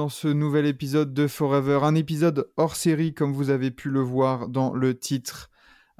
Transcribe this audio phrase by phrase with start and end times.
[0.00, 4.00] Dans ce nouvel épisode de Forever, un épisode hors série comme vous avez pu le
[4.00, 5.50] voir dans le titre.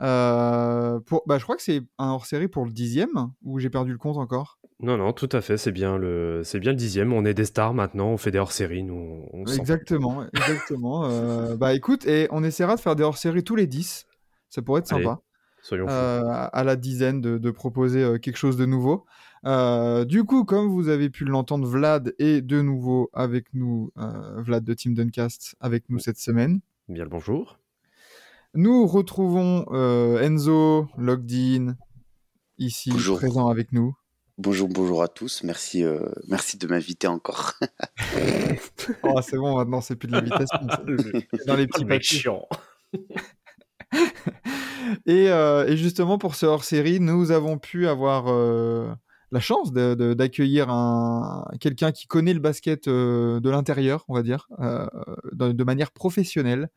[0.00, 3.68] Euh, pour, bah, je crois que c'est un hors série pour le dixième, ou j'ai
[3.68, 4.58] perdu le compte encore?
[4.80, 7.12] Non, non, tout à fait, c'est bien le, c'est bien le dixième.
[7.12, 9.26] On est des stars maintenant, on fait des hors-séries, nous.
[9.34, 11.04] On Exactement, exactement.
[11.04, 14.06] Euh, bah écoute, et on essaiera de faire des hors séries tous les 10,
[14.48, 15.20] ça pourrait être Allez, sympa.
[15.60, 15.92] Soyons fous.
[15.92, 19.04] euh, à la dizaine de, de proposer euh, quelque chose de nouveau.
[19.46, 24.42] Euh, du coup, comme vous avez pu l'entendre, Vlad est de nouveau avec nous, euh,
[24.42, 26.60] Vlad de Team Duncast, avec nous cette semaine.
[26.88, 27.58] Bien le bonjour.
[28.54, 31.76] Nous retrouvons euh, Enzo, Logdin,
[32.58, 33.18] ici Bonjour.
[33.18, 33.96] présent avec nous.
[34.38, 35.42] Bonjour, bonjour à tous.
[35.44, 37.54] Merci, euh, merci de m'inviter encore.
[39.04, 40.58] Oh, c'est bon, maintenant c'est plus de l'invitation.
[41.34, 42.18] c'est dans les petits papiers.
[42.20, 42.48] chiant.
[45.06, 48.90] Et, euh, et justement, pour ce hors-série, nous avons pu avoir euh,
[49.32, 54.48] la chance d'accueillir un, quelqu'un qui connaît le basket euh, de l'intérieur, on va dire,
[54.60, 54.86] euh,
[55.32, 56.68] de, de manière professionnelle,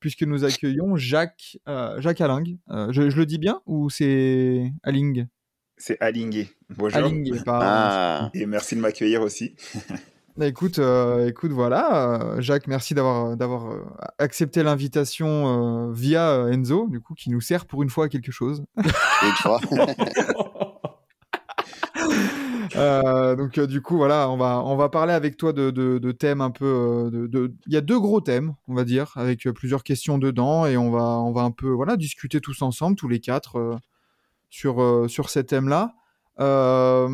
[0.00, 2.58] puisque nous accueillons Jacques, euh, Jacques Alling.
[2.70, 5.26] Euh, je, je le dis bien ou c'est Alling
[5.76, 6.48] C'est Alingué.
[6.70, 7.12] Bonjour.
[7.46, 9.54] Ah, Et merci de m'accueillir aussi.
[10.36, 13.84] Bah, écoute, euh, écoute, voilà, euh, Jacques, merci d'avoir d'avoir euh,
[14.18, 18.32] accepté l'invitation euh, via Enzo, du coup, qui nous sert pour une fois à quelque
[18.32, 18.64] chose.
[22.80, 25.98] Euh, donc euh, du coup voilà, on va on va parler avec toi de, de,
[25.98, 26.64] de thèmes un peu.
[26.64, 30.18] euh, de, de- Il y a deux gros thèmes, on va dire, avec plusieurs questions
[30.18, 33.78] dedans, et on va on va un peu voilà discuter tous ensemble, tous les quatre,
[34.48, 35.94] sur sur ces thèmes-là.
[36.40, 37.06] Euh,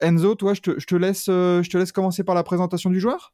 [0.00, 3.00] Enzo, toi, je te, je te laisse je te laisse commencer par la présentation du
[3.00, 3.32] joueur.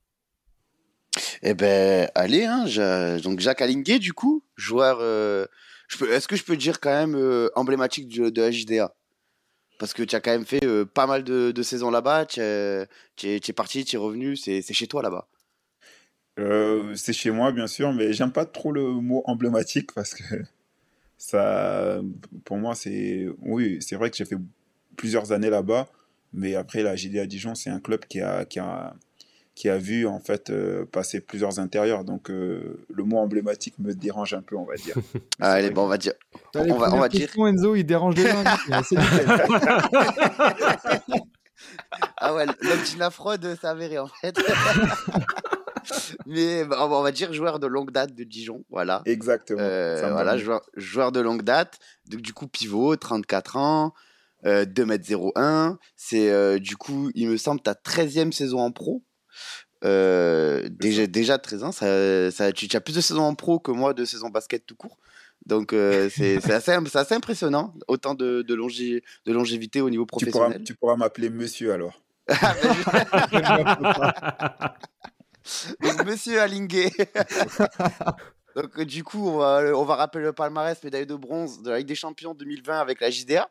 [1.42, 2.66] Eh ben, allez, hein,
[3.22, 5.00] donc Jacques Alingué, du coup, joueur.
[6.10, 8.94] Est-ce que je peux dire quand même emblématique de JDA
[9.78, 12.26] Parce que tu as quand même fait euh, pas mal de, de saisons là-bas.
[12.26, 14.36] Tu es, parti, tu es revenu.
[14.36, 15.28] C'est chez toi là-bas.
[16.38, 20.24] Euh, c'est chez moi, bien sûr, mais j'aime pas trop le mot emblématique parce que
[21.18, 22.00] ça,
[22.44, 23.26] pour moi, c'est.
[23.40, 24.36] Oui, c'est vrai que j'ai fait
[24.96, 25.88] plusieurs années là-bas,
[26.32, 28.94] mais après, la JDA Dijon, c'est un club qui a, qui a,
[29.56, 32.04] qui a vu en fait euh, passer plusieurs intérieurs.
[32.04, 34.94] Donc, euh, le mot emblématique me dérange un peu, on va dire.
[35.40, 36.12] Ah, allez, vrai bon, on va dire.
[36.54, 38.44] On va- on va dire- Enzo, il dérange les gens.
[42.18, 44.36] Ah ouais, l'homme la fraude, ça avéré en fait.
[46.26, 49.02] Mais bah, on va- dire joueur de longue date de Dijon, voilà.
[49.06, 49.58] Exactement.
[49.60, 51.78] Euh, voilà, joueur, joueur de longue date.
[52.10, 53.94] Donc, du coup, pivot, 34 ans,
[54.44, 55.76] euh, 2m01.
[55.96, 59.02] C'est euh, du coup, il me semble, ta 13e saison en pro.
[59.86, 63.58] Euh, déjà, déjà 13 ans, ça, ça, tu, tu as plus de saisons en pro
[63.58, 64.98] que moi de saison basket tout court.
[65.46, 70.64] Donc, euh, c'est assez, impressionnant, autant de, de, longé- de longévité au niveau professionnel.
[70.64, 72.02] tu pourras m'appeler monsieur alors.
[75.80, 76.90] Donc, Monsieur Alingué.
[78.56, 81.70] Donc, euh, du coup, on va, on va rappeler le palmarès médaille de bronze de
[81.70, 83.48] la Ligue des Champions 2020 avec la JDA.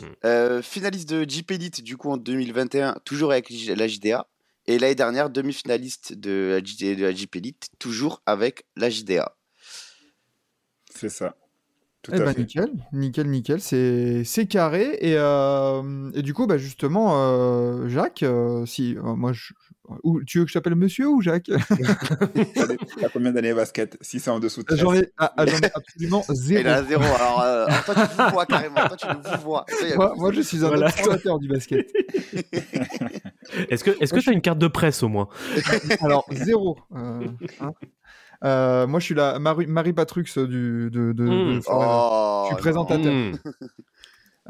[0.00, 0.04] Hmm.
[0.24, 4.26] Euh, finaliste de Jeep Elite, du coup, en 2021, toujours avec la JDA.
[4.68, 7.02] Et l'année dernière, demi-finaliste de la, de
[7.78, 9.34] toujours avec la JDA.
[10.94, 11.34] C'est ça.
[12.08, 12.40] Tout Eh à ben, fait.
[12.40, 14.96] nickel, nickel, nickel, c'est c'est carré.
[15.02, 19.52] Et, euh, et du coup, bah, justement, euh, Jacques, euh, si euh, moi, je,
[20.04, 21.50] ou, tu veux que je t'appelle Monsieur ou Jacques?
[23.00, 23.98] T'as combien d'années basket?
[24.00, 24.78] Si c'est en dessous de 13.
[24.80, 26.64] J'en ai, ah, ah, j'en ai absolument zéro.
[26.64, 27.02] là, zéro.
[27.04, 28.86] Alors, euh, toi, tu vous vois carrément.
[28.86, 29.66] Toi, tu vous vois.
[29.94, 30.86] Toi, a Moi, je suis un Voilà.
[30.86, 31.86] observateur du basket.
[33.68, 35.28] Est-ce que est-ce que tu as une carte de presse au moins?
[36.00, 36.78] Alors, zéro.
[36.94, 37.26] euh,
[37.60, 37.72] hein.
[38.44, 41.62] Euh, moi, je suis la Marie, Marie Patrux du, de, de, de Mm.
[41.62, 41.86] Forever.
[41.90, 42.60] Oh, Je suis non.
[42.60, 43.12] présentateur.
[43.12, 43.32] Hmm.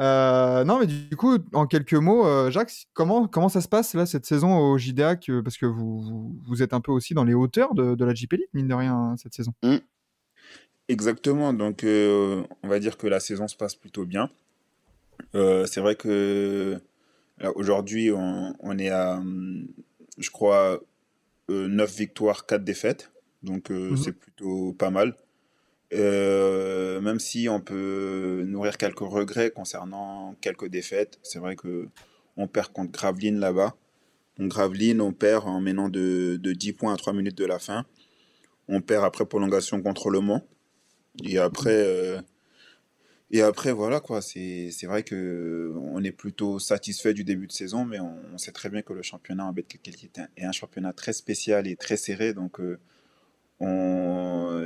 [0.00, 3.94] Euh, non, mais du coup, en quelques mots, euh, Jacques, comment, comment ça se passe
[3.94, 7.14] là cette saison au JDA que- Parce que vous, vous, vous êtes un peu aussi
[7.14, 9.52] dans les hauteurs de, de la JP Elite, mine de rien, cette saison.
[10.88, 14.30] Exactement, donc euh, on va dire que la saison se passe plutôt bien.
[15.34, 16.80] Euh, c'est vrai que
[17.56, 19.66] aujourd'hui, on, on est à, hum,
[20.16, 20.78] je crois,
[21.50, 23.10] euh, 9 victoires, 4 défaites.
[23.42, 23.96] Donc euh, Mhm.
[23.96, 25.14] c'est plutôt pas mal.
[25.94, 31.88] Euh, même si on peut nourrir quelques regrets concernant quelques défaites, c'est vrai que
[32.36, 33.74] on perd contre Gravelines là-bas.
[34.38, 37.58] Donc Gravelines, on perd en menant de, de 10 points à 3 minutes de la
[37.58, 37.86] fin.
[38.68, 40.44] On perd après prolongation contre Le Mans.
[41.24, 42.20] Et après, euh,
[43.30, 44.20] et après voilà quoi.
[44.22, 48.52] C'est vrai que on est plutôt satisfait du début de saison, mais on, on sait
[48.52, 51.76] très bien que le championnat en Betclic est un, est un championnat très spécial et
[51.76, 52.34] très serré.
[52.34, 52.78] Donc euh,
[53.60, 54.62] on,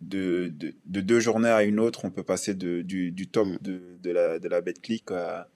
[0.00, 3.48] de, de, de deux journées à une autre, on peut passer de, du, du top
[3.62, 5.48] de, de la, de la Betclic à,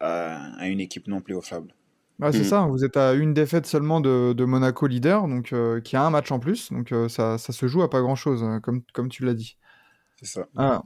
[0.00, 1.74] à, à une équipe non playoffable.
[2.20, 2.44] Ouais, c'est Mm.
[2.44, 6.04] ça, vous êtes à une défaite seulement de, de Monaco leader, donc euh, qui a
[6.04, 8.82] un match en plus, donc euh, ça, ça se joue à pas grand-chose, euh, comme,
[8.92, 9.56] comme tu l'as dit.
[10.16, 10.48] C'est ça.
[10.56, 10.82] Ah.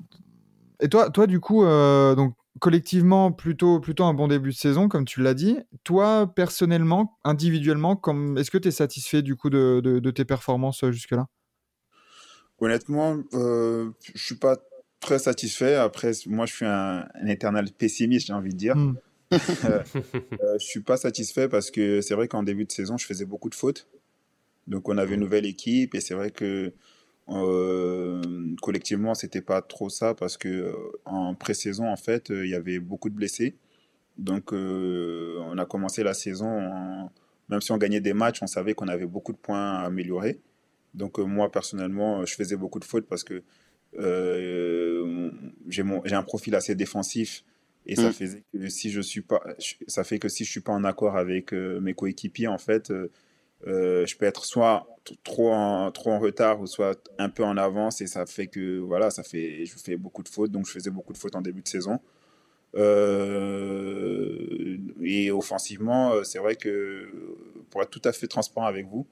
[0.80, 4.88] Et toi, toi du coup, euh, donc collectivement, plutôt, plutôt un bon début de saison,
[4.88, 5.58] comme tu l'as dit.
[5.82, 8.38] Toi, personnellement, individuellement, comme...
[8.38, 11.26] est-ce que tu es satisfait du coup de, de, de tes performances euh, jusque-là?
[12.58, 14.56] Honnêtement, euh, je suis pas
[15.00, 15.74] très satisfait.
[15.74, 18.76] Après, moi, je suis un, un éternel pessimiste, j'ai envie de dire.
[18.76, 18.96] Mm.
[19.64, 23.24] Euh, je suis pas satisfait parce que c'est vrai qu'en début de saison, je faisais
[23.24, 23.88] beaucoup de fautes.
[24.68, 26.72] Donc, on avait une nouvelle équipe et c'est vrai que
[27.28, 28.20] euh,
[28.62, 30.74] collectivement, c'était pas trop ça parce que euh,
[31.04, 33.56] en pré-saison, en fait, euh, il y avait beaucoup de blessés.
[34.18, 37.10] Donc, euh, on a commencé la saison, en-
[37.48, 40.40] même si on gagnait des matchs, on savait qu'on avait beaucoup de points à améliorer.
[40.94, 43.42] Donc, euh, moi, personnellement, je faisais beaucoup de fautes parce que
[45.68, 47.44] j'ai mon- j'ai un profil assez défensif
[47.86, 48.12] et ça Mm.
[48.12, 49.42] faisait que si je suis pas,
[49.86, 52.92] ça fait que si je suis pas en accord avec mes coéquipiers, en fait,
[53.66, 54.86] je peux être soit
[55.22, 58.78] trop en, trop en retard ou soit un peu en avance et ça fait que
[58.78, 61.42] voilà, ça fait, je fais beaucoup de fautes, donc je faisais beaucoup de fautes en
[61.42, 62.00] début de saison.
[62.76, 63.96] Euh,
[65.02, 67.08] et offensivement, euh, c'est vrai que
[67.70, 69.06] pour être tout à fait transparent avec vous,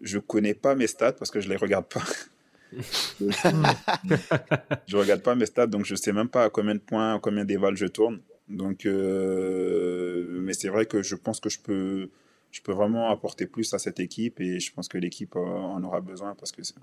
[0.00, 2.02] je connais pas mes stats parce que je les regarde pas.
[4.86, 7.18] je regarde pas mes stats, donc je sais même pas à combien de points, à
[7.18, 8.20] combien d'évals je tourne.
[8.48, 12.08] Donc, euh, mais c'est vrai que je pense que je peux,
[12.52, 15.82] je peux vraiment apporter plus à cette équipe et je pense que l'équipe euh, en
[15.82, 16.76] aura besoin parce que c'est-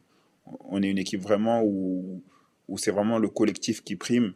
[0.61, 2.21] on est une équipe vraiment où,
[2.67, 4.33] où c'est vraiment le collectif qui prime.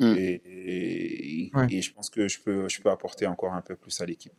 [0.00, 0.14] Mm.
[0.18, 1.66] Et, et, Ouais.
[1.70, 4.32] et je pense que je peux, je peux apporter encore un peu plus à l'équipe.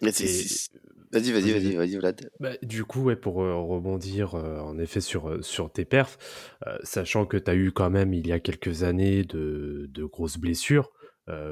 [0.00, 2.30] Vas-y, vas-y, vas-y, vas-y, Vlad.
[2.40, 6.18] Bah, du coup, ouais, pour euh, rebondir euh, en effet sur, sur tes perfs,
[6.66, 10.04] euh, sachant que tu as eu quand même il y a quelques années de, de
[10.04, 11.01] grosses blessures euh,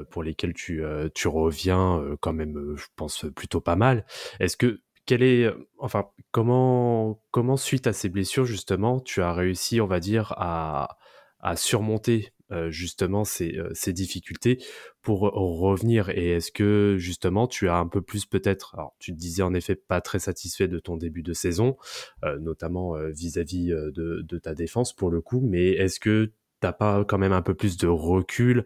[0.09, 4.05] pour lesquelles tu, euh, tu reviens euh, quand même, euh, je pense, plutôt pas mal.
[4.39, 9.33] Est-ce que, quel est, euh, enfin, comment, comment suite à ces blessures, justement, tu as
[9.33, 10.97] réussi, on va dire, à,
[11.39, 14.61] à surmonter euh, justement ces, euh, ces difficultés
[15.01, 16.09] pour revenir?
[16.09, 19.53] Et est-ce que justement tu as un peu plus peut-être, alors tu te disais en
[19.53, 21.77] effet pas très satisfait de ton début de saison,
[22.25, 26.33] euh, notamment euh, vis-à-vis euh, de, de ta défense pour le coup, mais est-ce que
[26.59, 28.65] t'as pas quand même un peu plus de recul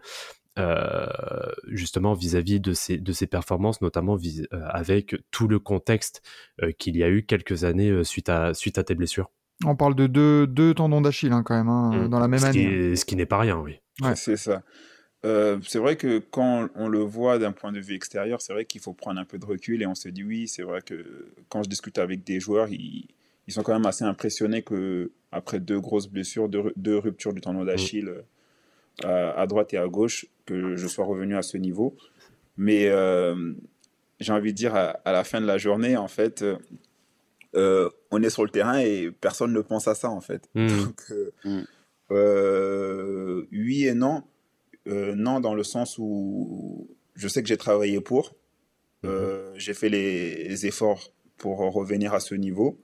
[0.57, 1.07] euh,
[1.67, 6.21] justement vis-à-vis de ces, de ces performances, notamment vis- euh, avec tout le contexte
[6.61, 9.29] euh, qu'il y a eu quelques années euh, suite, à, suite à tes blessures
[9.65, 12.07] On parle de deux, deux tendons d'Achille hein, quand même, hein, Mm.
[12.09, 12.91] dans la même ce qui, année.
[12.91, 13.79] est- ce qui n'est pas rien, oui.
[14.01, 14.15] Ouais.
[14.15, 14.63] C'est ça.
[15.25, 18.65] Euh, c'est vrai que quand on le voit d'un point de vue extérieur, c'est vrai
[18.65, 21.31] qu'il faut prendre un peu de recul et on se dit oui, c'est vrai que
[21.49, 23.07] quand je discute avec des joueurs, ils,
[23.47, 27.41] ils sont quand même assez impressionnés que après deux grosses blessures, deux, deux ruptures du
[27.41, 28.21] tendon d'Achille euh,
[29.03, 31.95] à, à droite et à gauche, que je sois revenu à ce niveau.
[32.57, 33.53] Mais euh,
[34.19, 36.57] j'ai envie de dire à, à la fin de la journée, en fait, euh,
[37.55, 40.49] euh, on est sur le terrain et personne ne pense à ça en fait.
[40.55, 40.67] Mm.
[40.83, 41.61] Donc, euh, Mm.
[42.11, 44.23] euh, oui et non.
[44.87, 48.35] Euh, non, dans le sens où je sais que j'ai travaillé pour.
[49.03, 52.79] Euh, j'ai fait les efforts pour revenir à ce niveau.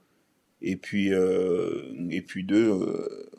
[0.60, 3.30] Et puis, euh, et puis deux, euh,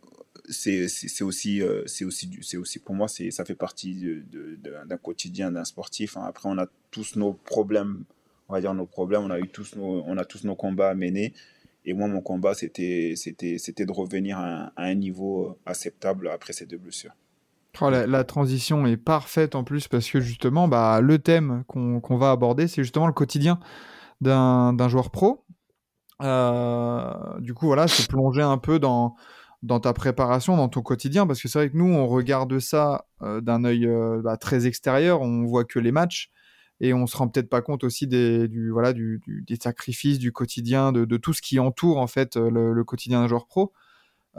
[0.49, 4.23] c'est aussi, euh, c'est aussi, c'est aussi pour moi, c'est ça fait partie
[4.61, 6.17] d'un quotidien d'un sportif.
[6.17, 6.23] hein.
[6.27, 8.03] Après, on a tous nos problèmes,
[8.49, 9.21] on va dire nos problèmes.
[9.21, 11.33] On a eu tous nos, on a tous nos combats à mener.
[11.85, 16.65] Et moi, mon combat, c'était, c'était, c'était de revenir à un, niveau acceptable après ces
[16.65, 17.11] deux blessures.
[17.81, 22.31] Oh, la, transition est parfaite en plus parce que justement, bah, le thème qu'on va
[22.31, 23.59] aborder, c'est justement le quotidien
[24.21, 25.43] d'un joueur pro.
[26.21, 29.15] Euh, du coup, voilà, c'est plonger un peu dans,
[29.63, 33.07] dans ta préparation, dans ton quotidien, parce que c'est vrai que nous, on regarde ça
[33.21, 36.29] euh, d'un œil euh, bah, très extérieur, on voit que les matchs
[36.81, 40.91] et on se rend peut-être pas compte aussi des, du, voilà, des sacrifices, du quotidien,
[40.91, 43.71] de, de tout ce qui entoure en fait euh, le, le quotidien d'un joueur pro.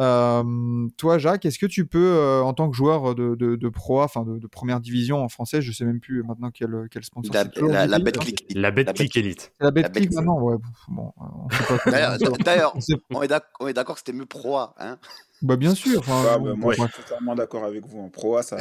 [0.01, 3.69] Euh, toi, Jacques, est-ce que tu peux, euh, en tant que joueur de, de, de
[3.69, 7.05] Pro enfin de, de première division en français, je sais même plus maintenant quel, quel
[7.05, 8.59] sponsor La, la, la Betclic Betclic.
[8.59, 9.53] La Betclic Elite.
[9.61, 10.13] La la Betclic Betclic.
[10.15, 10.57] maintenant Ouais,
[10.89, 12.77] bon, euh, D'ailleurs,
[13.13, 13.23] on
[13.69, 14.99] est d'accord que c'était mieux pro A, hein
[15.43, 16.03] Bah, bien sûr.
[16.09, 18.01] Ah, bah, moi, je suis totalement d'accord avec vous.
[18.01, 18.59] En Pro A, ça,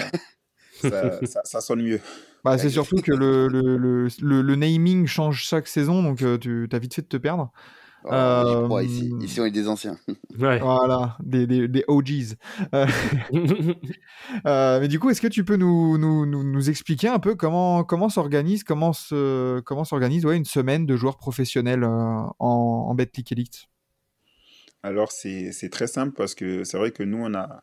[0.81, 1.99] ça, ça, ça sonne mieux.
[2.43, 6.67] Bah, c'est surtout que le, le, le, le, naming change chaque saison, donc euh, tu
[6.71, 7.51] as vite fait de te perdre.
[8.05, 9.13] Oh, ici.
[9.21, 9.97] Ici, on est des anciens.
[10.39, 10.57] Ouais.
[10.57, 12.33] Voilà, des, des, des OGs.
[12.73, 12.87] Euh,
[14.47, 17.35] euh, mais du coup, est-ce que tu peux nous, nous, nous, nous expliquer un peu
[17.35, 22.33] comment, comment s'organise comment se, comment s'organise ouais, une semaine de joueurs professionnels euh, en,
[22.39, 23.67] en Betclic Elite?
[24.81, 27.61] Alors, c'est c'est très simple parce que c'est vrai que nous, on a,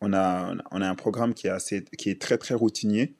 [0.00, 3.14] on a, on a un programme qui est, assez, qui est très, très routinier.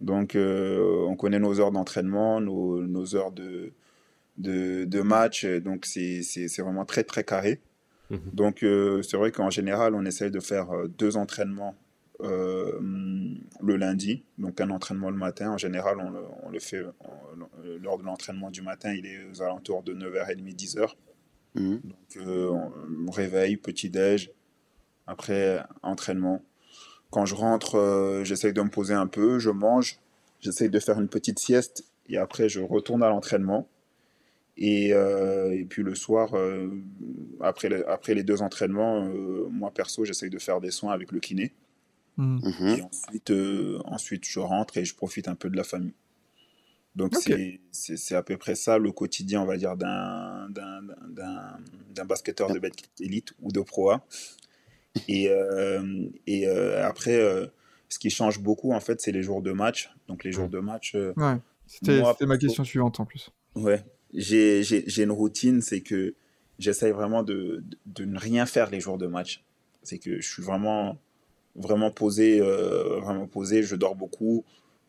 [0.00, 3.72] Donc, euh, on connaît nos heures d'entraînement, nos, nos heures de,
[4.38, 5.44] de, de match.
[5.46, 6.22] Donc, c'est
[6.58, 7.60] vraiment très, très carré.
[8.10, 8.20] Mhm.
[8.32, 11.74] Donc, euh, c'est vrai qu'en général, on essaye de faire euh, deux entraînements
[12.20, 12.78] euh,
[13.60, 14.22] le lundi.
[14.38, 15.50] Donc, un entraînement le matin.
[15.50, 18.92] En général, on le, on le fait on- lors de l'entraînement du matin.
[18.92, 20.94] Il est aux alentours de 9h30, 10h.
[21.56, 21.80] Mhm.
[21.82, 24.30] Donc, euh, on- réveil, petit-déj,
[25.06, 26.42] après entraînement.
[27.10, 29.98] Quand je rentre, euh, j'essaye de me poser un peu, je mange,
[30.40, 33.68] j'essaye de faire une petite sieste et après je retourne à l'entraînement.
[34.56, 36.68] Et, euh, et puis le soir, euh,
[37.40, 41.10] après, le- après les deux entraînements, euh, moi perso, j'essaye de faire des soins avec
[41.12, 41.52] le kiné.
[42.16, 42.38] Hmm.
[42.42, 42.68] Mhm.
[42.78, 45.94] Et ensuite, euh, ensuite, je rentre et je profite un peu de la famille.
[46.94, 47.32] Donc, Ok.
[47.72, 51.58] c'est- à peu près ça le quotidien, on va dire, d'un d'un- d'un-
[51.92, 54.06] d'un basketteur de Betclic Elite ou de Pro A.
[55.08, 57.46] Et, euh, et euh, après, euh,
[57.88, 59.90] ce qui change beaucoup, en fait, c'est les jours de match.
[60.06, 63.30] Donc, les jours de match, euh, Ouais, c'était ma question suivante en plus.
[63.56, 63.82] Ouais,
[64.14, 66.14] j'ai j'ai- j'ai une routine, c'est que
[66.58, 69.42] j'essaye vraiment de, de, de ne rien faire les jours de match.
[69.82, 70.98] C'est que je suis vraiment,
[71.56, 74.44] vraiment posé, euh, vraiment posé, je dors beaucoup,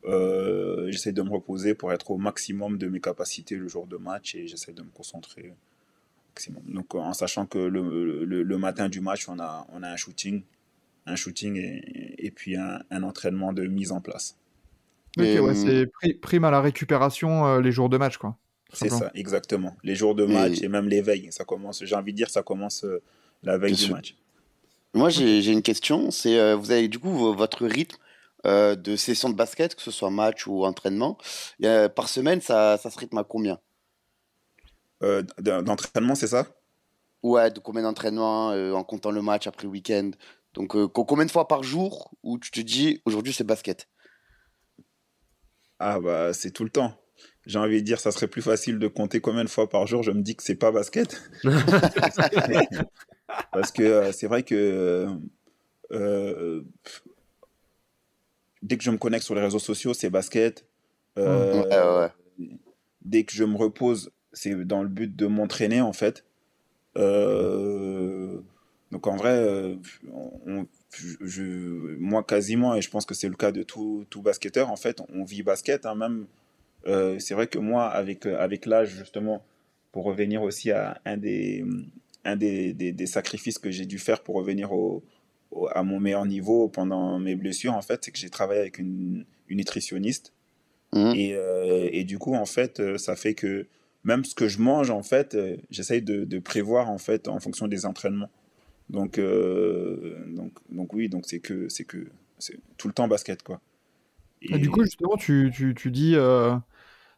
[0.06, 3.98] euh, j'essaie de me reposer pour être au maximum de mes capacités le jour de
[3.98, 5.56] match et j'essaie de me concentrer au
[6.34, 6.64] maximum.
[6.68, 9.96] Donc en sachant que le, le, le matin du match, on a, on a un
[9.98, 10.44] shooting,
[11.08, 14.38] un shooting et, et puis un, un entraînement de mise en place.
[15.18, 18.38] Ok, ouais, hum, c'est pri- prime à la récupération euh, les jours de match, quoi.
[18.74, 19.76] C'est ça, exactement.
[19.84, 22.44] Les jours de match et même les veilles, ça commence, j'ai envie de dire, ça
[22.44, 23.02] commence euh,
[23.44, 23.96] la veille Bien du sûr.
[23.96, 24.16] match.
[24.94, 26.12] Moi, j'ai une question.
[26.12, 27.98] C'est, euh, vous avez du coup vo- votre rythme
[28.46, 31.18] euh, de session de basket, que ce soit match ou entraînement,
[31.64, 33.60] euh, par semaine, ça, ça se rythme à combien?
[35.04, 36.48] Euh, D'entraînement, c'est ça?
[37.24, 40.12] Ouais, de combien d'entraînements euh, en comptant le match après le week-end?
[40.54, 43.88] Donc, euh, co- combien de fois par jour où tu te dis aujourd'hui c'est basket?
[45.80, 47.00] Ah bah c'est tout le temps.
[47.46, 50.04] J'ai envie de dire, ça serait plus facile de compter combien de fois par jour
[50.04, 51.22] je me dis que c'est pas basket.
[53.52, 55.10] Parce que euh, c'est vrai que euh,
[55.92, 56.62] euh,
[58.62, 60.66] dès que je me connecte sur les réseaux sociaux, c'est basket.
[61.18, 62.12] Euh, Ouais, ouais, ouais.
[63.02, 66.26] Dès que je me repose, c'est dans le but de m'entraîner en fait.
[68.92, 69.78] Donc en vrai,
[70.14, 74.22] on- je- je- moi quasiment, et je pense que c'est le cas de tout, tout
[74.22, 75.86] basketteur, en fait, on vit basket.
[75.86, 76.28] hein, même,
[76.88, 79.44] Euh, c'est vrai que moi, avec, euh, avec l'âge, justement,
[79.92, 81.66] pour revenir aussi à un des,
[82.24, 85.04] un des, des, des sacrifices que j'ai dû faire pour revenir au,
[85.52, 88.78] au- à mon meilleur niveau pendant mes blessures, en fait, c'est que j'ai travaillé avec
[88.78, 90.34] une, une nutritionniste.
[90.94, 91.14] Mhm.
[91.16, 93.66] Et, euh, et du coup, en fait, ça fait que
[94.04, 95.36] même ce que je mange, en fait,
[95.72, 98.30] j'essaye de, de prévoir, en fait, en fonction des entraînements.
[98.90, 102.06] Donc, euh, donc, donc oui, donc c'est que, c'est que,
[102.38, 103.60] c'est tout le temps basket, quoi.
[104.44, 106.56] Et du coup, justement, tu, tu, tu dis, euh,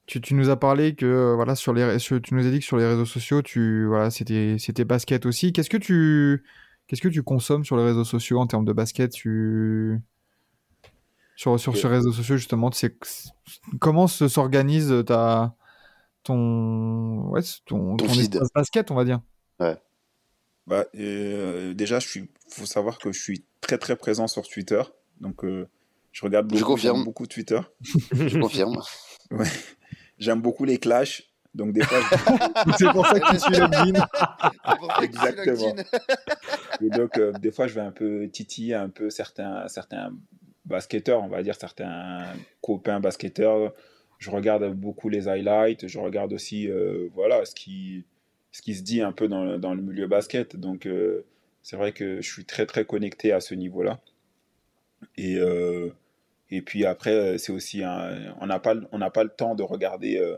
[0.08, 2.60] tu, tu nous as parlé que, euh, voilà, sur les, sur- tu nous as dit
[2.60, 5.54] que sur les réseaux sociaux, tu, voilà, c'était, c'était basket aussi.
[5.54, 6.44] Qu'est-ce que tu,
[6.88, 9.12] qu'est-ce que tu consommes sur les réseaux sociaux en termes de basket?
[9.12, 10.00] Tu,
[11.36, 12.98] sur, sur Et- ces réseaux sociaux, justement, sais,
[13.80, 15.56] comment se- s'organise ta,
[16.24, 19.22] ton, ouais, ton, Ton ton espace basket, on va dire?
[20.68, 24.82] Bah, euh, déjà, je suis, faut savoir que je suis très très présent sur Twitter,
[25.22, 25.66] donc euh,
[26.12, 26.98] je regarde Je beaucoup, confirme.
[26.98, 27.62] j'aime beaucoup Twitter.
[28.12, 28.78] Je confirme.
[30.20, 32.00] J'aime beaucoup les clashs, donc des fois,
[32.78, 34.06] C'est pour ça que tu suis LinkedIn.
[35.02, 35.76] Exactement.
[36.82, 40.12] Et donc, euh, des fois, je vais un peu titiller un peu certains, certains
[40.66, 42.24] basketteurs, on va dire, certains
[42.62, 43.74] copains basketteurs.
[44.20, 48.04] Je regarde beaucoup les highlights, je regarde aussi euh, voilà, ce, qui,
[48.52, 50.56] ce qui se dit un peu dans, le- dans le milieu basket.
[50.56, 51.26] Donc, euh,
[51.62, 54.00] c'est vrai que je suis très, très connecté à ce niveau-là.
[55.16, 55.90] Et, euh,
[56.50, 59.30] et puis après, euh, c'est aussi un- on n'a pas, le- on n'a pas le
[59.30, 60.38] temps de regarder euh,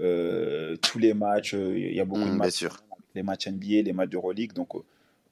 [0.00, 1.52] euh, tous les matchs.
[1.54, 2.82] Il y a beaucoup de Mm, bien matchs sûr.
[3.14, 4.52] les matchs NBA, les matchs d'Euroleague.
[4.52, 4.70] Donc,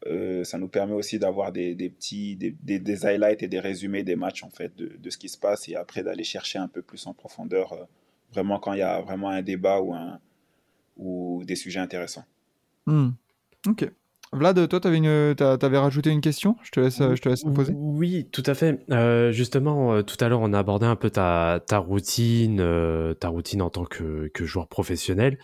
[0.07, 3.59] euh, ça nous permet aussi d'avoir des, des petits des, des, des highlights et des
[3.61, 6.59] résumés des matchs en fait de, de ce qui se passe et après d'aller chercher
[6.61, 7.85] un peu plus en profondeur euh,
[8.33, 10.21] vraiment quand il y a vraiment un débat ou un
[10.97, 12.25] ou des sujets intéressants.
[12.87, 13.11] Hmm.
[13.67, 13.91] Ok.
[14.33, 15.35] Vlad, toi, une...
[15.35, 16.57] t'a- t'avais rajouté une question?
[16.63, 17.73] Je te laisse, je te laisse poser.
[17.75, 18.85] Oui, tout à fait.
[18.91, 23.29] Euh, justement, euh, tout à l'heure, on a abordé un peu ta, routine, euh, ta
[23.29, 25.39] routine en tant que, joueur professionnel.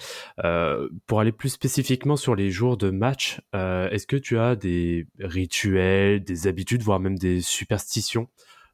[0.45, 4.55] Euh, pour aller plus spécifiquement sur les jours de match, euh, est-ce que tu as
[4.55, 8.29] des rituels, des habitudes, voire même des superstitions,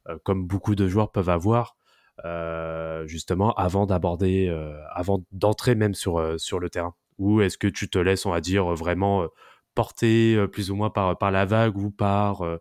[0.09, 1.77] euh, comme beaucoup de joueurs peuvent avoir,
[2.25, 6.95] euh, justement, avant d'aborder, euh, avant d'entrer même sur, euh, sur le terrain?
[7.17, 9.27] Ou est-ce que tu te laisses, on va dire, vraiment
[9.71, 12.57] euh, porter euh, plus ou moins par, par la vague ou par, euh,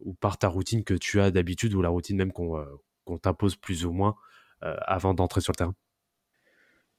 [0.00, 3.56] ou par ta routine que tu as d'habitude ou la routine même qu'on euh, t'impose
[3.56, 4.16] plus ou moins
[4.64, 5.74] euh, avant d'entrer sur le terrain?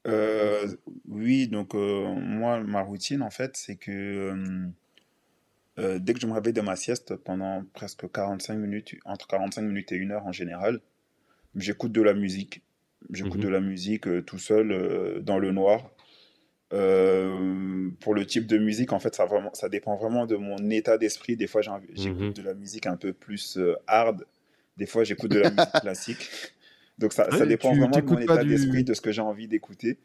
[0.08, 0.68] Euh,
[1.08, 4.70] oui, donc euh, moi, ma routine, en fait, c'est que euh,
[5.80, 9.62] euh, dès que je me réveille de ma sieste, pendant presque 45 minutes, entre 45
[9.64, 10.82] minutes et une heure en général,
[11.56, 12.64] j'écoute de la musique.
[13.12, 13.42] J'écoute Mhm.
[13.42, 15.92] de la musique euh, tout seul, euh, dans le noir.
[16.72, 20.70] Euh, pour le type de musique, en fait, ça, vraiment, ça dépend vraiment de mon
[20.70, 21.36] état d'esprit.
[21.36, 22.34] Des fois, j'écoute Mhm.
[22.34, 24.26] de la musique un peu plus euh, hard.
[24.78, 26.30] Des fois, j'écoute de la musique classique.
[26.98, 29.48] Donc, ça, dépend tu- vraiment de mon état du- d'esprit, de ce que j'ai envie
[29.48, 29.98] d'écouter.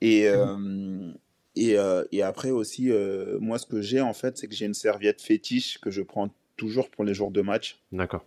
[0.00, 1.12] Et, euh,
[1.56, 4.66] et, euh, et après aussi, euh, moi, ce que j'ai, en fait, c'est que j'ai
[4.66, 7.80] une serviette fétiche que je prends toujours pour les jours de match.
[7.92, 8.24] D'accord.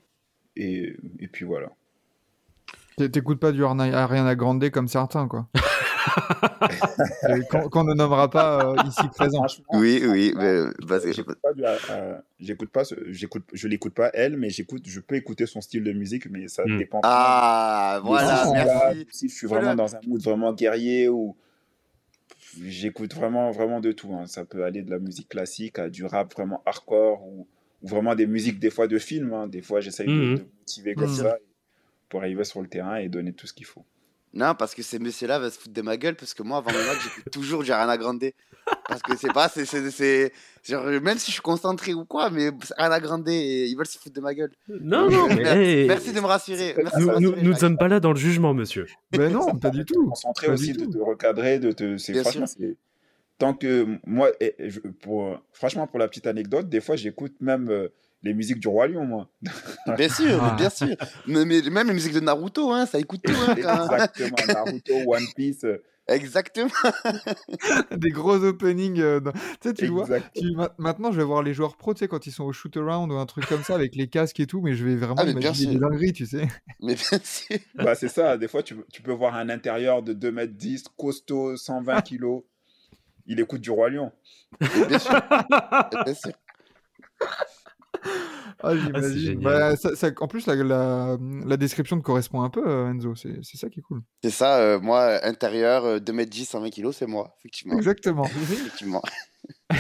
[0.56, 1.70] Et, et puis voilà.
[2.98, 5.50] T'é- T'écoutes pas du Ariana Grande comme certains, quoi.
[7.72, 9.46] Qu'on ne nommera pas euh, ici présent.
[9.74, 11.50] Oui, oui, j'ai j'écoute pas
[11.90, 15.84] euh, j'écoute pas, j'écoute, je l'écoute pas elle, mais j'écoute, je peux écouter son style
[15.84, 16.78] de musique, mais ça Hmm.
[16.78, 17.00] dépend.
[17.04, 19.08] Ah, voilà, là, merci.
[19.12, 19.64] Si je suis Voilà.
[19.74, 21.36] vraiment dans un mood vraiment guerrier ou
[22.62, 24.14] j'écoute vraiment, vraiment de tout.
[24.14, 24.28] hein.
[24.28, 27.48] Ça peut aller de la musique classique à du rap vraiment hardcore ou,
[27.82, 29.34] ou vraiment des musiques des fois de films.
[29.34, 29.48] hein.
[29.48, 30.36] Des fois, j'essaye de, Mhm.
[30.36, 31.16] de motiver comme Mhm.
[31.16, 31.38] ça
[32.10, 33.86] pour arriver sur le terrain et donner tout ce qu'il faut.
[34.36, 36.72] Non, parce que ces messieurs-là vont se foutre de ma gueule, parce que moi, avant
[36.72, 38.24] le match, j'écoute toujours du Ariana Grande.
[38.88, 40.32] Parce que c'est pas, c'est, c'est, c'est-
[40.64, 43.98] genre, même si je suis concentré ou quoi, mais Ariana Grande, et ils veulent se
[43.98, 44.52] foutre de ma guelle.
[44.68, 46.76] Non, non, mais Merci, hey, merci de me rassurer.
[46.78, 48.86] Merci nous, me nous, rassurer, nous ne sommes pas là dans le jugement, monsieur.
[49.18, 50.08] Mais non, pas du tout.
[50.10, 51.98] Concentré aussi de te recadrer, de te.
[51.98, 52.76] C'est Bien franchement, c'est
[53.38, 54.32] tant que moi,
[55.02, 57.90] pour franchement pour la petite anecdote, des fois j'écoute même euh,
[58.26, 59.30] les musiques du roi lion, moi.
[59.98, 60.56] Bien sûr, Ah.
[60.58, 60.96] bien sûr.
[61.28, 63.32] Mais, mais même les musiques de Naruto, hein, ça écoute tout.
[63.32, 66.70] Hein, Exactement, Naruto, One Piece, euh, Exactement.
[67.92, 69.00] Des gros openings.
[69.00, 70.04] euh, dans- Tu sais, tu vois.
[70.04, 70.32] exact.
[70.36, 72.54] tu- ma- Maintenant, je vais voir les joueurs pro, tu sais, quand ils sont au
[72.54, 75.16] shoot-around ou un truc comme ça, avec les casques et tout, mais je vais vraiment
[75.18, 75.90] Ah, mais bien imaginer des sûr.
[75.90, 76.48] dingueries, tu sais.
[76.82, 77.58] Mais bien sûr.
[77.76, 82.02] Bah, c'est ça, des fois tu, tu peux voir un intérieur de 2m10, costaud, 120
[82.02, 82.44] kilos.
[83.28, 84.12] Il écoute du roi lion.
[84.88, 85.20] Bien sûr.
[86.06, 86.32] Bien sûr.
[88.64, 89.18] Ah, j'imagine.
[89.20, 89.44] génial.
[89.44, 93.16] Bah, ça- ça- en plus, la, la, la description te correspond un peu, euh, Enzo.
[93.16, 94.02] C'est c'est ça qui est cool.
[94.24, 97.76] C'est ça, euh, moi, intérieur, euh, 2m10, 120 kg, c'est moi, effectivement.
[97.78, 98.24] Exactement.
[98.42, 99.02] effectivement.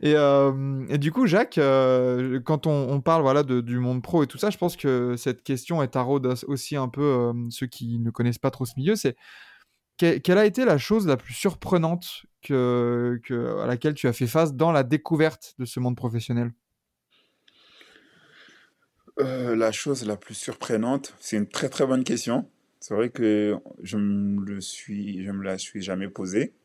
[0.00, 4.00] Et, euh, et du coup, Jacques, euh, quand on, on parle voilà, de- du monde
[4.02, 7.02] pro et tout ça, je pense que cette question est taraude as- aussi un peu
[7.02, 8.94] euh, ceux qui ne connaissent pas trop ce milieu.
[8.94, 9.16] C'est
[9.98, 14.12] que- quelle a été la chose la plus surprenante que, que, à laquelle tu as
[14.12, 16.52] fait face dans la découverte de ce monde professionnel?
[19.18, 22.48] Euh, la chose la plus surprenante, c'est une très très bonne question.
[22.80, 26.52] C'est vrai que je me le suis, je me la suis jamais posée.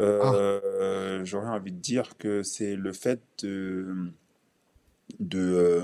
[0.00, 3.86] Euh, J'aurais envie de dire que c'est le fait de,
[5.20, 5.82] de euh,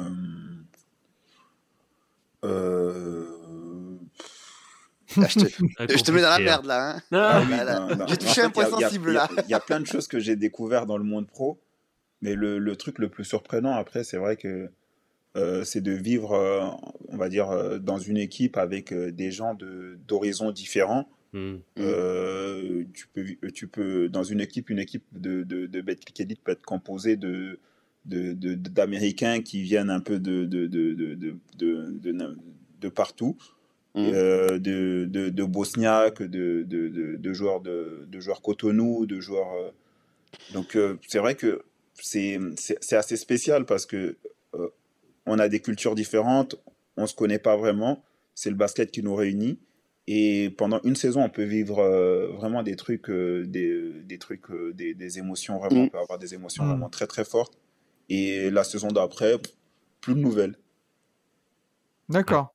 [2.45, 3.25] euh,
[5.17, 6.41] Ah, je, te, Ah, je te mets dans la hein.
[6.41, 6.97] merde, là.
[6.97, 7.03] Hein.
[7.13, 7.55] Ah, oui.
[8.09, 9.43] J'ai En touché fait, un point a- sensible, il y a- là.
[9.47, 11.61] Il y a plein de choses que j'ai découvert dans le monde pro,
[12.23, 14.71] mais le, le truc le plus surprenant après, c'est vrai que
[15.37, 16.63] euh, c'est de vivre, euh,
[17.09, 21.09] on va dire, euh, dans une équipe avec euh, des gens de d'horizons différents.
[21.33, 21.57] Hmm.
[21.81, 26.53] Euh, tu peux, tu peux, dans une équipe, une équipe de, de, de Betclic peut
[26.53, 27.59] être composée de,
[28.07, 32.37] d'Américains qui viennent un peu de, de, de, de, de, de, de-
[32.81, 33.37] de partout,
[33.97, 34.11] Mhm.
[34.13, 39.21] euh, de, de, de Bosniaques, de, de, de, de joueurs de, de joueurs Cotonou, de
[39.21, 39.53] joueurs.
[39.55, 39.71] euh,
[40.53, 41.63] donc euh, c'est vrai que
[41.95, 44.17] c'est, c'est, c'est assez spécial parce que euh,
[45.27, 46.57] on a des cultures différentes,
[46.97, 48.03] on se connaît pas vraiment,
[48.35, 49.59] c'est le basket qui nous réunit.
[50.07, 54.51] Et pendant une saison, on peut vivre euh, vraiment des trucs, euh, des, des trucs,
[54.51, 55.91] euh, des, des émotions vraiment, on Mm.
[55.91, 56.69] peut avoir des émotions Mm.
[56.69, 57.57] vraiment très très fortes.
[58.11, 59.39] Et la saison d'après,
[60.03, 60.57] plus de nouvelles.
[62.09, 62.55] D'accord.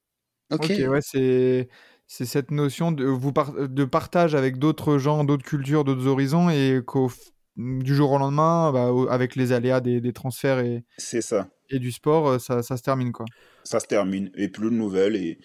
[0.51, 0.71] Ok.
[0.87, 1.69] Ouais, c'est
[2.07, 6.49] c'est cette notion de vous par- de partage avec d'autres gens, d'autres cultures, d'autres horizons,
[6.49, 7.11] et qu'au
[7.55, 11.49] du jour au lendemain, bah, avec les aléas des, des transferts et, C'est ça.
[11.69, 13.25] Et du sport, euh, ça, ça se termine quoi.
[13.63, 14.31] Ça se termine.
[14.35, 15.15] Et plus de nouvelles.
[15.15, 15.39] Et,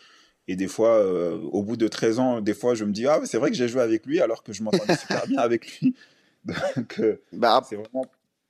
[0.48, 3.20] et des fois, euh, au bout de 13 ans, des fois, je me dis, ah,
[3.24, 5.94] c'est vrai que j'ai joué avec lui alors que je m'entendais super bien avec lui.
[6.76, 8.04] Donc, euh, Bah, c'est vraiment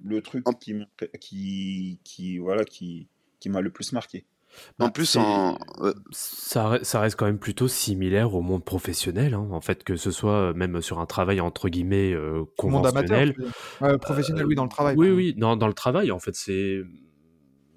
[0.05, 0.87] le truc En- qui, m'a-
[1.21, 3.07] qui, qui, voilà, qui,
[3.41, 4.25] qui m'a le plus marqué.
[4.81, 5.57] en plus, en,
[6.11, 9.49] Ça, ça reste quand même plutôt similaire au monde professionnel, hein.
[9.51, 13.35] en fait, que ce soit même sur un travail entre guillemets euh, Monde amateur, conventionnel.
[13.81, 14.97] Ouais, professionnel, oui, dans le travail.
[14.97, 16.83] Oui, oui, dans, dans le travail, en fait, c'est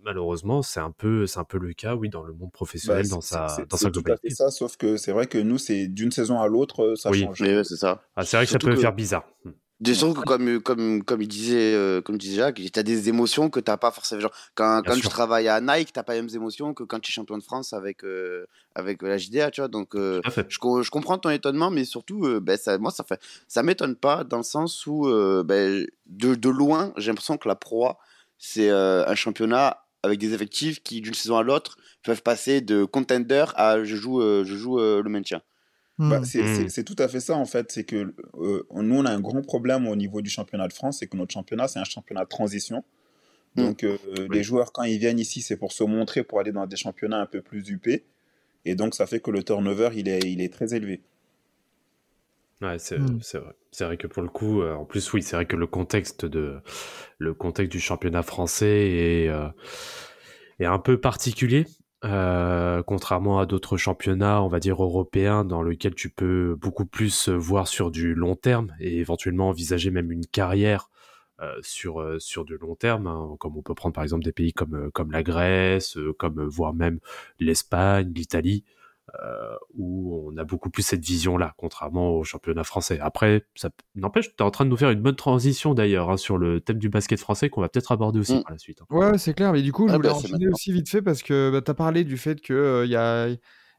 [0.07, 3.09] malheureusement, c'est un peu, c'est un peu le cas, oui, dans le monde professionnel, Bah,
[3.15, 4.29] dans sa, dans c'est sa globalité.
[4.31, 7.21] ça, sauf que c'est vrai que nous, c'est d'une saison à l'autre, euh, ça Oui.
[7.23, 7.41] change.
[7.41, 8.01] ouais, c'est ça.
[8.15, 9.25] Ah, c'est vrai que ça peut que- faire bizarre.
[9.45, 9.51] Hmm.
[9.93, 13.51] Surtout que comme, comme, comme il disait, euh, comme disait Jacques, tu as des émotions
[13.51, 14.21] que tu n'as pas forcément.
[14.21, 16.99] Genre, quand quand tu travailles à Nike, tu n'as pas les mêmes émotions que quand
[16.99, 19.67] tu es champion de France avec, euh, avec la JDA, tu vois.
[19.67, 23.03] Donc, euh, je, co- je comprends ton étonnement, mais surtout, euh, ben, ça, moi, ça
[23.03, 27.37] fait, ça m'étonne pas dans le sens où, euh, ben, de, de loin, j'ai l'impression
[27.37, 27.99] que la proie,
[28.39, 32.85] c'est euh, un championnat avec des effectifs qui, d'une saison à l'autre, peuvent passer de
[32.85, 35.41] contender à je joue, euh, je joue euh, le maintien.
[35.99, 36.23] Bah, Hmm.
[36.25, 37.71] c'est c'est- c'est tout à fait ça en fait.
[37.71, 40.99] C'est que euh, nous, on a un grand problème au niveau du championnat de France,
[40.99, 42.83] c'est que notre championnat, c'est un championnat de transition.
[43.55, 43.63] Mm.
[43.63, 44.27] Donc, euh, Oui.
[44.37, 47.19] les joueurs, quand ils viennent ici, c'est pour se montrer, pour aller dans des championnats
[47.21, 48.03] un peu plus huppés.
[48.65, 51.01] Et donc, ça fait que le turnover, il est, il est très élevé.
[52.61, 53.19] Ouais, c'est Hmm.
[53.21, 53.53] c'est vrai.
[53.71, 56.25] C'est vrai que pour le coup, euh, en plus, oui, c'est vrai que le contexte
[56.25, 56.59] de
[57.19, 59.49] le contexte du championnat français est euh,
[60.59, 61.65] est un peu particulier,
[62.03, 67.29] euh, contrairement à d'autres championnats, on va dire européens, dans lesquels tu peux beaucoup plus
[67.29, 70.89] voir sur du long terme et éventuellement envisager même une carrière
[71.41, 74.31] euh, sur euh, sur du long terme, hein, comme on peut prendre par exemple des
[74.31, 76.99] pays comme euh, comme la Grèce, comme voire même
[77.39, 78.63] l'Espagne, l'Italie
[79.73, 82.99] où on a beaucoup plus cette vision-là, contrairement au championnat français.
[82.99, 86.17] Après, ça n'empêche, tu es en train de nous faire une bonne transition d'ailleurs hein,
[86.17, 88.43] sur le thème du basket français qu'on va peut-être aborder aussi Mm.
[88.43, 88.81] par la suite.
[88.81, 88.85] hein.
[88.89, 89.53] Ouais, c'est clair.
[89.53, 91.71] Mais du coup, je Ah voulais bah, enchaîner aussi vite fait parce que bah, tu
[91.71, 93.27] as parlé du fait qu'il y, a,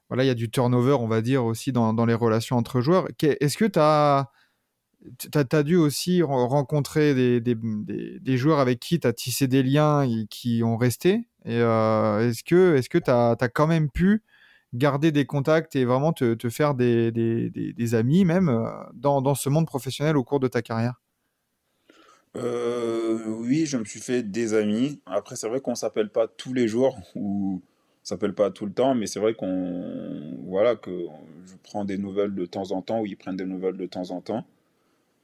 [0.08, 3.06] voilà, y a du turnover, on va dire, aussi dans, dans les relations entre joueurs.
[3.22, 8.98] Est-ce que tu as, dû aussi ren- rencontrer des, des, des- des joueurs avec qui
[8.98, 11.28] tu as tissé des liens et qui ont resté?
[11.44, 14.22] Et euh, est-ce que est-ce que tu as, quand même pu
[14.74, 18.68] garder des contacts et vraiment te, te faire des, des, des- des amis même euh,
[18.94, 20.94] dans, dans ce monde professionnel au cours de ta carrière?
[22.36, 25.00] Euh, oui, je me suis fait des amis.
[25.06, 28.72] Après, c'est vrai qu'on s'appelle pas tous les jours ou on s'appelle pas tout le
[28.72, 30.90] temps, mais c'est vrai qu'on, voilà, que
[31.46, 34.10] je prends des nouvelles de temps en temps ou ils prennent des nouvelles de temps
[34.10, 34.44] en temps.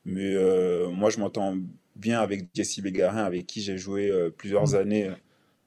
[0.07, 1.57] Mais euh, moi, je m'entends
[1.96, 4.76] bien avec Jesse Bégarin, avec qui j'ai joué euh, plusieurs Mhm.
[4.76, 5.11] années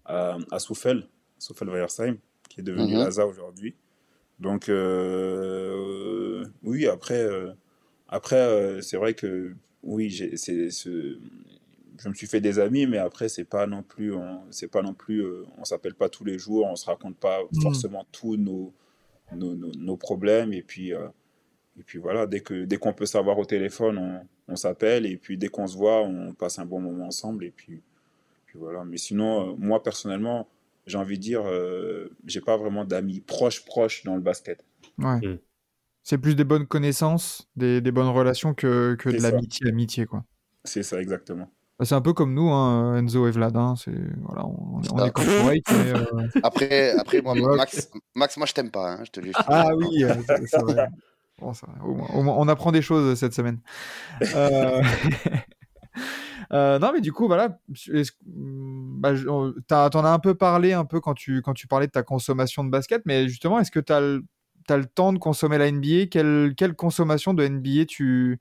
[0.06, 1.08] à, à Souffel,
[1.40, 2.18] Souffel-Weiersheim,
[2.58, 3.00] qui est devenu Mhm.
[3.00, 3.76] Laza aujourd'hui.
[4.40, 7.52] Donc, euh, oui, après, euh,
[8.08, 11.20] après euh, c'est vrai que oui, ce-
[12.00, 14.14] je me suis fait des amis, mais après, c'est pas non plus,
[14.52, 17.40] c'est pas non plus, euh, on s'appelle pas tous les jours, on se raconte pas
[17.52, 17.62] Mhm.
[17.62, 18.74] forcément tous nos,
[19.36, 21.08] nos, nos, nos problèmes, et puis, euh,
[21.80, 25.18] et puis voilà, dès que, dès qu'on peut savoir au téléphone, on, on s'appelle, et
[25.18, 27.82] puis dès qu'on se voit, on passe un bon moment ensemble, et puis,
[28.46, 28.84] puis voilà.
[28.86, 30.48] Mais sinon, euh, moi, personnellement,
[30.88, 34.66] j'ai envie de dire, euh, j'ai pas vraiment d'amis proches, proches dans le basket.
[34.98, 35.18] Ouais.
[35.20, 35.40] Mm.
[36.04, 40.24] C'est plus des bonnes connaissances, des, des bonnes relations que, que de l'amitié, amitié, quoi.
[40.64, 41.52] C'est ça, exactement.
[41.78, 43.56] Bah, C'est un peu comme nous, hein, Enzo et Vlad.
[43.58, 43.92] hein, c'est
[44.24, 45.08] voilà, on, on Ah.
[45.08, 46.06] est corporate, mais, euh,
[46.44, 47.36] Après, après moi.
[47.58, 49.34] Max, Max, moi, je t'aime pas, hein, je te le dis.
[49.36, 50.14] Ah oui, euh,
[50.46, 50.88] c'est vrai.
[51.40, 51.52] Bon,
[52.16, 53.60] au moins, on apprend des choses cette semaine.
[54.34, 54.82] Euh,
[56.54, 57.60] euh, non, mais du coup, voilà,
[57.94, 59.14] est-ce- bah,
[59.68, 62.64] t'en as un peu parlé un peu quand tu, quand tu parlais de ta consommation
[62.64, 66.54] de basket, mais justement, est-ce que tu as, le temps de consommer la NBA quelle,
[66.56, 68.40] quelle consommation de NBA tu,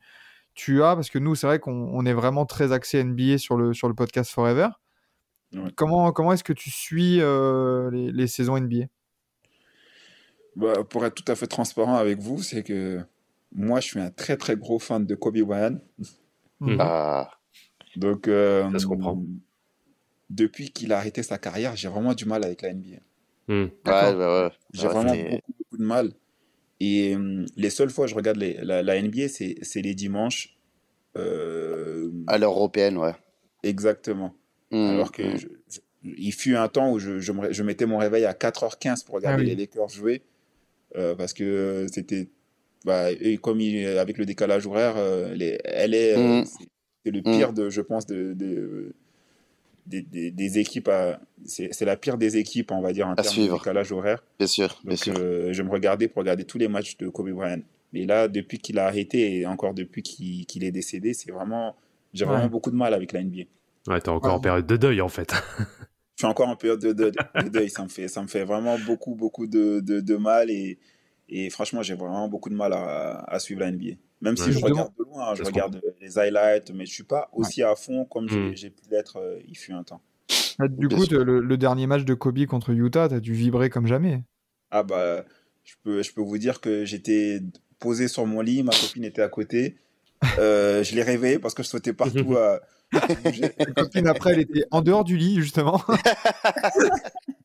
[0.55, 0.95] tu as?
[0.95, 3.89] Parce que nous, c'est vrai qu'on on est vraiment très axé NBA sur le, sur
[3.89, 4.69] le podcast Forever.
[5.53, 5.71] Ouais.
[5.77, 8.87] Comment, comment est-ce que tu suis euh, les, les saisons NBA
[10.57, 13.01] Bah, pour être tout à fait transparent avec vous, c'est que
[13.55, 15.79] moi, je suis un très très gros fan de Kobe Bryant.
[16.61, 16.79] Mhm.
[16.81, 17.36] Ah,
[17.97, 19.23] Donc, euh, Ça se comprend.
[20.31, 22.97] depuis qu'il a arrêté sa carrière, j'ai vraiment du mal avec la NBA.
[23.49, 23.67] Hmm.
[23.87, 24.51] ouais, ouais.
[24.75, 26.13] J'ai Ouais, vraiment beaucoup, beaucoup de mal.
[26.81, 30.57] Et euh, les seules fois que je regarde les- la, la NBA, c'est les dimanches.
[31.17, 33.15] Euh, À l'heure européenne, ouais.
[33.63, 34.35] exactement.
[34.71, 37.87] Mhm, Alors que je- je- il fut un temps où je, je, me- je mettais
[37.87, 39.51] mon réveil à 4h15 pour regarder Ah oui.
[39.51, 40.23] les Lakers jouer.
[40.97, 42.29] euh, parce que c'était.
[42.85, 46.15] Bah, et comme il, avec le décalage horaire, euh, les, elle est.
[47.07, 48.93] c'est le pire, de, je pense, de, de-
[49.87, 50.89] des, équipes.
[50.89, 53.59] à- C'est c'est la pire des équipes, on va dire, en termes de suivre.
[53.59, 54.25] décalage horaire.
[54.39, 55.15] Bien sûr, bien Donc, sûr.
[55.17, 57.61] euh, je me regardais pour regarder tous les matchs de Kobe Bryant.
[57.93, 61.77] Mais là, depuis qu'il a arrêté et encore depuis qu'il qu'il est décédé, c'est vraiment
[62.15, 62.31] J'ai Ouais.
[62.33, 63.43] vraiment beaucoup de mal avec la NBA.
[63.89, 64.37] Ouais, t'es encore Ouais.
[64.39, 65.33] en période de deuil en fait.
[66.17, 67.13] Je suis encore en période de, de-
[67.45, 67.69] de deuil.
[67.71, 70.51] Ça me, fait, ça me fait vraiment beaucoup, beaucoup de, de, de mal.
[70.51, 70.79] Et,
[71.29, 73.97] et franchement, j'ai vraiment beaucoup de mal à, à suivre la NBA.
[74.23, 77.29] Même si je regarde de loin, hein, je regarde les highlights, mais je suis pas
[77.33, 78.57] aussi à fond comme j'ai Mm.
[78.57, 80.01] j'ai pu l'être euh, il fut un temps.
[80.59, 83.69] Ah, Du Bien coup, le, le dernier match de Kobe contre Utah, t'as dû vibrer
[83.71, 84.23] comme jamais.
[84.71, 85.25] Ah bah,
[85.65, 87.41] je peux, je peux vous dire que j'étais
[87.79, 89.77] posé sur mon lit, ma copine était à côté.
[90.39, 92.61] Euh, je l'ai réveillée parce que je sautais partout à.
[92.93, 93.01] Ta
[93.77, 95.81] copine, après, elle était en dehors du lit, justement.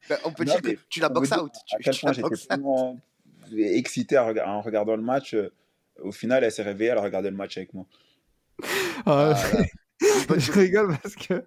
[0.10, 1.52] Bah, on peut Non, dire mais que tu la box out.
[1.74, 2.50] À Tu, quel tu point la j'étais box out.
[2.50, 2.98] tellement
[3.56, 5.34] excité en regardant le match.
[5.36, 5.52] euh,
[6.04, 7.86] Au final, elle s'est réveillée, elle a regardé le match avec moi.
[9.06, 9.66] Ah, Ah,
[10.38, 11.46] je rigole parce que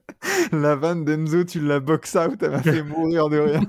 [0.52, 3.60] la vanne d'Enzo, tu la box out, elle m'a fait mourir de rire.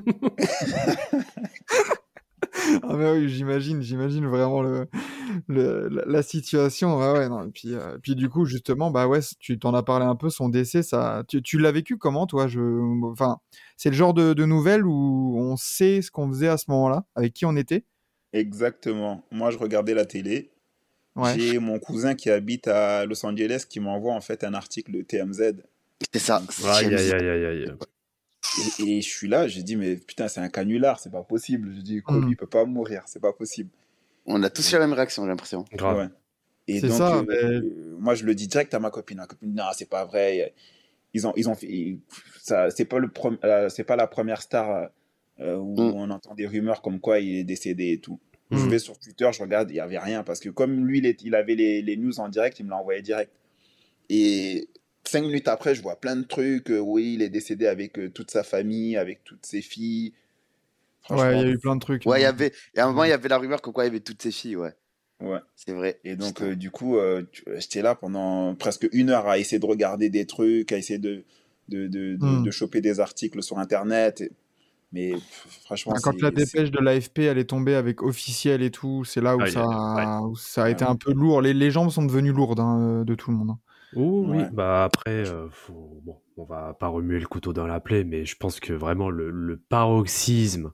[2.83, 4.87] ah mais oui, j'imagine, j'imagine vraiment le,
[5.47, 6.97] le- la, la situation.
[6.97, 7.43] Ouais, ouais, non.
[7.47, 10.29] Et puis, euh, puis du coup, justement, bah ouais, tu t'en as parlé un peu,
[10.29, 12.59] son décès, ça, tu, tu l'as vécu comment, toi Je,
[13.11, 13.37] enfin,
[13.77, 17.05] c'est le genre de, de nouvelles où on sait ce qu'on faisait à ce moment-là,
[17.15, 17.85] avec qui on était?
[18.33, 19.25] Exactement.
[19.31, 20.51] Moi, je regardais la télé.
[21.15, 21.39] Ouais.
[21.39, 25.01] J'ai mon cousin qui habite à Los Angeles qui m'envoie en fait un article de
[25.01, 25.53] TMZ.
[26.11, 26.41] C'est ça.
[26.65, 27.71] Aïe, aïe, aïe, aïe, aïe.
[28.79, 31.73] Et, et je suis là, j'ai dit, mais putain, c'est un canular, c'est pas possible.
[31.75, 32.29] Je dis, Kobe, Mm.
[32.29, 33.69] il peut pas mourir, c'est pas possible.
[34.25, 35.65] On a tous fait la même réaction, j'ai l'impression.
[35.73, 35.97] Grave.
[35.97, 36.07] Ouais.
[36.67, 39.17] Et C'est donc, ça, euh, mais- euh, moi, je le dis direct à ma copine.
[39.17, 40.53] Ma copine, non, c'est pas vrai.
[41.13, 41.99] Ils ont, ils ont fait, ils-
[42.41, 43.09] ça, c'est pas le
[43.43, 44.89] euh, c'est pas la première star
[45.39, 45.93] euh, où Mm.
[45.95, 48.19] on entend des rumeurs comme quoi il est décédé et tout.
[48.51, 48.69] Je Mm.
[48.69, 51.55] vais sur Twitter, je regarde, il y avait rien parce que comme lui, il, avait
[51.55, 53.31] les, les news en direct, il me l'a envoyé direct.
[54.09, 54.67] Et
[55.03, 56.69] cinq minutes après, je vois plein de trucs.
[56.69, 60.13] euh, oui, il est décédé avec euh, toute sa famille, avec toutes ses filles.
[61.09, 62.05] Ouais, il y a eu plein de trucs.
[62.05, 62.51] Ouais, il y avait.
[62.75, 64.21] Et à un moment, il y avait la rumeur que quoi, il y avait toutes
[64.21, 64.73] ces filles, ouais.
[65.21, 65.39] Ouais.
[65.55, 65.99] C'est vrai.
[66.03, 66.97] Et donc, euh, du coup,
[67.57, 71.23] j'étais là pendant presque une heure à essayer de regarder des trucs, à essayer de,
[71.69, 72.43] de, de, de, Mm.
[72.43, 74.21] de choper des articles sur Internet.
[74.21, 74.31] Et-
[74.95, 78.71] Mais pff, franchement, Ah, Quand la dépêche de l'AFP elle est tombée avec officiel et
[78.71, 79.63] tout, c'est là où, Aïe, ça,
[79.97, 80.89] aïe, où ça a été Ouais.
[80.91, 81.41] un peu lourd.
[81.41, 83.49] Les, les jambes sont devenues lourdes hein, de tout le monde.
[83.51, 83.59] hein.
[83.97, 84.49] Oh, oui, Ouais.
[84.51, 88.25] bah après, euh, faut- bon, on va pas remuer le couteau dans la plaie, mais
[88.25, 90.71] je pense que vraiment le, le paroxysme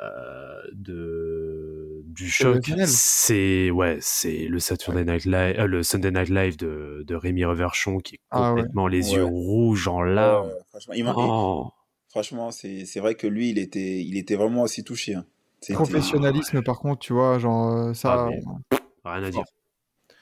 [0.00, 6.28] euh, de du choc, c'est ouais, c'est le Saturday Night Live, euh, le Sunday Night
[6.28, 8.60] Live de, de Rémi Reverchon qui est Ah ouais.
[8.60, 9.16] complètement les Ouais.
[9.16, 10.48] yeux rouges en larmes.
[10.48, 11.70] Ouais, franchement, il m'a- Oh.
[12.10, 15.14] Franchement, c'est c'est vrai que lui, il était, il était vraiment aussi touché.
[15.14, 15.24] hein.
[15.72, 18.40] Professionnalisme, par contre, tu vois, genre euh, ça, Ah, mais-
[19.04, 19.44] Rien à dire.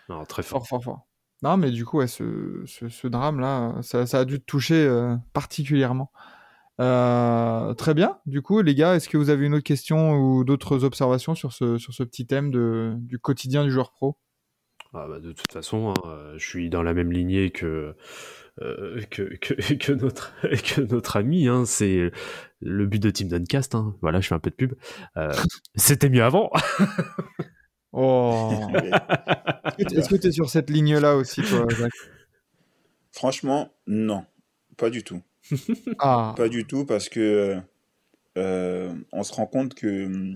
[0.09, 0.67] Non, très fort.
[0.67, 1.07] fort, fort, fort.
[1.43, 4.75] Non, mais du coup, ouais, ce, ce, ce drame-là, ça, ça a dû te toucher
[4.87, 6.11] euh, particulièrement.
[6.81, 8.19] Euh, très bien.
[8.27, 11.53] Du coup, les gars, est-ce que vous avez une autre question ou d'autres observations sur
[11.53, 14.17] ce, sur ce petit thème de, du quotidien du joueur pro?
[14.95, 17.95] Ah bah, de toute façon, hein, je suis dans la même lignée que,
[18.63, 21.49] euh, que, que, que notre, que notre ami.
[21.49, 22.11] Hein, c'est
[22.61, 23.75] le but de Team Duncast.
[23.75, 23.97] Hein.
[24.03, 24.75] Voilà, je fais un peu de pub.
[25.17, 25.33] Euh,
[25.77, 26.51] C'était mieux avant.
[27.93, 28.51] Oh
[29.79, 31.91] Est-ce que tu es sur cette ligne-là aussi, toi, Jacques?
[33.13, 34.25] Franchement, non,
[34.77, 35.23] pas du tout.
[35.99, 37.59] Ah, Pas du tout parce que
[38.37, 40.35] euh, on se rend compte que,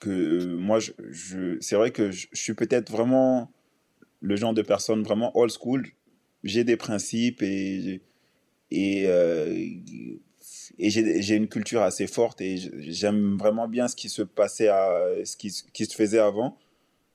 [0.00, 3.52] que moi, je, je- c'est vrai que je, je suis peut-être vraiment
[4.22, 5.86] le genre de personne vraiment old school.
[6.44, 8.00] J'ai des principes et,
[8.70, 9.52] et, euh,
[10.78, 12.56] et j'ai j'ai une culture assez forte et
[12.90, 16.56] j'aime vraiment bien ce qui se passait, à, ce qui, qui se faisait avant.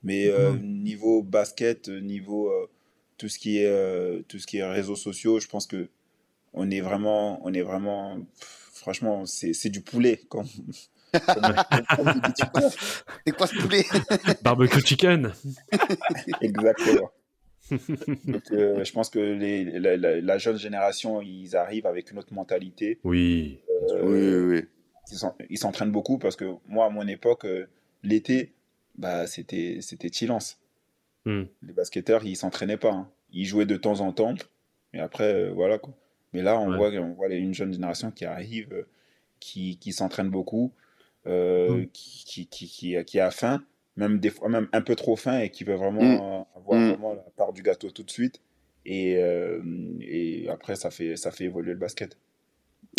[0.03, 2.69] Mais euh, niveau basket, niveau euh,
[3.17, 5.89] tout ce qui est euh, tout ce qui est réseaux sociaux, je pense que
[6.53, 10.21] on est vraiment, on est vraiment, pff, franchement, c'est c'est du poulet.
[10.29, 10.45] Comme.
[13.25, 13.85] C'est quoi ce poulet?
[14.43, 15.31] Barbecue chicken.
[16.41, 17.09] Exactement.
[18.25, 22.19] Donc, euh, je pense que les, la, la- la jeune génération, ils arrivent avec une
[22.19, 22.99] autre mentalité.
[23.03, 23.59] Oui.
[23.91, 24.65] Euh, Oui, oui, oui.
[25.11, 27.67] ils s'en- ils s'entraînent beaucoup parce que moi, à mon époque, euh,
[28.03, 28.53] l'été,
[28.97, 30.59] bah, c'était c'était chillance.
[31.25, 31.43] Hmm.
[31.63, 32.91] Les basketteurs, ils s'entraînaient pas.
[32.91, 33.09] hein.
[33.31, 34.35] Ils jouaient de temps en temps,
[34.93, 35.93] mais après, euh, voilà quoi.
[36.33, 36.77] Mais là, on Ouais.
[36.77, 38.83] voit, on voit les- une jeune génération qui arrive, euh,
[39.39, 40.71] qui, qui s'entraîne beaucoup,
[41.27, 41.87] euh, Mm.
[41.91, 43.63] qui, qui, qui, qui, qui a faim,
[43.97, 46.19] même des fois même un peu trop faim et qui veut vraiment Mm.
[46.21, 46.87] euh, avoir Mm.
[46.89, 48.41] vraiment la part du gâteau tout de suite.
[48.85, 49.61] Et, euh,
[50.01, 52.17] et après, ça fait, ça fait évoluer le basket.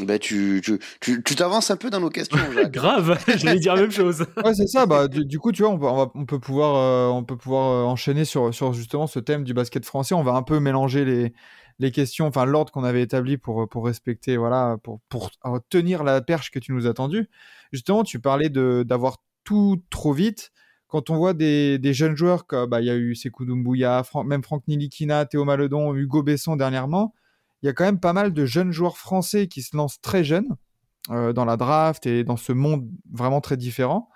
[0.02, 2.36] Bah, tu tu- tu- tu t'avances un peu dans nos questions.
[2.72, 3.18] Grave,
[3.54, 4.26] j'allais dire la même chose.
[4.44, 4.84] Ouais, c'est ça.
[4.84, 7.24] Bah, du, du coup, tu vois, on peut, on va- on peut pouvoir, euh, on
[7.24, 10.14] peut pouvoir euh, enchaîner sur, sur justement ce thème du basket français.
[10.14, 11.32] On va un peu mélanger les,
[11.78, 16.04] les questions, enfin l'ordre qu'on avait établi pour, pour respecter, voilà, pour, pour euh, tenir
[16.04, 17.30] la perche que tu nous as tendue.
[17.72, 20.50] Justement, tu parlais de d'avoir tout trop vite.
[20.88, 24.42] Quand on voit des, jeunes joueurs comme bah, il y a eu Sekou Doumbouya, même
[24.42, 27.14] Franck Nilikina, Théo Maledon, Hugo Besson dernièrement,
[27.62, 30.24] il y a quand même pas mal de jeunes joueurs français qui se lancent très
[30.24, 30.56] jeunes
[31.10, 34.08] euh, dans la draft et dans ce monde vraiment très différent.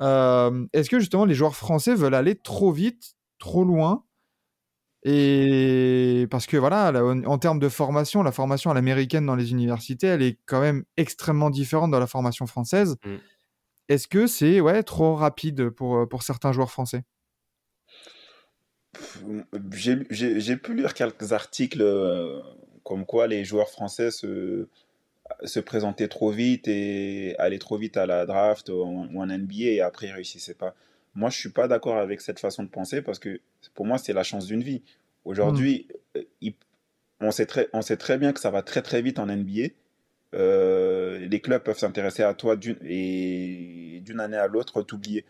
[0.00, 4.04] Euh, Est-ce que justement les joueurs français veulent aller trop vite, trop loin?
[5.06, 9.52] Et parce que voilà, là, en, termes de formation, la formation à l'américaine dans les
[9.52, 12.96] universités, elle est quand même extrêmement différente de la formation française.
[13.04, 13.16] Mm.
[13.88, 17.02] Est-ce que c'est ouais, trop rapide pour, euh, pour certains joueurs français?
[19.72, 22.40] J'ai pu lire quelques articles euh,
[22.82, 24.68] comme quoi les joueurs français se,
[25.42, 29.80] se présentaient trop vite et allaient trop vite à la draft ou en, NBA et
[29.80, 30.74] après ils réussissaient pas.
[31.14, 33.40] Moi, je suis pas d'accord avec cette façon de penser parce que
[33.74, 34.82] pour moi, c'est la chance d'une vie.
[35.24, 36.50] Aujourd'hui, euh,
[37.20, 39.68] on sait très, on sait très bien que ça va très très vite en NBA.
[40.34, 45.24] Euh, les clubs peuvent s'intéresser à toi d'une et d'une année à l'autre t'oublier.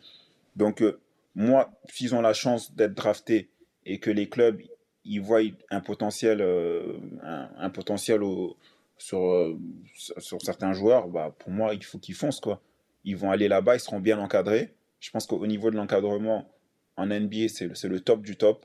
[0.56, 0.98] Donc, euh,
[1.34, 3.50] moi, s'ils ont la chance d'être draftés
[3.84, 4.60] et que les clubs
[5.06, 8.22] ils voient un potentiel, euh, un, potentiel
[8.96, 9.58] sur,
[10.40, 12.62] certains joueurs, bah, pour moi, il faut qu'ils foncent, quoi.
[13.04, 14.72] Ils vont aller là-bas, ils seront bien encadrés.
[15.00, 16.50] Je pense qu'au niveau de l'encadrement,
[16.96, 18.64] en NBA, c'est le, top du top.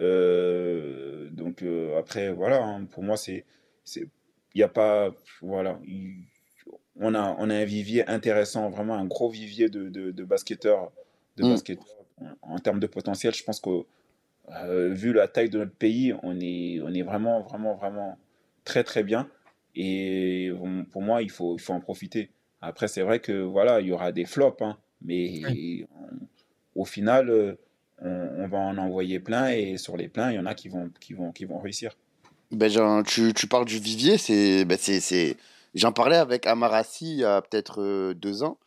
[0.00, 1.62] Donc,
[1.96, 3.44] après, voilà, hein, pour moi, c'est,
[4.54, 6.24] il y a pas, voilà, il-
[7.00, 10.90] on a, on a un vivier intéressant, vraiment un gros vivier de, de, de basketteurs,
[11.36, 11.48] de Mm.
[11.50, 11.86] basketteurs
[12.42, 13.32] en, en termes de potentiel.
[13.34, 13.84] Je pense que,
[14.64, 18.18] euh, vu la taille de notre pays, on est, on est vraiment, vraiment, vraiment
[18.64, 19.28] très, très bien.
[19.76, 22.30] Et on- pour moi, il faut, il faut en profiter.
[22.60, 27.30] Après, c'est vrai que, voilà, il y aura des flops, hein, mais on- au final,
[27.30, 27.54] euh,
[28.00, 30.68] on, on va en envoyer plein et sur les pleins, il y en a qui
[30.68, 31.96] vont, qui vont, qui vont réussir.
[32.50, 35.36] Ben, tu, tu parles du vivier, c'est, ben, c'est, c'est...
[35.74, 38.58] J'en parlais avec Amarassi il y a peut-être euh, deux ans.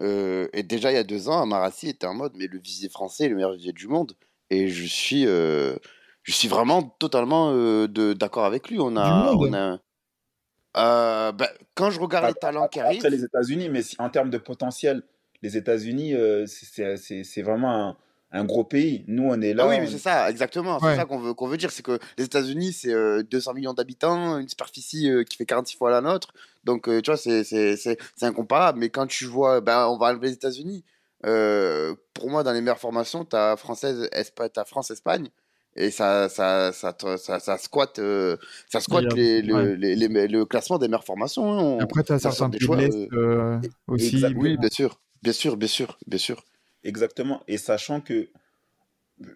[0.00, 2.88] Euh, et déjà, il y a deux ans, Amarassi était en mode, mais le vivier
[2.88, 4.12] français est le meilleur vivier du monde.
[4.50, 5.74] Et je suis, euh,
[6.22, 8.78] je suis vraiment totalement euh, de, d'accord avec lui.
[8.80, 11.32] On a, monde on a...
[11.32, 14.30] Ben, quand je regarde les talents qui arrivent, Après les États-Unis, mais si- en termes
[14.30, 15.02] de potentiel,
[15.42, 16.14] les États-Unis,
[16.46, 17.96] c'est c'est- c'est- c'est vraiment un,
[18.34, 19.04] un gros pays.
[19.06, 19.64] Nous, on est là.
[19.66, 20.78] Ah oui, mais on- c'est ça, exactement.
[20.80, 20.96] C'est Ouais.
[20.96, 21.70] ça qu'on veut, qu'on veut dire.
[21.70, 25.76] C'est que les États-Unis, c'est euh, 200 millions d'habitants, une superficie euh, qui fait 46
[25.76, 26.34] fois la nôtre.
[26.64, 28.78] Donc, euh, tu vois, c'est, c'est, c'est, c'est incomparable.
[28.80, 30.84] Mais quand tu vois, ben, on va enlever les États-Unis.
[31.26, 35.28] Euh, pour moi, dans les meilleures formations, tu as française, Espa- France-Espagne.
[35.76, 38.36] Et ça, ça, ça, ça, ça squatte, euh,
[38.70, 39.76] ça squatte les, le, ouais.
[39.76, 41.50] les- les- le classement des meilleures formations.
[41.52, 41.62] hein.
[41.62, 44.24] On- Après, tu as certains des choix, euh, euh, aussi.
[44.36, 45.00] Oui, bien sûr.
[45.22, 46.44] Bien sûr, bien sûr, bien sûr.
[46.84, 47.42] Exactement.
[47.48, 48.28] Et sachant que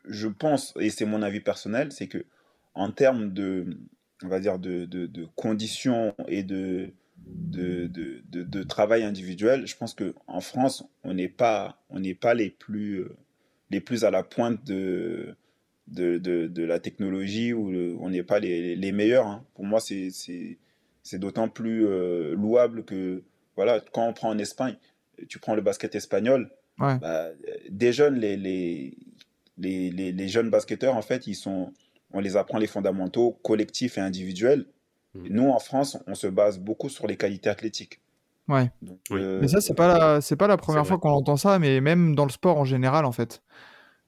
[0.04, 2.24] je pense, et c'est mon avis personnel, c'est que
[2.74, 3.66] en termes de,
[4.22, 10.14] on va dire, de, de, conditions et de, de, de, travail individuel, je pense que
[10.26, 13.16] en France, on n'est pas, on pas les plus, euh,
[13.70, 15.34] les plus à la pointe de,
[15.88, 19.26] de, de, la technologie ou le- on n'est pas les, les meilleurs.
[19.26, 19.44] hein.
[19.54, 23.22] Pour moi, c'est d'autant plus euh, louable que,
[23.56, 24.76] voilà, quand on prend en Espagne,
[25.28, 26.98] tu prends le basket espagnol, Ouais.
[26.98, 27.26] bah,
[27.70, 28.96] des jeunes, les, les,
[29.56, 31.72] les, les, les jeunes basketteurs, en fait, ils sont,
[32.12, 34.66] on les apprend les fondamentaux collectifs et individuels.
[35.14, 35.26] Mm.
[35.30, 38.00] Nous, en France, on se base beaucoup sur les qualités athlétiques.
[38.48, 38.70] Ouais.
[38.80, 39.20] Donc, Oui.
[39.20, 41.80] euh, Mais ça, c'est pas la, c'est pas la première fois qu'on entend ça, mais
[41.80, 43.42] même dans le sport en général, en fait.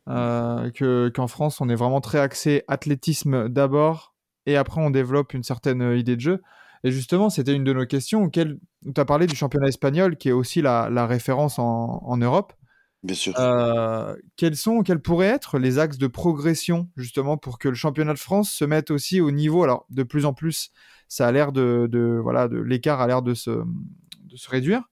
[0.09, 4.14] Euh, que, qu'en France, on est vraiment très axé athlétisme d'abord,
[4.46, 6.42] et après, on développe une certaine euh, idée de jeu.
[6.83, 8.30] Et justement, c'était une de nos questions.
[8.30, 8.59] Tu
[8.96, 12.54] as parlé du championnat espagnol, qui est aussi la, la référence en, en Europe.
[13.02, 13.34] Bien sûr.
[13.38, 18.12] Euh, quels sont, quels pourraient être les axes de progression, justement, pour que le championnat
[18.12, 19.62] de France se mette aussi au niveau?
[19.64, 20.70] Alors, de plus en plus,
[21.08, 24.82] ça a l'air de, de voilà, de l'écart a l'air de se, de se réduire.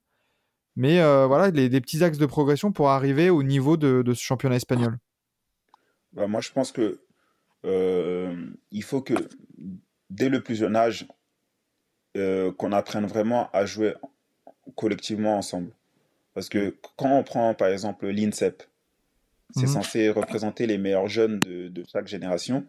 [0.75, 4.13] Mais euh, voilà, les, des petits axes de progression pour arriver au niveau de, de
[4.13, 4.97] ce championnat espagnol.
[6.13, 7.01] bah, moi, je pense que
[7.65, 8.35] euh,
[8.71, 9.13] il faut que
[10.09, 11.07] dès le plus jeune âge,
[12.17, 13.93] euh, qu'on apprenne vraiment à jouer
[14.75, 15.71] collectivement ensemble.
[16.39, 18.63] Parce que quand on prend par exemple l'INSEP,
[19.53, 19.73] c'est Mhm.
[19.73, 22.65] censé représenter les meilleurs jeunes de, de chaque génération.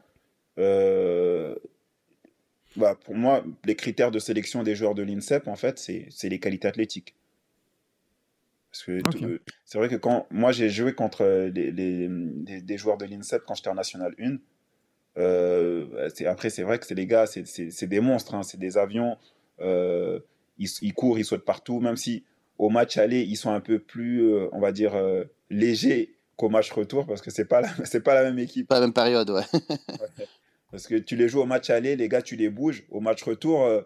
[0.58, 1.54] Euh,
[2.74, 6.40] bah, pour moi, les critères de sélection des joueurs de l'INSEP, en fait, c'est les
[6.40, 7.14] qualités athlétiques.
[8.72, 12.76] Parce que euh, c'est vrai que quand moi j'ai joué contre les, les- des, des
[12.76, 14.38] joueurs de l'INSEP quand j'étais en National 1,
[15.18, 19.16] euh, après c'est vrai que c'est les gars, c'est des monstres, hein, c'est des avions,
[19.60, 20.18] euh,
[20.58, 22.24] ils, ils courent, ils sautent partout, même si
[22.60, 26.48] au match aller ils sont un peu plus, euh, on va dire, euh, légers qu'au
[26.50, 28.68] match retour parce que c'est pas c'est pas la même équipe.
[28.68, 29.42] Pas la même période, ouais.
[30.70, 32.84] Parce que tu les joues au match aller, les gars, tu les bouges.
[32.90, 33.80] Au match retour, euh,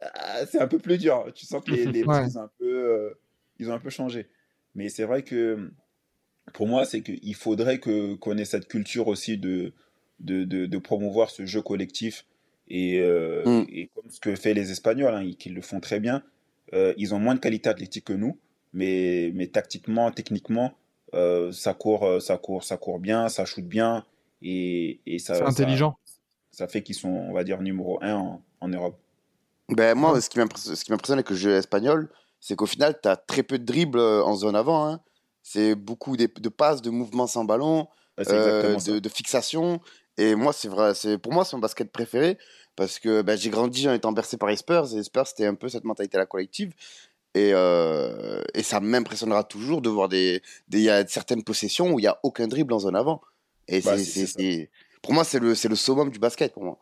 [0.00, 1.30] ah, c'est un peu plus dur.
[1.34, 2.20] Tu sens que les, les Ouais.
[2.22, 3.10] petits, ils ont un peu, euh,
[3.58, 4.28] ils ont un peu changé.
[4.74, 5.70] Mais c'est vrai que
[6.54, 9.72] pour moi, c'est qu'il faudrait que qu'on ait cette culture aussi de,
[10.20, 12.24] de, de, de promouvoir ce jeu collectif.
[12.68, 13.66] Et, euh, Mm.
[13.70, 16.22] et comme ce que fait les Espagnols, hein, ils, le font très bien,
[16.74, 18.38] euh, ils ont moins de qualité athlétique que nous,
[18.72, 20.72] mais, mais tactiquement, techniquement,
[21.14, 24.04] euh, ça court, euh, ça court, ça court bien, ça shoot bien,
[24.42, 25.96] et, et ça, C'est intelligent.
[26.50, 28.98] ça fait qu'ils sont, on va dire, numéro un en, en Europe.
[29.68, 32.08] Ben, moi, ce qui m'impressionne ce qui m'impressionne avec le jeu espagnol,
[32.40, 34.86] c'est qu'au final, tu as très peu de dribbles en zone avant.
[34.88, 35.00] hein.
[35.42, 37.88] C'est beaucoup des- de passes, de mouvements sans ballon,
[38.20, 38.92] euh, ça.
[38.92, 39.80] de, de fixation.
[40.18, 42.38] Et moi, c'est vrai, c'est pour moi, c'est mon basket préféré
[42.76, 44.92] parce que ben, j'ai grandi en étant bercé par les Spurs.
[44.92, 46.72] Et les Spurs, c'était un peu cette mentalité à la collective.
[47.34, 50.42] Et, euh, et ça m'impressionnera toujours de voir des.
[50.68, 53.20] des- Il y a certaines possessions où il n'y a aucun dribble en zone avant.
[53.68, 54.70] Et Bah, c'est,
[55.02, 56.78] pour moi, c'est le, c'est le summum du basket pour moi.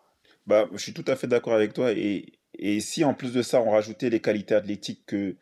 [0.46, 1.92] Bah, je suis tout à fait d'accord avec toi.
[1.92, 5.36] Et, et si en plus de ça, on rajoutait les qualités athlétiques que,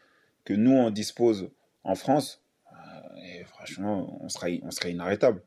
[0.45, 1.51] que nous, on dispose
[1.85, 2.41] en France,
[2.73, 5.43] euh, et franchement, on serait, on serait inarrêtable.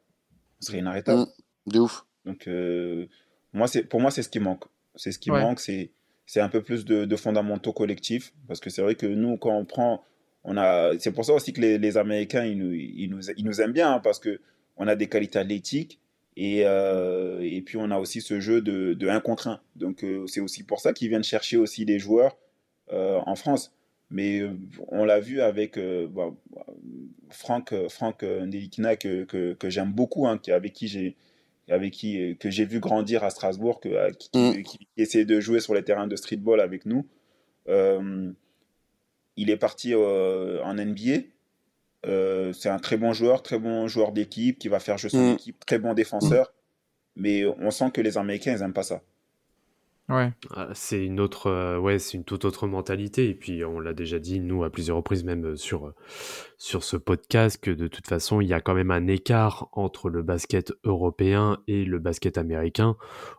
[0.61, 1.21] On serait inarrêtable.
[1.21, 2.05] Mm, de ouf.
[2.25, 3.07] Donc, euh,
[3.53, 4.65] moi, c'est, pour moi, c'est ce qui manque.
[4.95, 5.41] C'est ce qui Ouais.
[5.41, 5.91] manque, c'est,
[6.25, 8.33] c'est un peu plus de, de fondamentaux collectifs.
[8.47, 10.03] Parce que c'est vrai que nous, quand on prend,
[10.43, 13.45] on a, c'est pour ça aussi que les, les Américains, ils nous, ils nous, ils
[13.45, 14.39] nous aiment bien, hein, parce que
[14.77, 15.99] on a des qualités athlétiques.
[16.37, 19.61] Et, euh, et puis, on a aussi ce jeu de, de 1 contre 1.
[19.77, 22.37] Donc, euh, c'est aussi pour ça qu'ils viennent chercher aussi des joueurs
[22.91, 23.73] euh, en France.
[24.11, 24.41] Mais
[24.89, 26.31] on l'a vu avec bah,
[27.29, 31.15] Franck, Franck Ndelikina, que, que, que j'aime beaucoup, hein, avec qui j'ai
[31.69, 34.63] avec qui euh, que j'ai vu grandir à Strasbourg, que, à- qui, Mm.
[34.63, 37.07] qui, qui essayait de jouer sur les terrains de streetball avec nous.
[37.67, 38.31] Euh,
[39.37, 41.23] il est parti euh, en NBA.
[42.05, 45.31] Euh, c'est un très bon joueur, très bon joueur d'équipe, qui va faire jouer son
[45.31, 45.35] Mm.
[45.35, 46.53] équipe, très bon défenseur.
[47.15, 49.01] Mais on sent que les Américains, ils n'aiment pas ça.
[50.51, 53.27] Ah, C'est une autre, euh, ouais, c'est une toute autre mentalité.
[53.27, 55.95] Et puis, on l'a déjà dit, nous, à plusieurs reprises, même euh, sur, euh,
[56.59, 60.09] sur ce podcast, que de toute façon, il y a quand même un écart entre
[60.09, 62.97] le basket européen et le basket américain,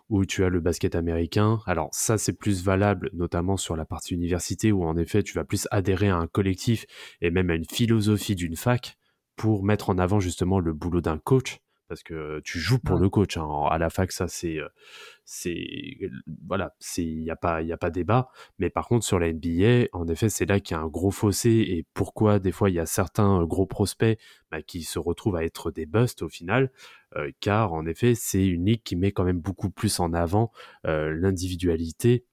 [0.09, 1.61] où tu as le basket américain.
[1.67, 5.45] Alors, ça, c'est plus valable, notamment sur la partie université, où en effet, tu vas
[5.45, 6.85] plus adhérer à un collectif
[7.21, 8.99] et même à une philosophie d'une fac
[9.37, 11.61] pour mettre en avant justement le boulot d'un coach.
[11.89, 13.03] Parce que tu joues pour Ouais.
[13.03, 13.37] le coach.
[13.37, 13.49] hein.
[13.70, 14.59] À la fac, ça, c'est.
[14.59, 14.68] euh,
[15.24, 15.99] c'est
[16.47, 18.28] voilà c'est il y a pas il a pas débat
[18.59, 21.11] mais par contre sur la NBA en effet c'est là qu'il y a un gros
[21.11, 24.18] fossé et pourquoi des fois il y a certains euh, gros prospects
[24.53, 26.70] bah, qui se retrouvent à être des busts au final
[27.16, 30.53] euh, car en effet c'est une ligue qui met quand même beaucoup plus en avant
[30.87, 32.24] euh, l'individualité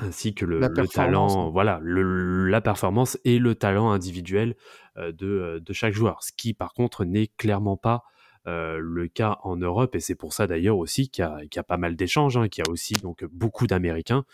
[0.00, 1.50] ainsi que le, La le performance, talent hein.
[1.50, 4.54] voilà le, la performance et le talent individuel
[4.98, 8.04] euh, de, euh, de chaque joueur ce qui par contre n'est clairement pas
[8.48, 11.56] euh, le cas en Europe et c'est pour ça d'ailleurs aussi qu'il y, a- qu'il
[11.56, 14.24] y a pas mal d'échanges, hein, qu'il y a aussi donc beaucoup d'Américains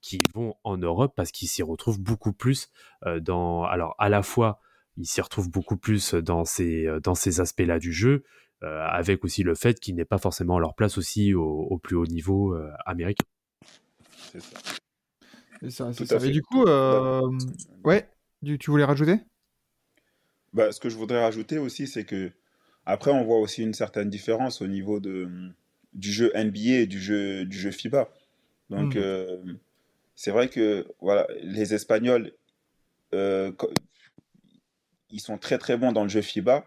[0.00, 2.70] qui vont en Europe parce qu'ils s'y retrouvent beaucoup plus
[3.06, 4.60] euh, dans alors à la fois
[4.96, 8.24] ils s'y retrouvent beaucoup plus dans ces euh, dans ces aspects-là du jeu
[8.62, 11.96] euh, avec aussi le fait qu'ils n'aient pas forcément leur place aussi au, au plus
[11.96, 13.24] haut niveau euh, américain.
[14.32, 14.56] C'est ça.
[15.60, 16.16] C'est ça, ça.
[16.16, 16.28] à fait.
[16.28, 17.22] Et du coup, euh,
[17.84, 18.08] ouais,
[18.58, 19.20] tu voulais rajouter?
[20.52, 22.32] Bah, ce que je voudrais rajouter aussi, c'est que
[22.86, 25.28] après, on voit aussi une certaine différence au niveau de,
[25.92, 28.08] du jeu NBA et du jeu, du jeu FIBA.
[28.70, 28.98] Donc, Mm.
[28.98, 29.42] euh,
[30.14, 32.32] c'est vrai que voilà, les Espagnols,
[33.14, 33.52] euh,
[35.10, 36.64] ils sont très très bons dans le jeu FIBA,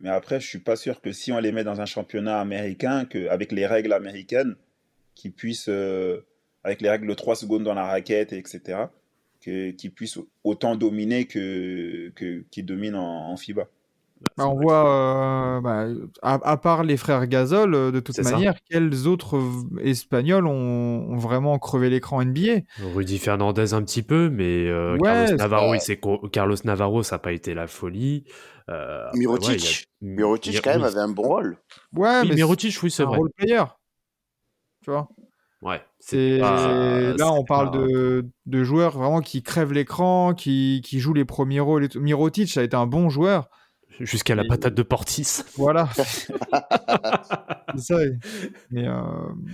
[0.00, 3.04] mais après, je suis pas sûr que si on les met dans un championnat américain,
[3.04, 4.56] que, avec les règles américaines,
[5.14, 6.20] qu'ils puissent, euh,
[6.62, 8.86] avec les règles de 3 secondes dans la raquette, etc.,
[9.40, 13.68] qu'ils puissent autant dominer que, que, qu'ils dominent en, en FIBA.
[14.36, 15.86] Bah, on voit, euh, bah,
[16.22, 18.22] à, à part les frères Gasol, euh, de toute ça.
[18.22, 19.38] manière, quels autres
[19.82, 22.62] Espagnols ont, ont vraiment crevé l'écran NBA
[22.94, 27.20] Rudy Fernandez un petit peu, mais euh, Ouais, Carlos Navarro, il Carlos Navarro, ça n'a
[27.20, 28.24] pas été la folie.
[28.68, 29.48] Euh, Mirotic.
[29.50, 31.56] ouais, a- Mirotic, Mi- quand même, avait un bon rôle.
[31.94, 33.18] Ouais, Oui, mais Mirotic, oui, c'est c'est un vrai.
[33.18, 33.62] role player.
[34.84, 35.08] Tu vois
[35.62, 40.80] Ouais, C'est pas- là on parle pas- de, de joueurs vraiment qui crèvent l'écran, qui,
[40.84, 41.84] qui jouent les premiers rôles.
[41.84, 42.00] Et tout.
[42.00, 43.48] Mirotic ça a été un bon joueur.
[44.00, 45.42] Jusqu'à la patate de Portis.
[45.56, 45.88] Voilà.
[47.76, 47.98] ça.
[48.70, 49.00] Mais, euh,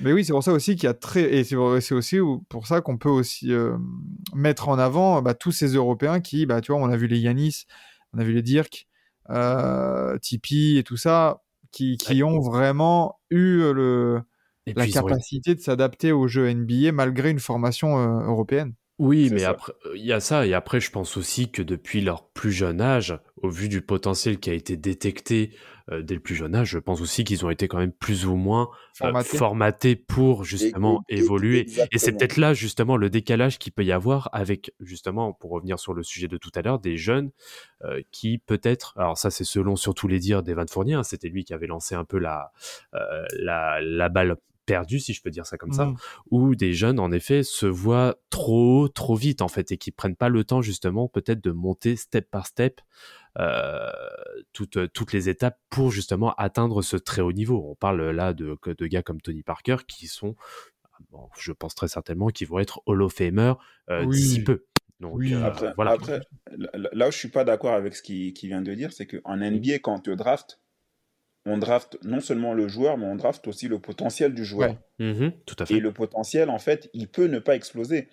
[0.02, 2.18] mais oui, c'est pour ça aussi qu'il y a très et c'est aussi
[2.48, 3.76] pour ça qu'on peut aussi euh,
[4.34, 7.18] mettre en avant bah, tous ces Européens qui, bah tu vois, on a vu les
[7.18, 7.64] Yanis,
[8.12, 8.86] on a vu les Dirk,
[9.30, 11.42] euh, Tipeee et tout ça,
[11.72, 14.22] qui, qui ont vraiment eu le
[14.66, 18.74] Et la capacité de s'adapter au jeu NBA malgré une formation euh, européenne.
[19.00, 19.50] Oui, mais ça.
[19.50, 22.52] après, euh, il y a ça, et après, je pense aussi que depuis leur plus
[22.52, 25.50] jeune âge, au vu du potentiel qui a été détecté
[25.90, 28.24] euh, dès le plus jeune âge, je pense aussi qu'ils ont été quand même plus
[28.24, 29.36] ou moins euh, Formaté.
[29.36, 31.66] formatés pour justement Et- et- évoluer.
[31.90, 35.78] Et c'est peut-être là justement le décalage qu'il peut y avoir avec justement, pour revenir
[35.80, 37.32] sur le sujet de tout à l'heure, des jeunes
[37.84, 41.44] euh, qui peut-être, alors ça c'est selon surtout les dires d'Evan Fournier, hein, c'était lui
[41.44, 42.52] qui avait lancé un peu la,
[43.38, 44.36] la, la balle
[44.66, 45.96] perdue, si je peux dire ça comme ça, Mhm.
[46.30, 49.90] où des jeunes en effet se voient trop haut, trop vite en fait, et qui
[49.90, 52.80] prennent pas le temps justement peut-être de monter step par step
[53.38, 53.90] euh,
[54.52, 57.64] toutes, toutes les étapes pour justement atteindre ce très haut niveau.
[57.68, 60.36] On parle là de, de gars comme Tony Parker qui sont,
[61.10, 63.54] bon, je pense très certainement, qui vont être Hall of Famer
[63.90, 64.16] euh, Oui.
[64.16, 64.64] d'ici peu.
[65.00, 65.34] Donc Oui.
[65.34, 65.92] euh, Après, voilà.
[65.92, 66.20] après,
[66.92, 69.36] là où je suis pas d'accord avec ce qu'il qu'il vient de dire, c'est qu'en
[69.36, 70.60] NBA, quand on te draft,
[71.46, 74.70] on draft non seulement le joueur, mais on draft aussi le potentiel du joueur.
[74.98, 75.06] Ouais.
[75.06, 75.80] Mhm, tout à Et fait.
[75.80, 78.08] le potentiel, en fait, il peut ne pas exploser.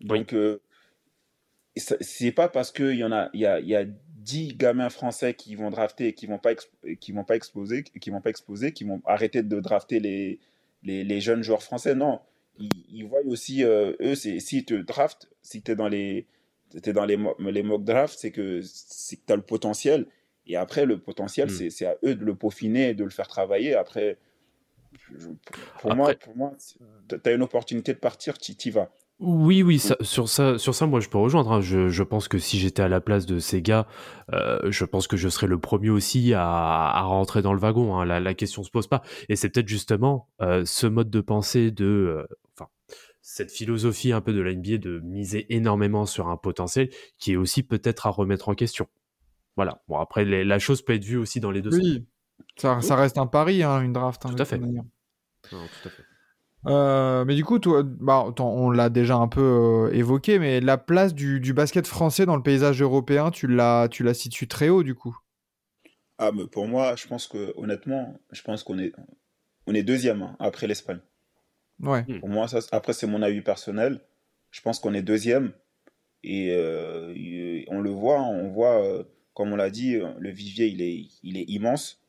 [0.00, 0.18] Oui.
[0.18, 0.60] Donc, euh,
[1.76, 4.54] ça- c'est pas parce qu'il y en a, il y a, il y a 10
[4.54, 6.52] gamins français qui vont drafter et qui vont pas,
[7.00, 10.38] qui vont pas exploser, qui vont pas exploser, qui vont arrêter de drafter les,
[10.82, 11.94] les, les jeunes joueurs français.
[11.94, 12.20] Non,
[12.58, 16.26] ils, ils voient aussi, euh, eux, s'ils te draftent, si tu es dans les,
[16.94, 20.06] dans les, mo- les mock drafts, c'est que tu as le potentiel.
[20.46, 21.70] Et après, le potentiel, Mm.
[21.70, 23.74] c'est, à eux de le peaufiner et de le faire travailler.
[23.74, 24.18] Après,
[25.18, 25.28] je-
[25.80, 26.52] pour, moi, Après- pour moi,
[27.08, 28.90] tu as une opportunité de partir, tu y vas.
[29.20, 31.52] Oui, oui, ça- sur ça, sur ça, moi, je peux rejoindre.
[31.52, 31.60] hein.
[31.60, 33.86] Je, je pense que si j'étais à la place de ces gars,
[34.32, 37.96] euh, je pense que je serais le premier aussi à, à rentrer dans le wagon.
[37.96, 38.04] hein.
[38.04, 39.02] La, la question se pose pas.
[39.28, 42.26] Et c'est peut-être justement euh, ce mode de pensée de, euh,
[42.56, 42.68] enfin,
[43.22, 47.36] cette philosophie un peu de la NBA de miser énormément sur un potentiel qui est
[47.36, 48.88] aussi peut-être à remettre en question.
[49.56, 49.82] Voilà.
[49.88, 51.80] Bon, après, les- la chose peut être vue aussi dans les deux sens.
[51.82, 52.06] Oui,
[52.56, 54.24] ça, ça reste un pari, hein, une draft.
[54.26, 54.56] hein, Tout à fait.
[54.58, 54.84] toute manière.
[55.52, 56.02] Non, tout à fait.
[56.66, 59.42] Euh, mais du coup, toi, bah, on l'a déjà un peu
[59.90, 63.88] euh, évoqué, mais la place du, du basket français dans le paysage européen, tu l'as,
[63.88, 65.16] tu la situes très haut du coup?
[66.16, 68.92] Ah, mais pour moi, je pense que, honnêtement, je pense qu'on est,
[69.66, 71.00] on est deuxième hein, après l'Espagne.
[71.80, 72.04] Ouais.
[72.20, 74.00] Pour moi, ça, après, c'est mon avis personnel.
[74.50, 75.52] Je pense qu'on est deuxième.
[76.22, 77.12] Et euh,
[77.68, 81.06] on le voit, on voit, euh, comme on l'a dit, euh, le vivier, il est,
[81.22, 82.00] il est immense.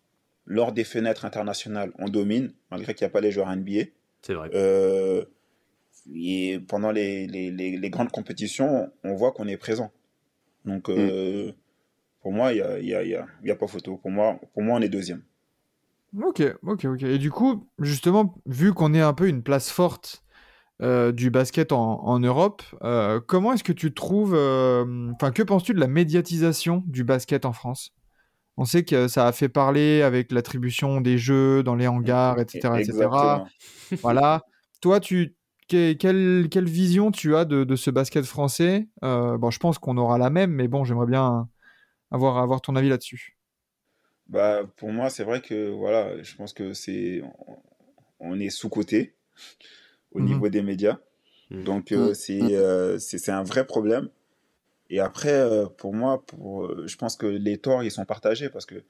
[0.45, 3.85] Lors des fenêtres internationales, on domine, malgré qu'il n'y a pas les joueurs NBA.
[4.21, 4.49] C'est vrai.
[4.53, 5.25] Euh,
[6.13, 9.91] et pendant les, les, les, les grandes compétitions, on voit qu'on est présent.
[10.63, 11.51] Donc, euh,
[12.21, 13.67] pour moi, il n'y a, il y a, il y a, il y a pas
[13.67, 13.97] photo.
[13.97, 15.23] Pour moi, pour moi, on est deuxième.
[16.21, 17.03] Ok, ok, ok.
[17.03, 20.23] Et du coup, justement, vu qu'on est un peu une place forte
[20.81, 25.43] euh, du basket en, en Europe, euh, comment est-ce que tu trouves, euh, enfin, que
[25.43, 27.93] penses-tu de la médiatisation du basket en France?
[28.57, 32.79] On sait que ça a fait parler avec l'attribution des jeux dans les hangars, etc.,
[32.81, 33.43] etc.
[34.03, 34.43] Voilà.
[34.81, 35.35] Toi, tu,
[35.69, 38.87] que- quelle, quelle vision tu as de, de ce basket français?
[39.01, 41.49] Bon, je pense qu'on aura la même, mais bon, j'aimerais bien
[42.11, 43.37] avoir, avoir ton avis là-dessus.
[44.27, 47.21] Bah, pour moi, c'est vrai que voilà, je pense que c'est
[48.19, 49.13] on- est sous-coté
[50.15, 50.25] au Mhm.
[50.25, 50.97] niveau des médias.
[51.51, 51.63] Mhm.
[51.63, 54.09] Donc euh, c'est euh, c'est un vrai problème.
[54.89, 58.49] Et après, euh, pour moi, pour, euh, je pense que les torts, ils sont partagés
[58.49, 58.83] parce que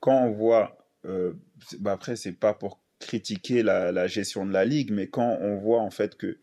[0.00, 1.32] quand on voit, euh,
[1.80, 5.56] bah après, c'est pas pour critiquer la, la gestion de la ligue, mais quand on
[5.56, 6.38] voit en fait que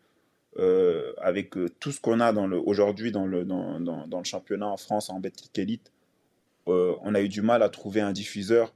[0.58, 4.18] euh, avec euh, tout ce qu'on a dans le aujourd'hui dans le dans, dans, dans
[4.18, 5.92] le championnat en France en Betclic Elite,
[6.68, 8.74] euh, on a eu du mal à trouver un diffuseur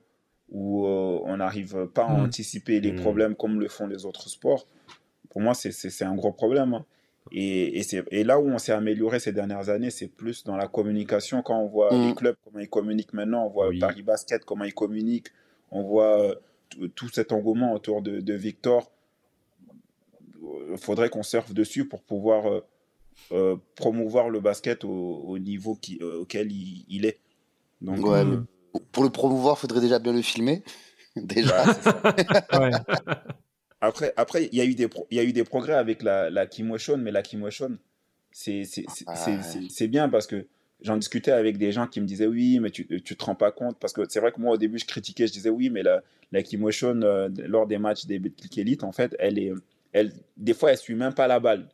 [0.50, 4.66] où euh, on n'arrive pas à anticiper les problèmes comme le font les autres sports.
[5.34, 6.72] Pour moi, c'est- un gros problème.
[6.72, 6.86] hein.
[7.32, 10.56] Et, et, c'est- et là où on s'est amélioré ces dernières années, c'est plus dans
[10.56, 11.42] la communication.
[11.42, 12.02] Quand on voit Mm.
[12.06, 13.78] les clubs, comment ils communiquent maintenant, on voit Oui.
[13.80, 15.28] Paris Basket, comment ils communiquent,
[15.70, 16.22] on voit
[16.80, 18.90] euh, tout- cet engouement autour de, de Victor.
[20.70, 22.60] Il faudrait qu'on surfe dessus pour pouvoir euh,
[23.32, 24.90] euh, promouvoir le basket au,
[25.26, 27.18] au niveau qui, euh, auquel il, il est.
[27.80, 28.40] Donc, Ouais, euh,
[28.92, 30.62] pour le promouvoir, faudrait déjà bien le filmer.
[31.16, 31.64] déjà.
[32.52, 32.70] bah.
[33.86, 36.02] Après, après, il y a eu des, pro- il y a eu des progrès avec
[36.02, 37.78] la, la Kimoshon, mais la Kimoshon,
[38.32, 40.46] c'est, c'est, c'est, Ah, c'est, c'est- bien parce que
[40.80, 43.52] j'en discutais avec des gens qui me disaient oui, mais tu, tu te rends pas
[43.52, 43.78] compte.
[43.78, 46.02] Parce que c'est vrai que moi, au début, je critiquais, je disais oui, mais la,
[46.32, 49.52] la Kimoshon, euh, lors des matchs des Betclic Elite, en fait, elle est,
[49.92, 51.68] elle, des fois, elle suit même pas la balle.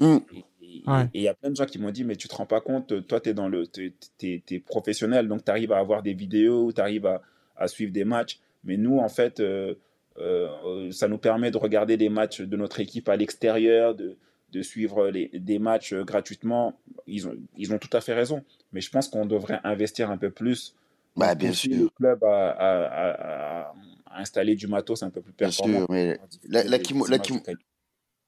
[0.00, 0.16] Mm.
[0.32, 0.44] Et
[0.86, 1.08] Ouais.
[1.14, 3.06] il y a plein de gens qui m'ont dit, mais tu te rends pas compte,
[3.06, 6.12] toi, tu es, dans le, t'es, t'es- t'es professionnel, donc tu arrives à avoir des
[6.12, 7.22] vidéos, tu arrives à,
[7.56, 8.38] à suivre des matchs.
[8.64, 9.74] Mais nous, en fait, euh,
[10.18, 14.16] euh, euh, ça nous permet de regarder des matchs de notre équipe à l'extérieur, de,
[14.52, 16.78] de suivre les, des matchs euh, gratuitement.
[17.06, 18.42] Ils ont, ils ont tout à fait raison.
[18.72, 20.74] Mais je pense qu'on devrait investir un peu plus.
[21.16, 21.70] Bah, bien sûr.
[21.76, 23.74] Le club à, à- à- à-
[24.18, 25.78] installer du matos un peu plus Bien performant.
[25.80, 26.78] sûr, mais la- la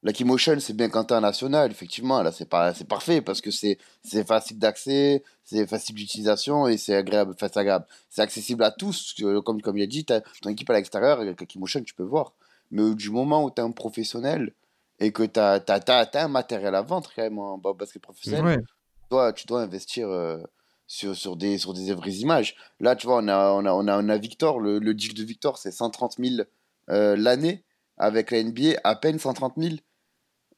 [0.05, 2.23] L'Aquimotion, c'est bien quand t'es un national, effectivement.
[2.23, 6.77] Là, c'est pas, c'est parfait parce que c'est, c'est facile d'accès, c'est facile d'utilisation et
[6.79, 7.33] c'est agréable.
[7.35, 7.87] Enfin, c'est agréable.
[8.09, 9.17] C'est accessible à tous.
[9.45, 12.33] Comme, comme il a dit, ton équipe à l'extérieur, avec l'Aquimotion, tu peux voir.
[12.71, 14.53] Mais du moment où t'es un professionnel
[15.01, 18.57] et que t'as, t'as un matériel à vendre, quand même, en basket professionnel, Ouais.
[18.59, 20.39] tu dois, tu dois investir euh,
[20.87, 22.55] sur, sur, des, sur des vraies images.
[22.79, 25.15] Là, tu vois, on a, on a, on a, on a Victor, le, le deal
[25.15, 26.43] de Victor, c'est 130 000
[26.91, 27.65] euh, l'année.
[28.01, 29.75] Avec la NBA, à peine 130 000.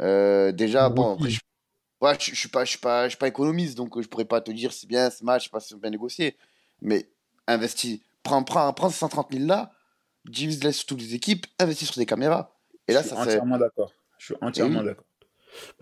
[0.01, 1.41] Euh, déjà, bon, après, je,
[2.01, 4.09] ouais, je, je suis pas, je suis pas, je suis pas économiste, donc euh, je
[4.09, 6.37] pourrais pas te dire si bien, c'est mal, je sais pas si c'est bien négocié.
[6.81, 7.09] Mais
[7.47, 9.73] investis, prends, prends, prends ces 130 000 là,
[10.25, 12.55] divise-les sur toutes les équipes, investis sur des caméras.
[12.89, 13.31] Et là, je suis ça fait.
[13.31, 13.93] entièrement d'accord.
[14.19, 14.87] Je suis entièrement oui.
[14.87, 15.05] d'accord.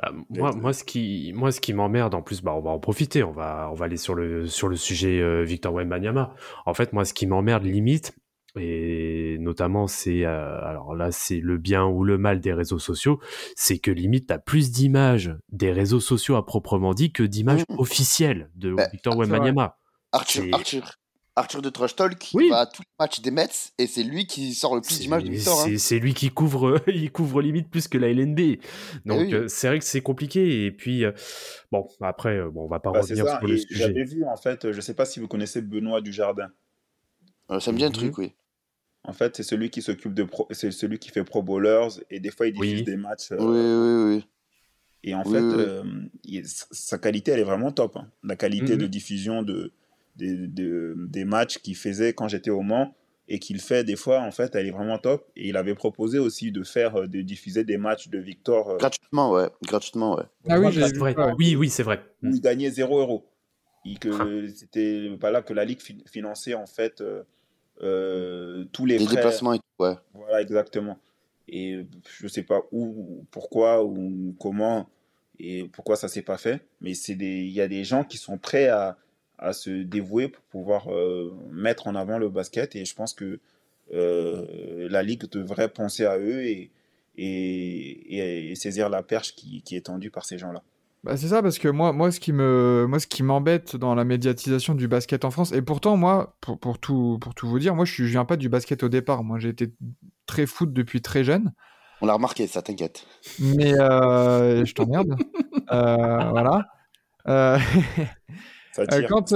[0.01, 2.79] Bah, moi, moi, ce qui, moi, ce qui m'emmerde, en plus, bah, on va en
[2.79, 3.23] profiter.
[3.23, 6.35] On va, on va aller sur le, sur le sujet euh, Victor Wembanyama.
[6.67, 8.17] En fait, moi, ce qui m'emmerde limite,
[8.57, 13.21] et notamment, c'est, euh, alors là, c'est le bien ou le mal des réseaux sociaux,
[13.57, 17.79] c'est que limite, t'as plus d'images des réseaux sociaux à proprement dit que d'images Mhm.
[17.79, 19.17] officielles de Bah, Victor.
[19.17, 19.77] Wembanyama.
[20.13, 20.93] Arthur, c'est- Arthur,
[21.37, 22.49] Arthur de Trash Talk, Oui.
[22.49, 25.23] va à tous les matchs des Mets et c'est lui qui sort le plus d'images
[25.23, 25.61] de Victor.
[25.61, 25.75] hein.
[25.77, 28.59] c'est- lui qui couvre, il couvre limite plus que la LNB.
[29.05, 29.35] Donc oui.
[29.35, 30.65] euh, c'est vrai que c'est compliqué.
[30.65, 31.13] Et puis euh,
[31.71, 33.85] bon, après, bon, on va pas Bah, revenir sur le Et sujet.
[33.85, 36.49] j'avais vu, en fait, je sais pas si vous connaissez Benoît Dujardin.
[37.51, 37.95] Euh, ça me dit un Mhm.
[37.95, 38.33] truc, oui.
[39.05, 40.47] En fait, c'est celui qui s'occupe de pro...
[40.51, 42.83] c'est celui qui fait Pro Bowlers et des fois il diffuse Oui.
[42.85, 43.33] des matchs.
[43.33, 44.27] euh, Oui, oui, oui.
[45.05, 45.83] Et en Oui, fait, euh,
[46.25, 47.97] il- sa qualité, elle est vraiment top.
[47.97, 48.11] hein.
[48.25, 48.79] La qualité Mhm.
[48.81, 49.73] de diffusion de,
[50.17, 52.95] des- de- des matchs qu'il faisait quand j'étais au Mans
[53.29, 55.31] et qu'il fait des fois, en fait, elle est vraiment top.
[55.37, 59.31] Et il avait proposé aussi de faire, de diffuser des matchs de Victor euh, Gratuitement,
[59.33, 59.49] ouais.
[59.63, 60.25] Gratuitement, ouais.
[60.49, 61.17] Ah oui, C'est vrai.
[61.17, 61.33] ouais.
[61.39, 62.05] Oui, oui, c'est vrai.
[62.23, 63.31] où il gagnait 0 euros.
[63.87, 63.99] Et Ah.
[64.01, 67.23] que c'était pas là que la Ligue fi- finançait, en fait, euh,
[67.83, 69.17] euh, tous les Les frais.
[69.17, 69.95] déplacements et tout, ouais.
[70.15, 70.99] Voilà, exactement.
[71.49, 71.87] Et
[72.21, 74.89] je sais pas où, pourquoi ou comment
[75.41, 78.19] et pourquoi ça s'est pas fait, mais c'est des, il y a des gens qui
[78.19, 78.99] sont prêts à,
[79.39, 83.39] à se dévouer pour pouvoir euh, mettre en avant le basket et je pense que
[83.95, 86.71] euh, la ligue devrait penser à eux et,
[87.17, 90.63] et, et- et saisir la perche qui, qui est tendue par ces gens-là.
[91.05, 93.95] Bah, c'est ça parce que moi, moi, ce qui me, moi, ce qui m'embête dans
[93.95, 97.59] la médiatisation du basket en France, et pourtant moi, pour, pour tout, pour tout vous
[97.59, 99.23] dire, moi, je, je viens pas du basket au départ.
[99.23, 99.73] Moi, j'ai été
[100.27, 101.53] très foot depuis très jeune.
[102.01, 103.07] On l'a remarqué, ça, t'inquiète.
[103.39, 105.17] Mais euh, je t'emmerde.
[105.71, 106.65] Euh, voilà.
[107.29, 107.59] Euh,
[108.79, 109.35] Euh, tire, quand,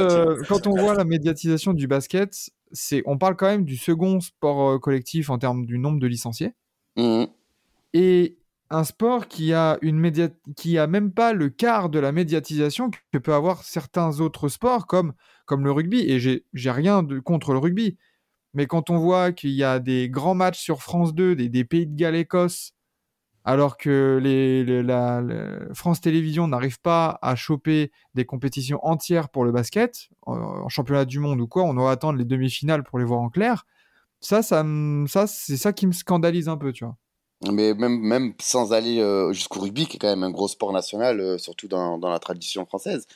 [0.49, 4.81] quand on voit la médiatisation du basket, c'est, on parle quand même du second sport
[4.81, 6.55] collectif en termes du nombre de licenciés.
[6.97, 7.27] Mhm.
[7.93, 8.39] Et
[8.73, 9.79] un sport qui a,
[10.87, 15.13] même pas le quart de la médiatisation que peut avoir certains autres sports comme,
[15.51, 16.01] le rugby.
[16.01, 17.99] Et j'ai, rien de, contre le rugby.
[18.55, 21.87] Mais quand on voit qu'il y a des grands matchs sur France 2, des, Pays
[21.87, 22.73] de Galles-Écosse,
[23.45, 24.21] alors que
[24.85, 25.23] la,
[25.75, 31.19] France Télévisions n'arrive pas à choper des compétitions entières pour le basket, en, championnat du
[31.19, 33.67] monde ou quoi, on doit attendre les demi-finales pour les voir en clair.
[34.21, 34.65] Ça, ça,
[35.09, 36.97] ça c'est ça qui me scandalise un peu, tu vois.
[37.51, 40.73] Mais même, même sans aller euh, jusqu'au rugby, qui est quand même un gros sport
[40.73, 43.07] national, euh, surtout dans, dans la tradition française,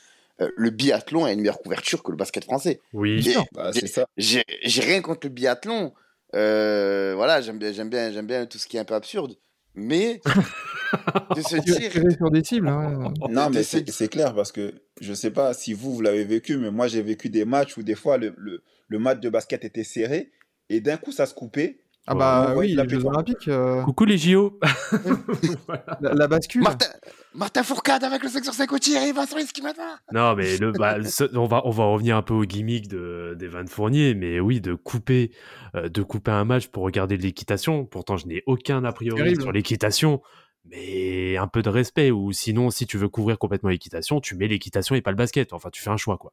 [0.40, 2.80] euh, le biathlon a une meilleure couverture que le basket français.
[2.92, 3.34] Oui.
[3.52, 4.06] Bah, c'est ça.
[4.16, 5.92] J'ai j'ai rien contre le biathlon.
[6.34, 9.36] Euh, voilà, j'aime bien, j'aime bien, j'aime bien tout ce qui est un peu absurde.
[9.74, 10.20] Mais
[11.36, 12.68] de se dire, Tirer sur des cibles.
[12.68, 13.12] hein.
[13.28, 16.56] Non, mais c'est c'est clair parce que je sais pas si vous, vous l'avez vécu,
[16.56, 19.64] mais moi, j'ai vécu des matchs où des fois, le, le, le match de basket
[19.64, 20.30] était serré
[20.68, 21.78] et d'un coup, ça se coupait.
[22.08, 23.04] Ah bah oui, les Jeux.
[23.04, 24.58] Olympiques, euh, Coucou les JO.
[26.00, 26.62] la, la bascule.
[26.62, 26.86] Martin,
[27.34, 29.62] Martin Fourcade avec le 5 sur 5 au tir et il va sur les skis
[29.62, 29.84] maintenant.
[30.12, 33.34] Non, mais le, bah, ce- on va on va revenir un peu au gimmick de
[33.38, 35.32] d'Evan Fournier, mais oui, de couper
[35.74, 37.84] euh, de couper un match pour regarder de l'équitation.
[37.84, 39.42] Pourtant, je n'ai aucun a priori Terrible.
[39.42, 40.22] sur l'équitation,
[40.64, 42.10] mais un peu de respect.
[42.10, 45.52] Ou sinon, si tu veux couvrir complètement l'équitation, tu mets l'équitation et pas le basket.
[45.52, 46.32] Enfin, tu fais un choix, quoi.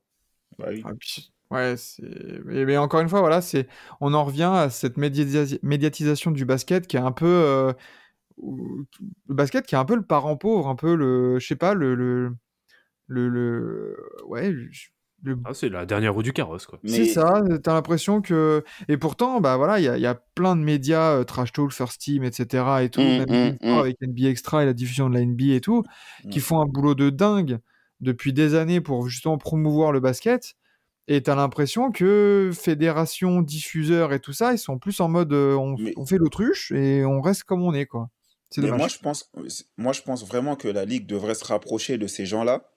[0.60, 0.84] Bah oui.
[0.86, 2.04] Ah, puis- Ouais, c'est.
[2.46, 3.68] Mais, mais encore une fois, voilà, c'est.
[4.02, 7.26] On en revient à cette médiatis- médiatisation du basket qui est un peu.
[7.28, 7.74] euh,
[8.42, 8.86] Le
[9.36, 11.40] basket qui est un peu le parent pauvre, un peu le.
[11.40, 11.96] Je sais pas, le.
[11.96, 12.36] le...
[13.08, 14.88] Le, le- ouais, je-
[15.24, 16.80] le- Ah, c'est la dernière roue du carrosse, quoi.
[16.86, 17.44] c'est ça.
[17.62, 20.62] T'as l'impression que et pourtant, bah voilà, il y, a- il y a plein de
[20.62, 22.82] médias, euh, Trash Talk, First Team, etc.
[22.82, 23.80] et tout, Mm, même mm, Bein Sport mm.
[23.80, 25.84] avec NBA Extra et la diffusion de la NBA et tout,
[26.32, 27.60] qui font un boulot de dingue
[28.00, 30.56] depuis des années pour justement promouvoir le basket.
[31.08, 35.56] Et t'as l'impression que fédération, diffuseurs et tout ça, ils sont plus en mode euh,
[35.56, 38.10] on, Mais- on fait l'autruche et on reste comme on est, quoi.
[38.50, 38.80] C'est Mais dommage.
[38.80, 39.32] moi je, pense,
[39.78, 42.70] moi, je pense vraiment que la Ligue devrait se rapprocher de ces gens-là,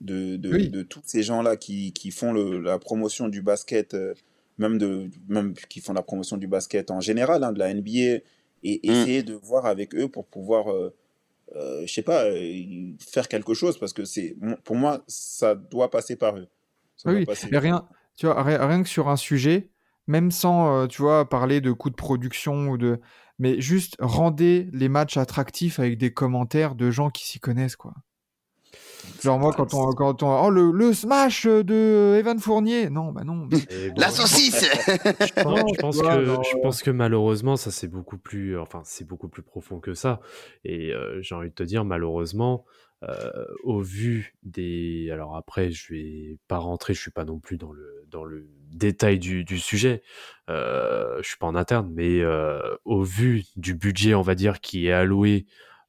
[0.00, 0.68] de, de, Oui.
[0.68, 4.14] de tous ces gens-là qui, qui font le- la promotion du basket, euh,
[4.58, 8.20] même, de, même qui font la promotion du basket en général, hein, de la NBA,
[8.64, 8.90] et Mm.
[8.90, 10.94] essayer de voir avec eux pour pouvoir euh,
[11.56, 15.90] euh, je sais pas, euh, faire quelque chose parce que c'est, pour moi, ça doit
[15.90, 16.46] passer par eux.
[17.04, 17.86] Ah oui, et rien,
[18.16, 19.70] tu vois, ri- rien que sur un sujet,
[20.06, 23.00] même sans, euh, tu vois, parler de coûts de production ou de,
[23.38, 27.94] mais juste rendez les matchs attractifs avec des commentaires de gens qui s'y connaissent, quoi.
[29.20, 33.22] Genre moi, quand on, quand on, oh le, le smash de Evan Fournier, non, bah
[33.24, 33.46] non.
[33.46, 33.62] bon,
[33.96, 34.64] La saucisse
[35.20, 38.58] Je pense, je pense Ouais, que, non, je pense que malheureusement, ça c'est beaucoup plus,
[38.58, 40.20] enfin c'est beaucoup plus profond que ça.
[40.64, 42.64] Et euh, j'ai envie de te dire, malheureusement,
[43.02, 47.56] euh, au vu des, alors après, je vais pas rentrer, je suis pas non plus
[47.58, 50.02] dans le dans le détail du, du sujet.
[50.50, 54.60] Euh, je suis pas en interne, mais euh, au vu du budget, on va dire,
[54.60, 55.46] qui est alloué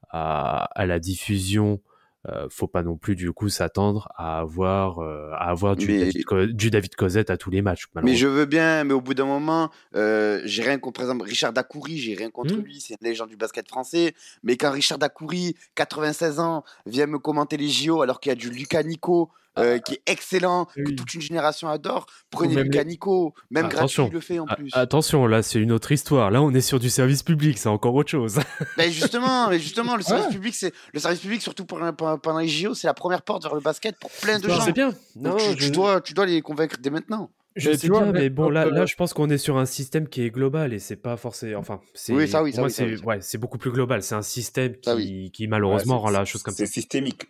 [0.09, 1.81] à, à la diffusion.
[2.29, 5.99] Euh, faut pas non plus du coup s'attendre à avoir euh, à avoir du, Mais-
[5.99, 7.87] David, Co- du David Cosette à tous les matchs.
[8.01, 11.25] Mais je veux bien, mais au bout d'un moment, euh, j'ai rien contre, par exemple,
[11.25, 12.61] Richard Dacoury, j'ai rien contre Hmm.
[12.61, 14.13] lui, c'est une légende du basket français.
[14.41, 18.35] Mais quand Richard Dacoury, 96 ans, vient me commenter les JO alors qu'il y a
[18.35, 20.95] du Lucas Nico euh, qui est excellent, que oui.
[20.95, 24.03] toute une génération adore, prenez même Lucas les- Nico, même Attention.
[24.03, 24.69] gratuit, le fait en A- plus.
[24.73, 26.31] Attention, là, c'est une autre histoire.
[26.31, 28.39] Là, on est sur du service public, c'est encore autre chose.
[28.77, 30.31] Mais justement, mais justement, le service Ouais.
[30.33, 33.61] public, c'est le service public, surtout pendant les JO, c'est la première porte vers le
[33.61, 34.61] basket pour plein de gens.
[34.61, 34.89] c'est bien.
[35.15, 37.29] Donc Non, tu, tu je, dois, tu dois les convaincre dès maintenant.
[37.55, 39.57] je Mais sais bien, mais bon, quand, là, euh, là, je pense qu'on est sur
[39.57, 41.59] un système qui est global et c'est pas forcément.
[41.59, 42.13] Enfin, c'est.
[42.13, 43.05] Oui, ça oui, ça moi, oui, ça c'est oui, ça.
[43.05, 44.01] ouais, c'est beaucoup plus global.
[44.01, 44.95] C'est un système qui, Ça
[45.31, 46.65] qui malheureusement Ouais, rend la chose comme ça.
[46.65, 47.27] C'est systémique.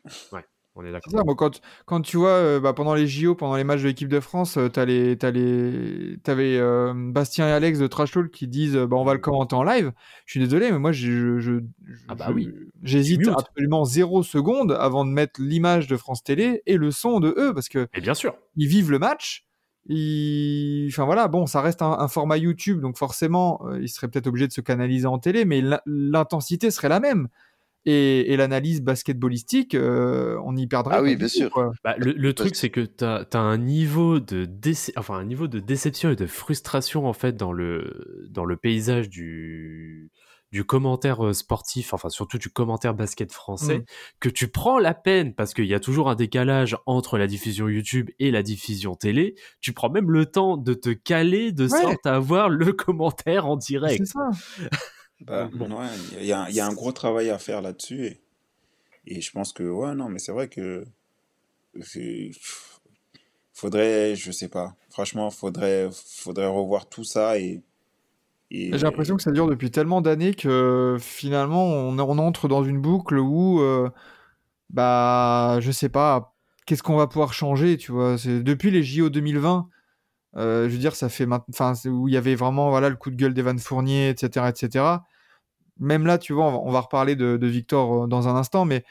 [0.76, 1.24] On est d'accord.
[1.38, 4.20] Quand, quand tu vois, euh, bah, pendant les JO, pendant les matchs de l'équipe de
[4.20, 8.48] France, euh, t'as les, t'as les, t'avais euh, Bastien et Alex de Trash Talk qui
[8.48, 9.92] disent, euh, bah, on va le commenter en live.
[10.26, 11.60] Je suis désolé, mais moi, je, je, je-
[12.08, 12.50] Ah bah oui.
[12.82, 17.36] j'hésite absolument zéro seconde avant de mettre l'image de France Télé et le son de
[17.38, 18.36] eux, parce que Et bien sûr.
[18.56, 19.46] ils vivent le match.
[19.86, 20.88] Ils...
[20.92, 24.48] Enfin voilà, bon, ça reste un, un format YouTube, donc forcément, ils seraient peut-être obligés
[24.48, 27.28] de se canaliser en télé, mais l'in- l'intensité serait la même.
[27.86, 31.50] Et, et l'analyse basketballistique, euh, on n'y perdrait Ah oui, bien sûr.
[31.84, 35.48] Bah, le, le truc, c'est que tu as, un niveau de déce- enfin un niveau
[35.50, 40.10] de déception et de frustration en fait dans le dans le paysage du
[40.54, 43.84] du commentaire euh, sportif, enfin surtout du commentaire basket français, Mm.
[44.20, 47.68] que tu prends la peine parce qu'il y a toujours un décalage entre la diffusion
[47.68, 49.34] YouTube et la diffusion télé.
[49.62, 51.82] Tu prends même le temps de te caler de Ouais.
[51.82, 54.06] sorte à avoir le commentaire en C'est direct.
[54.06, 54.30] ça.
[55.26, 55.70] Bah, Bon.
[55.80, 55.88] ouais,
[56.20, 58.06] il y, a- il y a un gros travail à faire là-dessus.
[58.06, 58.22] Et,
[59.06, 60.86] et je pense que, ouais, non, mais c'est vrai que.
[63.54, 64.76] Faudrait, je sais pas.
[64.90, 67.62] Franchement, faudrait, faudrait revoir tout ça et.
[68.52, 72.64] et J'ai l'impression que ça dure depuis tellement d'années que finalement on, on entre dans
[72.64, 73.90] une boucle où, euh,
[74.72, 78.18] bah, je sais pas, qu'est-ce qu'on va pouvoir changer, tu vois?
[78.18, 79.70] C'est depuis les JO 2020.
[80.38, 82.96] euh, je veux dire, ça fait maintenant, enfin, où il y avait vraiment, voilà, le
[82.96, 85.04] coup de gueule d'Evan Fournier, etc., etc.
[85.80, 88.36] Même là, tu vois, on va, on va reparler de, de Victor euh, dans un
[88.36, 88.84] instant, mais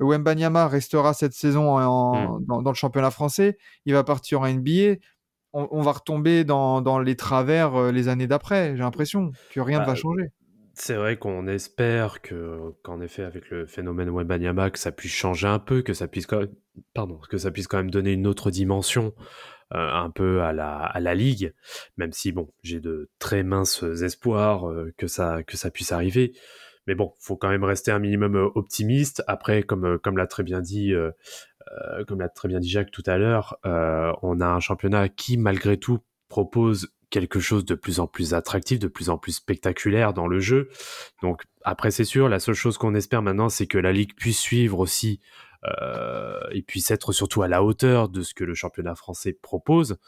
[0.00, 3.58] Wembanyama restera cette saison en- dans, dans le championnat français.
[3.86, 4.96] Il va partir en NBA.
[5.52, 8.76] On, on va retomber dans, dans les travers euh, les années d'après.
[8.76, 10.24] J'ai l'impression que rien ne Bah, va changer.
[10.74, 15.46] C'est vrai qu'on espère que, qu'en effet, avec le phénomène Wembanyama, que ça puisse changer
[15.48, 16.54] un peu, que ça puisse quand même,
[16.92, 19.14] pardon, que ça puisse quand même donner une autre dimension
[19.70, 21.52] un peu à la, à la ligue,
[21.96, 26.32] même si bon, j'ai de très minces espoirs euh, que ça, que ça puisse arriver.
[26.86, 29.24] Mais bon, faut quand même rester un minimum euh, optimiste.
[29.26, 31.10] Après, comme, euh, comme l'a très bien dit, euh,
[31.72, 35.08] euh, comme l'a très bien dit Jacques tout à l'heure, euh, on a un championnat
[35.08, 35.98] qui, malgré tout,
[36.28, 40.40] propose quelque chose de plus en plus attractif, de plus en plus spectaculaire dans le
[40.40, 40.68] jeu.
[41.22, 44.40] Donc après c'est sûr, la seule chose qu'on espère maintenant, c'est que la ligue puisse
[44.40, 45.45] suivre aussi euh,
[46.52, 49.98] et puisse être surtout à la hauteur de ce que le championnat français propose.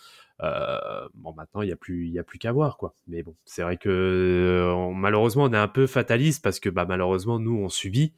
[0.41, 2.95] Euh, bon maintenant il y a plus qu'à voir quoi.
[3.09, 6.85] Mais bon c'est vrai que euh, malheureusement on est un peu fataliste parce que bah
[6.89, 8.13] malheureusement nous on subit,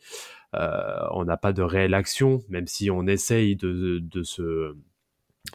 [0.54, 4.22] euh, on n'a pas de réelle action même si on essaye de, de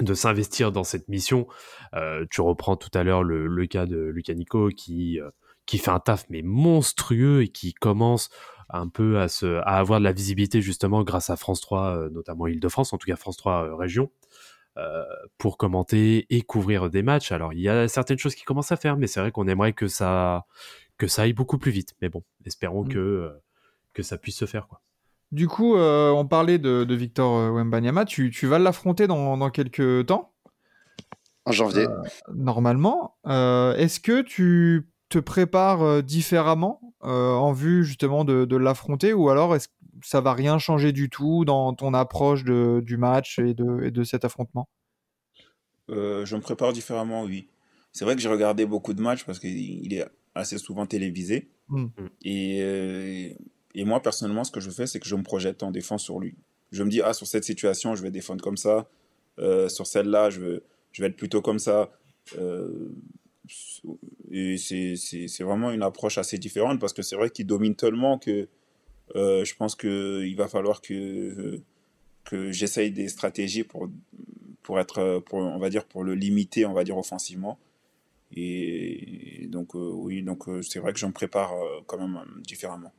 [0.02, 1.48] de s'investir dans cette mission.
[1.94, 5.30] Euh, tu reprends tout à l'heure le, le cas de Lucas Nico qui, euh,
[5.68, 8.30] qui fait un taf mais monstrueux et qui commence
[8.70, 12.10] un peu à, se, à avoir de la visibilité justement grâce à France 3, euh,
[12.10, 14.12] notamment Île-de-France, en tout cas France 3 euh, région,
[14.78, 15.04] euh,
[15.38, 17.32] pour commenter et couvrir des matchs.
[17.32, 19.74] Alors il y a certaines choses qui commencent à faire, mais c'est vrai qu'on aimerait
[19.74, 20.46] que ça,
[20.98, 21.94] que ça aille beaucoup plus vite.
[22.02, 22.90] Mais bon, espérons Mm.
[22.90, 23.32] que,
[23.94, 24.68] que ça puisse se faire.
[24.68, 24.82] Quoi.
[25.32, 28.06] Du coup, euh, on parlait de, de Victor Wembanyama.
[28.06, 30.34] Tu, tu vas l'affronter dans, dans quelques temps,
[31.46, 31.88] En janvier.
[32.34, 33.16] normalement.
[33.28, 39.14] Euh, Est-ce que tu te prépares euh, différemment euh, en vue justement de, de l'affronter
[39.14, 42.98] ou alors est-ce que ça va rien changer du tout dans ton approche de- du
[42.98, 44.68] match et de, et de cet affrontement?
[45.90, 47.48] Euh, je me prépare différemment, oui.
[47.92, 51.50] C'est vrai que j'ai regardé beaucoup de matchs parce qu'il il est assez souvent télévisé.
[51.70, 51.86] Mm.
[52.24, 53.30] Et, euh,
[53.76, 56.20] Et moi, personnellement, ce que je fais, c'est que je me projette en défense sur
[56.20, 56.36] lui.
[56.72, 58.90] Je me dis, ah, sur cette situation, je vais défendre comme ça.
[59.40, 61.90] Euh, sur celle-là, je vais, je vais être plutôt comme ça.
[62.38, 62.90] Euh,
[64.32, 68.48] et c'est vraiment une approche assez différente parce que c'est vrai qu'il domine tellement que
[69.16, 71.62] euh, je pense qu'il va falloir que,
[72.24, 73.90] que j'essaye des stratégies pour,
[74.64, 77.60] pour être, pour, on va dire, pour le limiter, on va dire, offensivement.
[78.36, 81.54] Et donc, euh, oui, donc euh, c'est vrai que je me prépare
[81.86, 82.92] quand même différemment.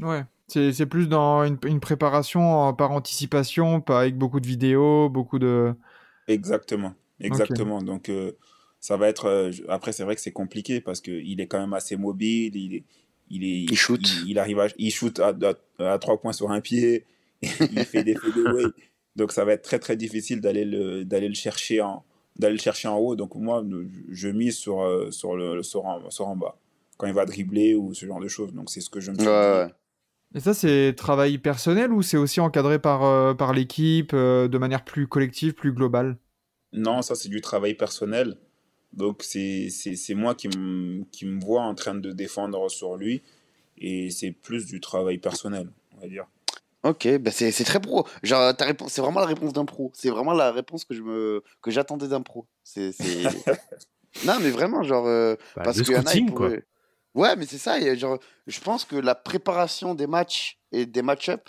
[0.00, 0.24] Ouais.
[0.48, 5.74] C'est plus dans une, une préparation par anticipation, pas avec beaucoup de vidéos, beaucoup de.
[6.28, 7.82] Exactement, exactement.
[7.82, 8.32] Donc, euh,
[8.86, 9.26] ça va être.
[9.26, 12.54] euh, après, c'est vrai que c'est compliqué parce qu'il est quand même assez mobile.
[12.56, 12.84] Il est,
[13.30, 14.00] il est, Il shoot.
[14.00, 15.34] Il, il arrive à, il shoot à,
[15.78, 17.04] à, à trois points sur un pied.
[17.42, 18.72] il fait des fadeaways.
[19.16, 22.04] Donc, ça va être très, très difficile d'aller le, d'aller le chercher en,
[22.38, 23.16] d'aller le chercher en haut.
[23.16, 23.64] Donc, moi,
[24.10, 26.58] je mise sur, euh, sur le, sur en, sur en bas
[26.98, 28.52] quand il va dribbler ou ce genre de choses.
[28.54, 29.64] Donc, c'est ce que je me suis Ouais, dit.
[29.64, 29.74] ouais.
[30.34, 34.58] Et ça, c'est travail personnel ou c'est aussi encadré par, euh, par l'équipe euh, de
[34.58, 36.18] manière plus collective, plus globale?
[36.72, 38.36] Non, ça, c'est du travail personnel.
[38.96, 42.96] Donc, c'est c'est- c'est moi qui me qui me vois en train de défendre sur
[42.96, 43.22] lui.
[43.78, 46.26] Et c'est plus du travail personnel, on va dire.
[46.82, 48.06] Ok, bah c'est c'est très pro.
[48.22, 49.90] Genre, ta réponse, c'est vraiment la réponse d'un pro.
[49.94, 52.46] C'est vraiment la réponse que je me que j'attendais d'un pro.
[52.64, 52.92] C'est
[54.24, 56.12] non, mais vraiment, genre euh, Bah, parce qu'il y en a,
[57.14, 57.94] Ouais, mais c'est ça.
[57.96, 61.48] Genre, je pense que la préparation des matchs et des match-up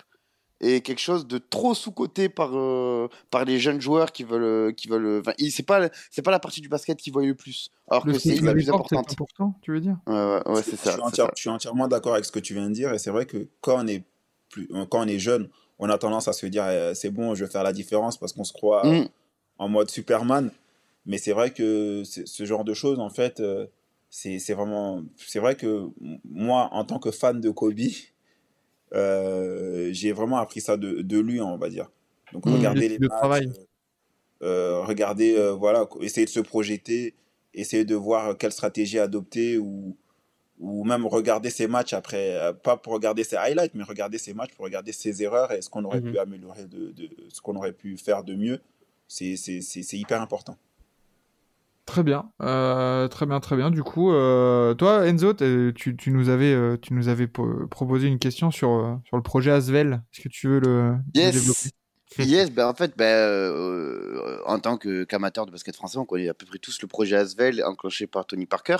[0.61, 4.71] est quelque chose de trop sous-coté par euh, par les jeunes joueurs qui veulent euh,
[4.71, 5.19] qui veulent.
[5.19, 7.69] Enfin, ils- c'est pas c'est pas la partie du basket qu'ils voient le plus.
[7.89, 9.11] Alors Le que c'est la plus importante.
[9.11, 9.97] important, tu veux dire?
[10.07, 10.97] Ouais, ouais, c'est Je ça.
[11.35, 12.93] je suis entièrement d'accord avec ce que tu viens de dire.
[12.93, 14.03] Et c'est vrai que quand on est,
[14.49, 15.49] plus, euh, quand on est jeune,
[15.79, 18.33] on a tendance à se dire eh, c'est bon, je vais faire la différence parce
[18.33, 19.07] qu'on se croit euh, Mm.
[19.59, 20.51] en mode Superman.
[21.05, 23.67] Mais c'est vrai que ce genre de choses, en fait, euh,
[24.09, 25.03] c'est c'est vraiment.
[25.17, 25.87] C'est vrai que
[26.25, 27.85] moi, en tant que fan de Kobe, euh,
[28.93, 31.89] j'ai vraiment appris ça de, de lui, on va dire.
[32.33, 32.53] Donc, Mm.
[32.53, 33.43] regarder L'éthique les matchs,
[34.41, 37.13] euh, euh, regarder, euh, voilà, essayer de se projeter,
[37.53, 39.95] essayer de voir quelle stratégie adopter ou,
[40.59, 44.33] ou même regarder ses matchs après, euh, pas pour regarder ses highlights, mais regarder ses
[44.33, 46.11] matchs pour regarder ses erreurs et ce qu'on aurait Mhm.
[46.11, 48.59] pu améliorer, de, de- ce qu'on aurait pu faire de mieux.
[49.07, 49.35] C'est
[49.93, 50.57] hyper important.
[51.87, 53.71] Très bien, euh, très bien, très bien.
[53.71, 58.07] Du coup, euh, toi, Enzo, tu, tu nous avais, euh, tu nous avais po- proposé
[58.07, 60.03] une question sur, sur le projet Asvel.
[60.13, 61.69] Est-ce que tu veux le, le développer?
[61.69, 61.71] Yes.
[62.19, 66.33] Yes, ben en fait, ben, euh, en tant qu'amateur de basket français, on connaît à
[66.33, 68.77] peu près tous le projet Asvel enclenché par Tony Parker.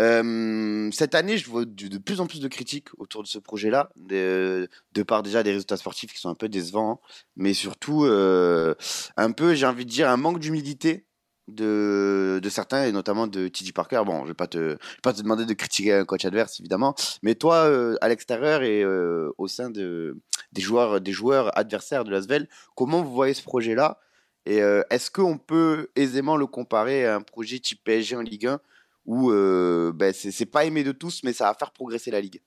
[0.00, 3.38] Euh, cette année, je vois de, de plus en plus de critiques autour de ce
[3.38, 7.54] projet-là, de, de part déjà des résultats sportifs qui sont un peu décevants, hein, mais
[7.54, 8.74] surtout euh,
[9.16, 11.06] un peu, j'ai envie de dire, un manque d'humilité
[11.48, 14.02] de, certains, et notamment de TJ Parker.
[14.04, 17.34] Bon, je vais pas te, pas te demander de critiquer un coach adverse, évidemment, mais
[17.34, 20.16] toi, euh, à l'extérieur et euh, au sein de,
[20.52, 24.00] des, joueurs, des joueurs adversaires de l'Asvel, comment vous voyez ce projet-là?
[24.44, 28.46] Et euh, est-ce qu'on peut aisément le comparer à un projet type PSG en Ligue
[28.46, 28.60] 1
[29.06, 32.40] où ben, c'est pas aimé de tous, mais ça va faire progresser la ligue?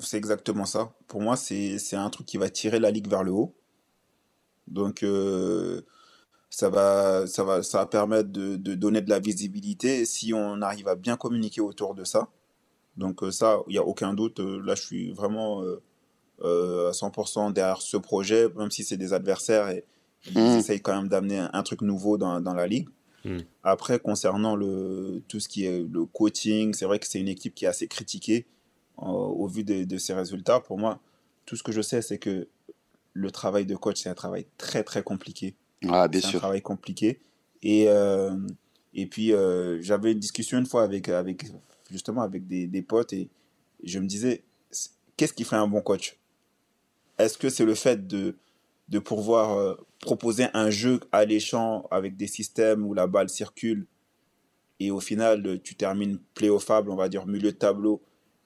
[0.00, 0.94] C'est exactement ça.
[1.06, 3.54] Pour moi, c'est c'est un truc qui va tirer la ligue vers le haut.
[4.66, 5.04] Donc,
[6.54, 10.62] ça va, ça va, ça va permettre de, de donner de la visibilité si on
[10.62, 12.28] arrive à bien communiquer autour de ça.
[12.96, 14.38] Donc, euh, ça, il n'y a aucun doute.
[14.38, 15.82] Euh, Là, je suis vraiment euh,
[16.44, 19.84] euh, à 100% derrière ce projet, même si c'est des adversaires et
[20.30, 20.58] ils Mm.
[20.58, 22.88] essayent quand même d'amener un, un truc nouveau dans, dans la ligue.
[23.24, 23.38] Mm.
[23.64, 27.54] Après, concernant le, tout ce qui est le coaching, c'est vrai que c'est une équipe
[27.56, 28.46] qui est assez critiquée
[29.02, 30.60] euh, au vu de, de ses résultats.
[30.60, 31.00] Pour moi,
[31.46, 32.46] tout ce que je sais, c'est que
[33.12, 35.56] le travail de coach, c'est un travail très, très compliqué.
[35.88, 37.20] Ah, bien C'est un travail compliqué.
[37.62, 38.36] Et, euh,
[38.92, 41.46] et puis, euh, j'avais une discussion une fois avec, avec
[41.90, 43.28] justement avec des, des potes et
[43.82, 44.42] je me disais,
[45.16, 46.18] qu'est-ce qui ferait un bon coach?
[47.18, 48.36] Est-ce que c'est le fait de,
[48.88, 53.86] de pouvoir euh, proposer un jeu alléchant avec des systèmes où la balle circule
[54.80, 58.02] et au final, tu termines playoffable, on va dire milieu de tableau?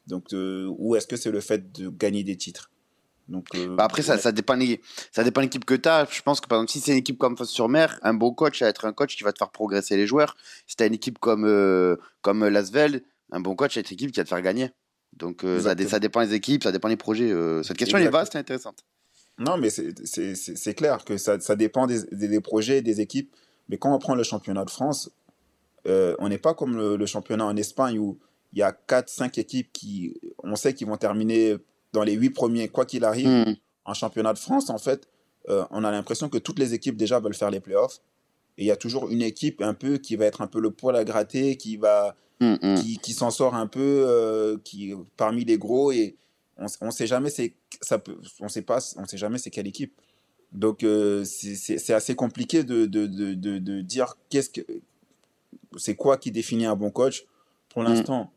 [0.07, 2.71] Donc, ou est-ce que c'est le fait de gagner des titres?
[3.29, 4.81] Donc, euh, Bah, après, ça, ça dépend, des-
[5.13, 6.07] ça dépend de l'équipe que tu as.
[6.11, 8.69] Je pense que par exemple, si c'est une équipe comme Fosse-sur-Mer, un bon coach va
[8.69, 10.37] être un coach qui va te faire progresser les joueurs.
[10.67, 13.95] Si tu as une équipe comme, euh, comme Lasvel, un bon coach va être une
[13.97, 14.71] équipe qui va te faire gagner.
[15.17, 17.31] Donc euh, ça, dépend des équipes, ça dépend des projets.
[17.31, 18.85] euh, cette question elle est vaste et intéressante.
[19.39, 23.33] Non, mais c'est- clair que ça, ça dépend des, des, des projets, des équipes.
[23.69, 25.11] Mais quand on prend le championnat de France,
[25.87, 28.19] euh, on n'est pas comme le, le championnat en Espagne où
[28.53, 31.57] il y a 4-5 équipes qui, on sait qu'ils vont terminer
[31.93, 33.29] dans les 8 premiers, quoi qu'il arrive.
[33.29, 33.55] Hmm.
[33.85, 35.09] En championnat de France, en fait,
[35.49, 38.01] euh, on a l'impression que toutes les équipes déjà veulent faire les playoffs.
[38.59, 40.71] Et il y a toujours une équipe un peu qui va être un peu le
[40.71, 42.77] poil à gratter, qui va, Hum, hum.
[42.81, 46.15] qui, qui s'en sort un peu, euh, qui parmi les gros et
[46.57, 49.67] on, on sait jamais c'est ça peut, on sait pas, on sait jamais c'est quelle
[49.67, 49.93] équipe.
[50.53, 54.61] Donc euh, c'est- assez compliqué de, de, de, de, de dire qu'est-ce que
[55.77, 57.25] c'est quoi qui définit un bon coach.
[57.71, 58.31] Pour l'instant,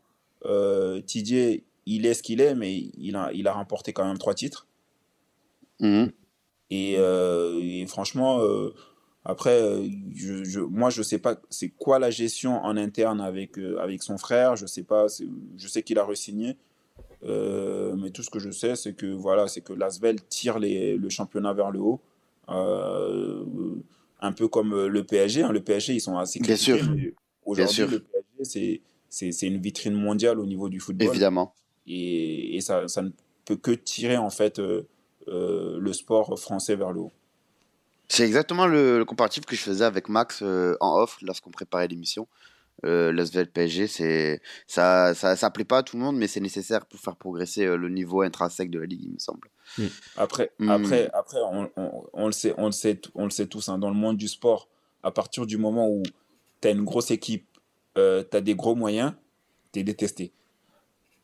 [0.46, 4.18] euh, TJ il est ce qu'il est, mais il a, il a remporté quand même
[4.18, 4.66] trois titres.
[6.70, 8.72] Et, euh, et franchement, euh,
[9.24, 9.60] après,
[10.14, 14.02] je, je, moi, je sais pas c'est quoi la gestion en interne avec, euh, avec
[14.02, 14.54] son frère.
[14.56, 15.06] Je sais pas.
[15.56, 16.56] Je sais qu'il a re-signé.
[17.24, 21.08] Mais tout ce que je sais, c'est que voilà, c'est que l'Asvel tire les, le
[21.08, 22.00] championnat vers le haut.
[24.24, 25.42] Un peu comme le PSG.
[25.42, 25.52] hein.
[25.52, 26.92] Le PSG, ils sont assez Bien critiqués, sûr.
[26.94, 27.12] mais
[27.44, 27.90] Aujourd'hui, sûr.
[27.90, 28.04] le
[28.38, 31.54] PSG, c'est une vitrine mondiale au niveau du football Évidemment.
[31.86, 33.10] Et, et ça, ça ne
[33.44, 34.86] peut que tirer en fait euh,
[35.28, 37.12] euh, le sport français vers le haut.
[38.08, 41.88] C'est exactement le, le comparatif que je faisais avec Max euh, en off lorsqu'on préparait
[41.88, 42.28] l'émission.
[42.84, 46.40] Euh, L'Asvel PSG, c'est ça, ça, ça plaît pas à tout le monde, mais c'est
[46.40, 49.48] nécessaire pour faire progresser euh, le niveau intrinsèque de la ligue, il me semble.
[50.16, 50.68] Après, Hmm.
[50.70, 53.78] après, après on, on- on le sait, on, le sait, on le sait tous, hein,
[53.78, 54.68] dans le monde du sport,
[55.02, 56.02] à partir du moment où
[56.60, 57.46] tu as une grosse équipe,
[57.96, 59.12] euh, tu as des gros moyens,
[59.72, 60.32] tu es détesté.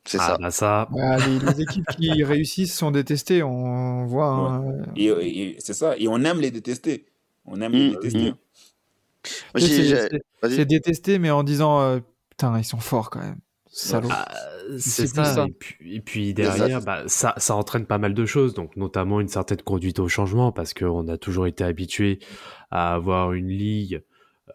[0.08, 0.38] C'est Ah, ça.
[0.40, 4.28] bah ça, Bah, les, les équipes qui réussissent sont détestées, on voit.
[4.32, 4.62] hein.
[4.96, 7.06] Et, et- c'est ça, et on aime les détester.
[7.44, 8.32] On aime les Hmm, détester.
[9.54, 9.84] Moi, j'ai- c'est-
[10.48, 12.00] j'ai- détesté, mais en disant euh,
[12.30, 13.38] putain, ils sont forts quand même.
[13.70, 14.08] Salaud.
[14.10, 14.26] Ah,
[14.78, 15.24] C'est ça.
[15.34, 15.46] ça.
[15.46, 18.26] Et puis, et puis C'est ça, derrière, c'est bah, ça, ça entraîne pas mal de
[18.26, 22.18] choses, donc notamment une certaine conduite au changement, parce qu'on a toujours été habitué
[22.70, 24.02] à avoir une ligue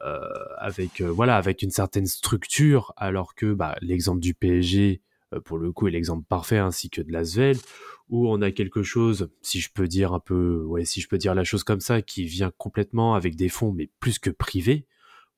[0.06, 0.20] euh,
[0.60, 5.13] avec euh, voilà avec une certaine structure, alors que bah, l'exemple du PSG, euh,
[5.46, 7.58] pour le coup, est l'exemple parfait, ainsi que de l'Asvel,
[8.10, 11.18] où on a quelque chose, si je peux dire un peu, ouais, si je peux
[11.18, 14.88] dire la chose comme ça, qui vient complètement avec des fonds, mais plus que privés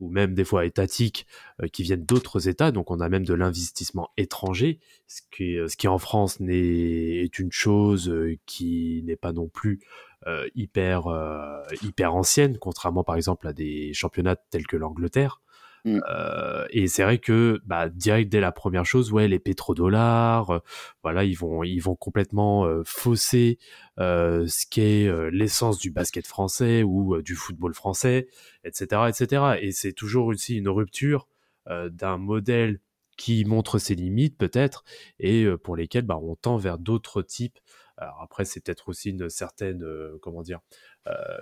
[0.02, 1.26] ou même des fois étatiques
[1.62, 2.72] euh, qui viennent d'autres États.
[2.72, 7.52] Donc on a même de l'investissement étranger, ce qui, qui en France n'est est une
[7.52, 9.80] chose euh, qui n'est pas non plus
[10.28, 15.41] euh, euh, hyper ancienne, contrairement par exemple à des championnats tels que l'Angleterre.
[15.86, 16.02] Mm.
[16.10, 20.60] Euh, et c'est vrai que bah, direct dès la première chose, ouais, les pétrodollars, euh,
[21.04, 23.60] voilà, ils vont ils vont complètement euh, fausser
[24.00, 28.28] euh, ce qu'est l'essence du basket français ou du football français
[28.64, 29.44] etc., etc.
[29.62, 31.28] Et c'est toujours aussi une rupture
[31.68, 32.80] d'un modèle
[33.18, 34.84] qui montre ses limites peut-être
[35.20, 37.58] et pour lesquels bah, on tend vers d'autres types.
[37.98, 39.84] Alors après, c'est peut-être aussi une certaine,
[40.22, 40.60] comment dire,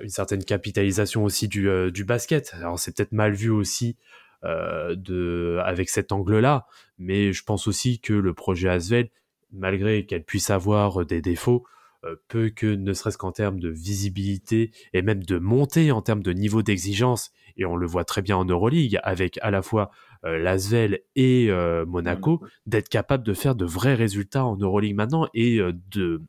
[0.02, 2.54] une certaine capitalisation aussi du, du basket.
[2.54, 3.98] Alors c'est peut-être mal vu aussi
[4.44, 6.68] de, avec cet angle-là,
[6.98, 9.10] mais je pense aussi que le projet Asvel,
[9.52, 11.66] malgré qu'elle puisse avoir des défauts,
[12.06, 16.24] euh, peut que ne serait-ce qu'en termes de visibilité et même de montée en termes
[16.24, 19.90] de niveau d'exigence, et on le voit très bien en Euroleague, avec à la fois
[20.26, 25.30] euh, l'Asvel et euh, Monaco, d'être capable de faire de vrais résultats en Euroleague maintenant
[25.34, 26.22] et euh, de,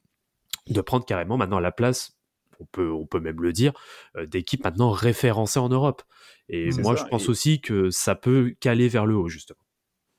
[0.68, 2.16] de prendre carrément maintenant la place,
[2.60, 3.72] on peut, on peut même le dire,
[4.16, 6.02] euh, d'équipes maintenant référencées en Europe.
[6.48, 9.28] Et C'est moi, ça, je pense et- aussi que ça peut caler vers le haut,
[9.28, 9.58] justement.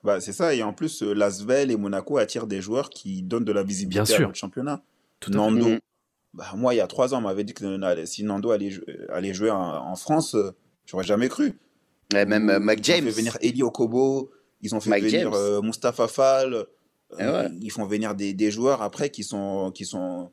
[0.04, 3.46] Bah, c'est ça, et en plus, euh, l'Asvel et Monaco attirent des joueurs qui donnent
[3.46, 4.26] de la visibilité Bien sûr.
[4.26, 4.84] à notre championnat.
[5.20, 5.32] Tout.
[5.32, 5.70] Nando,
[6.34, 8.70] bah, moi, il y a trois ans, on m'avait dit que euh, si Nando allait,
[8.70, 10.52] jou- allait jouer en, en France, euh,
[10.86, 11.54] j'aurais jamais cru.
[12.14, 13.06] Même euh, Mac Ils ont James.
[13.06, 15.34] fait venir Eli Okobo, ils ont fait Mike venir James.
[15.36, 16.54] euh, Mustapha Fall.
[16.54, 16.64] euh,
[17.20, 17.50] Eh ouais.
[17.62, 20.32] Ils font venir des, des joueurs après qui sont, qui sont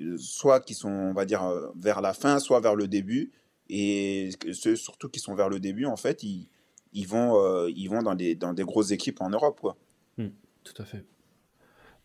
[0.00, 3.32] euh, soit qui sont, on va dire, euh, vers la fin, soit vers le début.
[3.70, 6.48] Et ceux surtout qui sont vers le début, en fait, ils,
[6.92, 9.58] ils vont, euh, ils vont dans, des, dans des grosses équipes en Europe.
[9.60, 9.76] Quoi.
[10.18, 11.04] Tout à fait.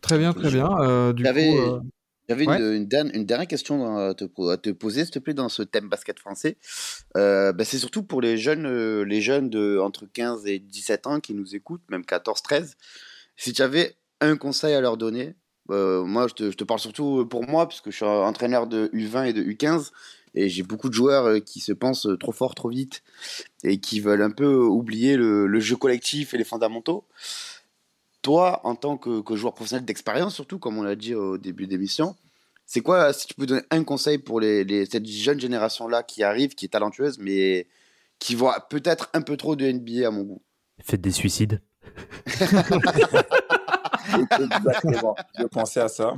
[0.00, 0.68] Très bien, très bien.
[0.80, 1.80] Euh, du J'avais- euh,
[2.28, 2.44] Ouais.
[2.58, 5.48] une, une, dernière, une dernière question à te, à te poser, s'il te plaît, dans
[5.48, 6.58] ce thème basket français.
[7.16, 11.18] Euh, bah, c'est surtout pour les jeunes, les jeunes de entre 15 et 17 ans
[11.20, 12.76] qui nous écoutent, même 14, 13.
[13.36, 15.34] Si tu avais un conseil à leur donner,
[15.70, 18.90] euh, moi, je te, je te parle surtout pour moi, puisque je suis entraîneur de
[18.92, 19.90] U20 et de U15,
[20.34, 23.02] et j'ai beaucoup de joueurs euh, qui se pensent trop fort, trop vite,
[23.64, 27.04] et qui veulent un peu oublier le, le jeu collectif et les fondamentaux.
[28.22, 31.66] Toi, en tant que, que joueur professionnel d'expérience, surtout, comme on l'a dit au début
[31.66, 32.16] d'émission,
[32.66, 36.22] c'est quoi, si tu peux donner un conseil pour les, les- cette jeune génération-là qui
[36.22, 37.66] arrive, qui est talentueuse, mais
[38.18, 40.42] qui voit peut-être un peu trop de NBA à mon goût?
[40.82, 41.60] Faites des suicides.
[44.38, 45.16] Exactement.
[45.38, 46.14] je pensais à ça.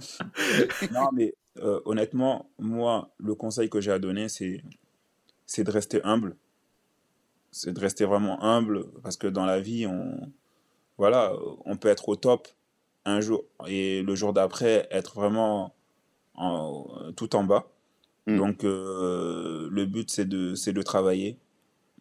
[0.92, 4.62] Non, mais euh, honnêtement, moi, le conseil que j'ai à donner, c'est
[5.46, 6.36] c'est de rester humble.
[7.50, 10.32] C'est de rester vraiment humble parce que dans la vie, on
[10.98, 11.34] voilà,
[11.64, 12.48] on peut être au top
[13.04, 15.74] un jour et le jour d'après être vraiment
[16.34, 17.68] en- tout en bas.
[18.26, 18.36] Mm.
[18.38, 21.36] Donc euh, le but c'est de c'est de travailler.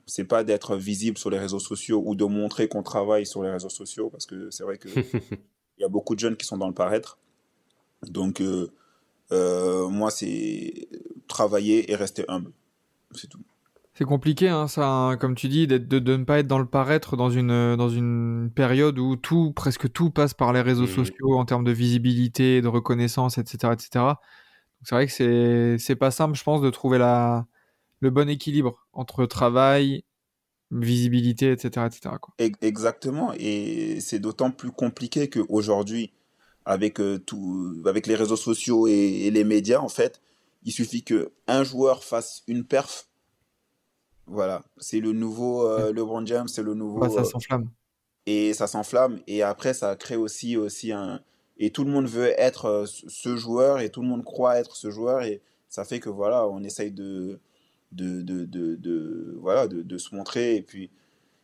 [0.06, 3.50] c'est pas d'être visible sur les réseaux sociaux ou de montrer qu'on travaille sur les
[3.52, 4.88] réseaux sociaux, parce que c'est vrai que
[5.78, 7.18] il y a beaucoup de jeunes qui sont dans le paraître.
[8.08, 8.72] Donc, euh,
[9.32, 10.88] euh, moi, c'est
[11.28, 12.52] travailler et rester humble.
[13.14, 13.40] C'est tout.
[13.94, 16.66] C'est compliqué, hein, ça, hein, comme tu dis, de, de ne pas être dans le
[16.66, 20.88] paraître dans une, dans une période où tout, presque tout passe par les réseaux Mhm.
[20.88, 23.74] sociaux en termes de visibilité, de reconnaissance, etc.
[23.74, 23.90] etc.
[24.06, 27.46] Donc c'est vrai que c'est, c'est pas simple, je pense, de trouver la,
[28.00, 30.04] le bon équilibre entre travail,
[30.72, 31.86] visibilité, etc.
[31.88, 32.16] etc.
[32.22, 32.34] quoi.
[32.40, 33.34] Exactement.
[33.38, 36.12] Et c'est d'autant plus compliqué qu'aujourd'hui,
[36.66, 38.92] avec, euh, tout, avec les réseaux sociaux et,
[39.26, 40.22] et les médias, en fait,
[40.64, 43.08] il suffit qu'un joueur fasse une perf.
[44.28, 44.64] Voilà.
[44.78, 47.10] C'est le nouveau euh, LeBron James, c'est le nouveau.
[47.10, 47.70] Ça euh, s'enflamme.
[48.26, 51.20] et ça s'enflamme et après ça crée aussi aussi un
[51.58, 54.76] et tout le monde veut être euh, ce joueur et tout le monde croit être
[54.76, 57.40] ce joueur et ça fait que voilà on essaye de
[57.92, 60.92] de, de, de, de- voilà de, de se montrer et puis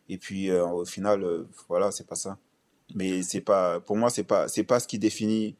[0.08, 1.24] et puis euh, au final
[1.68, 2.38] voilà c'est pas ça
[2.94, 5.56] mais c'est pas pour moi c'est pas c'est pas ce qui définit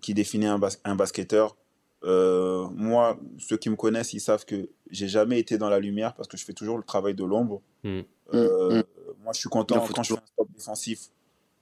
[0.00, 1.56] qui définit un, bas- un basketteur
[2.04, 6.14] Euh, moi ceux qui me connaissent ils savent que j'ai jamais été dans la lumière
[6.14, 8.00] parce que je fais toujours le travail de l'ombre Mm.
[8.34, 8.84] Euh, Mm,
[9.24, 11.00] moi je suis content quand je fais un stop défensif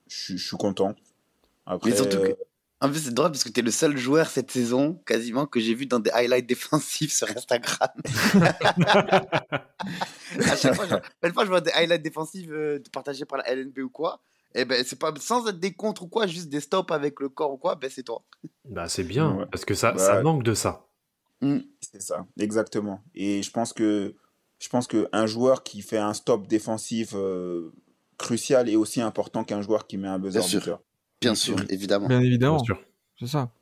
[0.09, 0.95] je, suis- je suis content
[1.67, 2.35] après Mais surtout que, euh,
[2.83, 5.75] en plus, c'est drôle parce que t'es le seul joueur cette saison, quasiment, que j'ai
[5.75, 7.91] vu dans des highlights défensifs sur Instagram.
[10.49, 13.79] à chaque fois, je, fois, je vois des highlights défensifs euh, partagés par la LNB
[13.81, 14.21] ou quoi.
[14.55, 17.29] Et ben, c'est pas sans être des contres ou quoi, juste des stops avec le
[17.29, 18.25] corps ou quoi, ben c'est toi.
[18.69, 19.47] Bah, c'est bien, Ouais.
[19.51, 20.87] parce que ça, Bah, ça manque de ça.
[21.41, 21.59] Mm.
[21.81, 23.01] C'est ça, exactement.
[23.15, 24.15] Et je pense que
[24.59, 27.73] je pense que un joueur qui fait un stop défensif euh,
[28.19, 30.81] crucial est aussi important qu'un joueur qui met un buzzer Bien sûr.
[31.21, 32.09] Bien sûr, évidemment.
[32.09, 32.57] Bien évidemment.
[32.57, 32.83] Bien sûr.
[33.19, 33.53] C'est ça.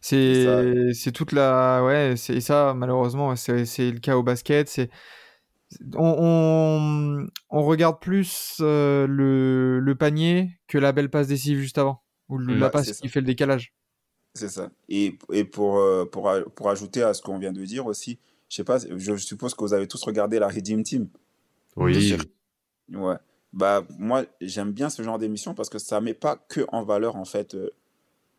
[0.00, 4.90] C'est toute la ouais, c'est et ça malheureusement c'est c'est le cas au basket, c'est
[5.94, 11.78] on, on, on regarde plus euh, le, le panier que la belle passe décisive juste
[11.78, 12.58] avant ou le- Mm.
[12.58, 13.74] la passe qui fait le décalage.
[14.34, 14.70] C'est ça.
[14.88, 18.56] Et, et pour, euh, pour, pour ajouter à ce qu'on vient de dire aussi, je
[18.56, 21.08] sais pas, je suppose que vous avez tous regardé la Redeem Team.
[21.76, 22.14] Oui.
[22.94, 23.16] Ouais.
[23.52, 27.16] Bah, moi, j'aime bien ce genre d'émission parce que ça met pas que en valeur,
[27.16, 27.56] en fait,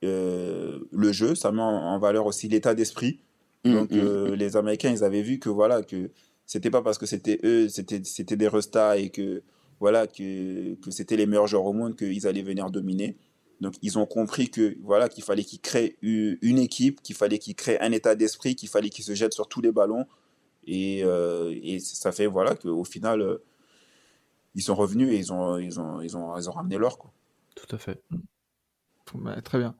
[0.03, 3.19] euh, le jeu, ça met en, en valeur aussi l'état d'esprit.
[3.65, 3.97] Mm, Donc, mm.
[3.97, 6.09] euh, les Américains, ils avaient vu que, voilà, que
[6.49, 9.43] c'était pas parce que c'était eux, c'était, c'était des restas et que,
[9.79, 13.17] voilà, que, que c'était les meilleurs joueurs au monde qu'ils allaient venir dominer.
[13.61, 17.53] Donc, ils ont compris que, voilà, qu'il fallait qu'ils créent une équipe, qu'il fallait qu'ils
[17.53, 20.07] créent un état d'esprit, qu'il fallait qu'ils se jettent sur tous les ballons.
[20.65, 23.43] Et, euh, et ça fait, voilà, qu'au final, euh,
[24.55, 27.13] ils sont revenus et ils ont, ils ont, ils ont, ils ont ramené l'or, quoi.
[27.53, 28.01] Tout à fait.
[29.13, 29.75] Bah, très bien.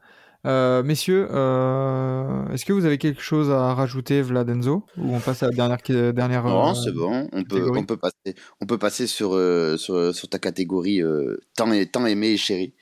[0.45, 5.43] Euh, messieurs, euh, est-ce que vous avez quelque chose à rajouter, Vladenzo Ou on passe
[5.43, 7.27] à la dernière, dernière Non, euh, c'est bon.
[7.33, 9.31] On peut, on peut passer, on peut passer sur,
[9.77, 12.73] sur, sur ta catégorie euh, tant, et- tant aimé et chéri.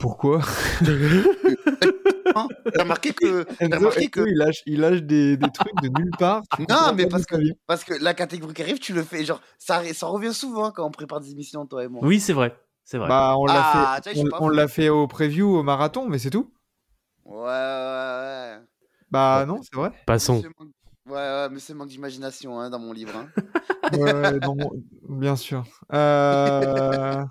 [0.00, 0.40] Pourquoi?
[2.74, 5.88] T'as remarqué que, t'as Enzo, remarqué que il lâche, il lâche des, des trucs de
[5.88, 6.42] nulle part.
[6.68, 7.36] Non, mais parce que,
[7.66, 9.24] parce que la catégorie qui arrive, tu le fais.
[9.24, 12.02] Genre, ça, ça revient souvent quand on prépare des émissions, toi et moi.
[12.04, 12.54] Oui, c'est vrai.
[12.90, 13.06] C'est vrai.
[13.06, 16.50] Bah, on l'a Ah, fait, on, on l'a au preview, au marathon, mais c'est tout.
[17.26, 18.58] Ouais, ouais, ouais.
[19.10, 19.46] Bah Ouais.
[19.46, 19.92] non, c'est vrai.
[20.06, 20.42] Passons.
[21.04, 23.12] Ouais, ouais, mais c'est manque d'imagination hein, dans mon livre.
[23.14, 23.28] hein.
[23.92, 24.72] Ouais, ouais, dans mon-
[25.06, 25.64] Bien sûr.
[25.92, 27.22] Euh...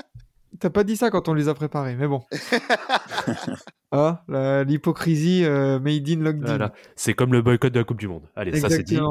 [0.58, 2.22] T'as pas dit ça quand on les a préparés, mais bon.
[3.92, 6.46] Ah, la- l'hypocrisie euh, made in locked in.
[6.46, 6.72] Voilà.
[6.96, 8.22] C'est comme le boycott de la Coupe du Monde.
[8.34, 8.98] Allez, ça c'est dit.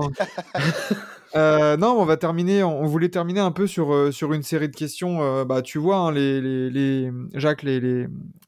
[1.33, 2.61] Euh, non, on va terminer.
[2.61, 5.21] On on voulait terminer un peu sur, euh, sur une série de questions.
[5.21, 8.07] euh, bah, tu vois, hein, les, les, les- Jacques, les, les,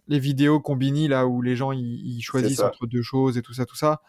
[0.10, 3.66] les vidéos combini là où les gens ils, choisissent entre deux choses et tout ça,
[3.66, 4.02] tout ça.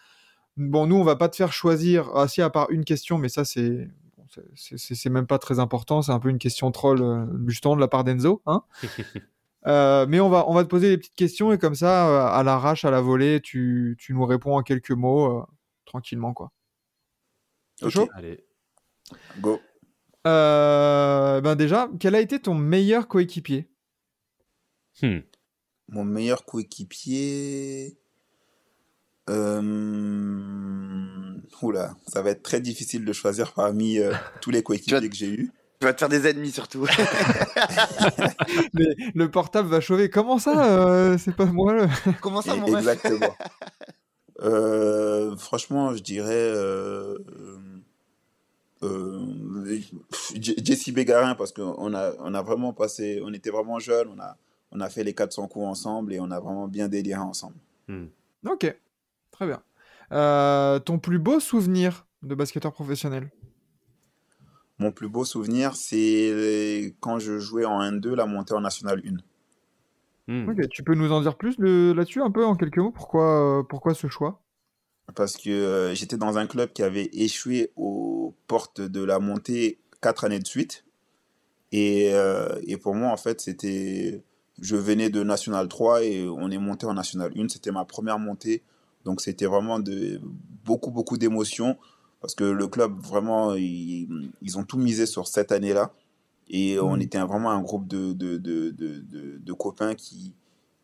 [0.57, 2.11] Bon, nous, on va pas te faire choisir.
[2.17, 3.89] Ah, si, à part une question, mais ça, c'est
[4.57, 6.03] c'est- même pas très important.
[6.03, 8.43] C'est un peu une question troll, justement, de la part d'Enzo.
[8.47, 8.63] Hein
[9.67, 12.39] Euh, mais on va, on va te poser des petites questions et comme ça, euh,
[12.39, 15.45] à l'arrache, à la volée, tu, tu nous réponds en quelques mots, euh,
[15.87, 16.53] tranquillement, quoi.
[17.89, 18.09] Chaud?
[18.15, 18.45] Allez.
[19.41, 19.61] Go.
[20.27, 23.69] Euh, ben déjà, quel a été ton meilleur coéquipier?
[25.03, 25.19] Hmm.
[25.89, 27.99] Mon meilleur coéquipier.
[29.29, 29.63] Euh...
[31.63, 35.31] Oula, ça va être très difficile de choisir parmi euh, tous les coéquipiers que j'ai
[35.31, 35.53] eus.
[35.85, 36.87] Tu vas te faire des ennemis surtout.
[38.73, 40.09] Mais le portable va chauffer.
[40.09, 41.87] Comment ça euh, C'est pas moi le...
[42.23, 43.37] Comment ça, mon Exactement.
[44.41, 47.17] Euh, franchement, je dirais euh,
[48.83, 49.21] euh,
[50.35, 54.37] Jesse Bégarin parce qu'on a, on a vraiment passé, on était vraiment jeunes, on a,
[54.73, 57.55] on a fait les 400 coups ensemble et on a vraiment bien déliré ensemble.
[57.87, 58.07] Hmm.
[58.45, 58.75] Ok,
[59.31, 59.63] très bien.
[60.11, 63.31] Euh, ton plus beau souvenir de basketteur professionnel?
[64.79, 69.17] Mon plus beau souvenir, c'est quand je jouais en N2, la montée en National 1.
[70.27, 70.55] Hmm.
[70.71, 72.91] Tu peux nous en dire plus de- là-dessus un peu en quelques mots?
[72.91, 74.41] Pourquoi, euh, pourquoi ce choix?
[75.15, 79.79] Parce que euh, j'étais dans un club qui avait échoué aux portes de la montée
[80.01, 80.85] quatre années de suite.
[81.73, 84.25] Et, euh, et pour moi, en fait, c'était.
[84.61, 87.49] Je venais de National 3 et on est monté en National 1.
[87.49, 88.63] C'était ma première montée.
[89.05, 90.21] Donc, c'était vraiment de,
[90.65, 91.77] beaucoup, beaucoup d'émotions.
[92.25, 94.09] Parce que le club, vraiment, ils,
[94.41, 95.93] ils ont tout misé sur cette année-là.
[96.49, 97.03] Et on Mhm.
[97.03, 100.35] était vraiment un groupe de, de, de, de, de, de copains qui,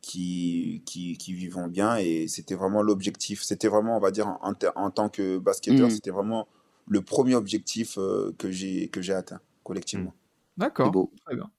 [0.02, 1.96] qui, qui, qui vivons bien.
[1.96, 3.42] Et c'était vraiment l'objectif.
[3.42, 5.94] C'était vraiment, on va dire, en, en tant que basketteur, Mhm.
[5.94, 6.46] c'était vraiment
[6.86, 10.12] le premier objectif euh, que j'ai que j'ai atteint collectivement.
[10.14, 10.92] C'est D'accord,
[11.24, 11.50] très bien.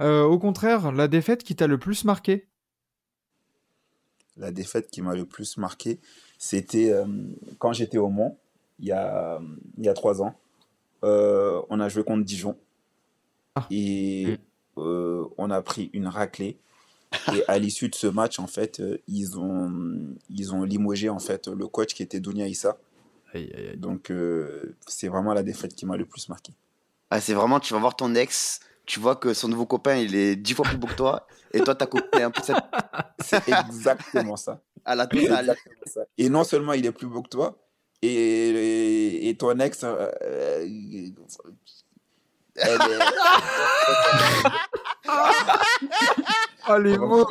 [0.00, 2.48] Euh, au contraire, la défaite qui t'a le plus marqué?
[4.36, 5.98] La défaite qui m'a le plus marqué,
[6.38, 7.06] c'était euh,
[7.58, 8.38] quand j'étais au Mans,
[8.78, 9.40] il y a,
[9.78, 10.34] il y a trois ans.
[11.04, 12.56] Euh, on a joué contre Dijon.
[13.54, 13.66] Ah.
[13.70, 14.38] Et
[14.78, 16.58] euh, on a pris une raclée.
[17.32, 21.18] Et à l'issue de ce match, en fait, euh, ils ont, ils ont limogé en
[21.18, 22.76] fait, le coach qui était Dounia Issa.
[23.32, 23.76] Aïe, aïe, aïe.
[23.76, 26.52] Donc, euh, c'est vraiment la défaite qui m'a le plus marqué.
[27.10, 30.14] Ah, c'est vraiment, tu vas voir ton ex, tu vois que son nouveau copain, il
[30.14, 32.56] est dix fois plus beau que toi, et toi, ta copine est un peu cette...
[33.20, 34.60] C'est exactement ça.
[34.84, 35.40] à la C'est totale.
[35.40, 36.00] exactement ça.
[36.18, 37.56] Et non seulement il est plus beau que toi,
[38.02, 40.66] et, et, ton ex, euh, euh,
[42.56, 42.98] elle est-
[46.68, 47.24] Ah, les mots,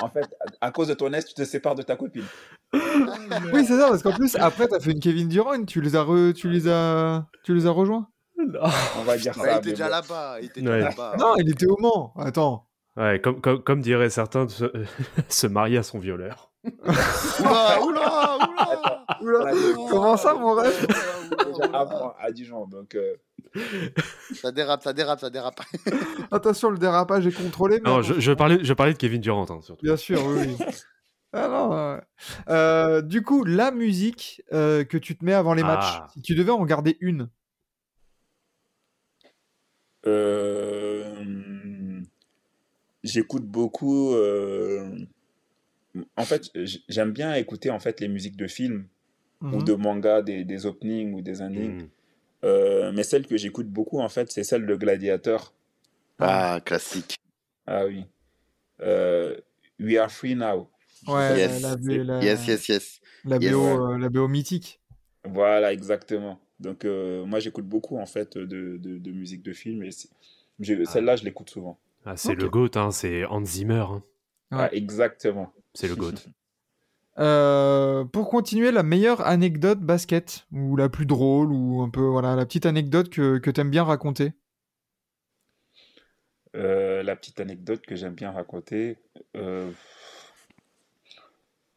[0.00, 0.26] En fait,
[0.60, 2.24] à cause de ton ex, tu te sépares de ta copine.
[2.72, 6.02] Oui, c'est ça, parce qu'en plus, après, t'as fait une Kevin Durant, tu les as,
[6.04, 8.08] re- tu les as, tu les as rejoints
[8.38, 9.50] On va dire il ça.
[9.50, 9.90] était mais déjà bon.
[9.90, 10.36] là-bas.
[10.40, 10.80] Il était déjà Ouais.
[10.80, 11.16] là-bas.
[11.18, 12.12] Non, il était au Mans.
[12.18, 12.66] Attends.
[12.96, 14.64] Ouais, comme, comme, comme diraient certains, se,
[15.28, 16.51] se marier à son violeur.
[16.64, 19.04] Oula, oula, oula.
[19.20, 19.74] Oula, Ouais.
[19.90, 20.86] comment ça, mon rêve
[21.72, 22.66] avant à Dijon.
[22.66, 23.14] Donc, euh,
[24.34, 25.60] Ça dérape, ça dérape, ça dérape.
[26.30, 27.80] Attention, le dérapage est contrôlé.
[27.82, 29.82] mais Non, je, je parlais, je parlais de Kevin Durant, hein, surtout.
[29.84, 30.56] Bien sûr, oui.
[30.58, 30.64] oui.
[31.34, 32.00] Ah non, ouais.
[32.50, 36.06] Euh, du coup, la musique euh, que tu te mets avant les matchs, Ah.
[36.12, 37.30] si tu devais en garder une,
[40.06, 42.02] euh,
[43.02, 44.14] j'écoute beaucoup.
[46.16, 46.50] En fait,
[46.88, 48.86] j'aime bien écouter en fait les musiques de films
[49.42, 49.64] ou Mhm.
[49.64, 51.82] de manga, des, des openings ou des endings.
[51.82, 51.88] Hmm.
[52.44, 55.52] Euh, mais celle que j'écoute beaucoup, en fait, c'est celle de Gladiator.
[56.18, 57.16] Ah, classique.
[57.66, 58.04] Ah oui.
[58.80, 59.36] Euh,
[59.80, 60.68] We Are Free Now.
[61.08, 61.62] ouais, Yes.
[61.62, 63.00] la, la, la- Yes, yes, yes.
[63.24, 63.52] la Yes.
[63.52, 64.80] BO, euh, la BO mythique.
[65.24, 66.40] Voilà, exactement.
[66.60, 69.82] Donc, euh, moi, j'écoute beaucoup, en fait, de, de, de musique de film.
[69.82, 70.08] Et c'est-
[70.60, 71.78] j'ai- celle-là, je l'écoute souvent.
[72.04, 73.84] Ah, c'est le GOAT, hein, c'est Hans Zimmer.
[73.88, 74.02] hein.
[74.52, 74.58] Ouais.
[74.60, 75.52] Ah, exactement.
[75.74, 76.12] C'est le GOAT.
[77.18, 82.36] Euh, pour continuer, la meilleure anecdote basket, ou la plus drôle, ou un peu, voilà,
[82.36, 84.32] la petite anecdote que, que t'aimes bien raconter.
[86.56, 88.96] Euh, la petite anecdote que j'aime bien raconter.
[89.36, 89.70] euh,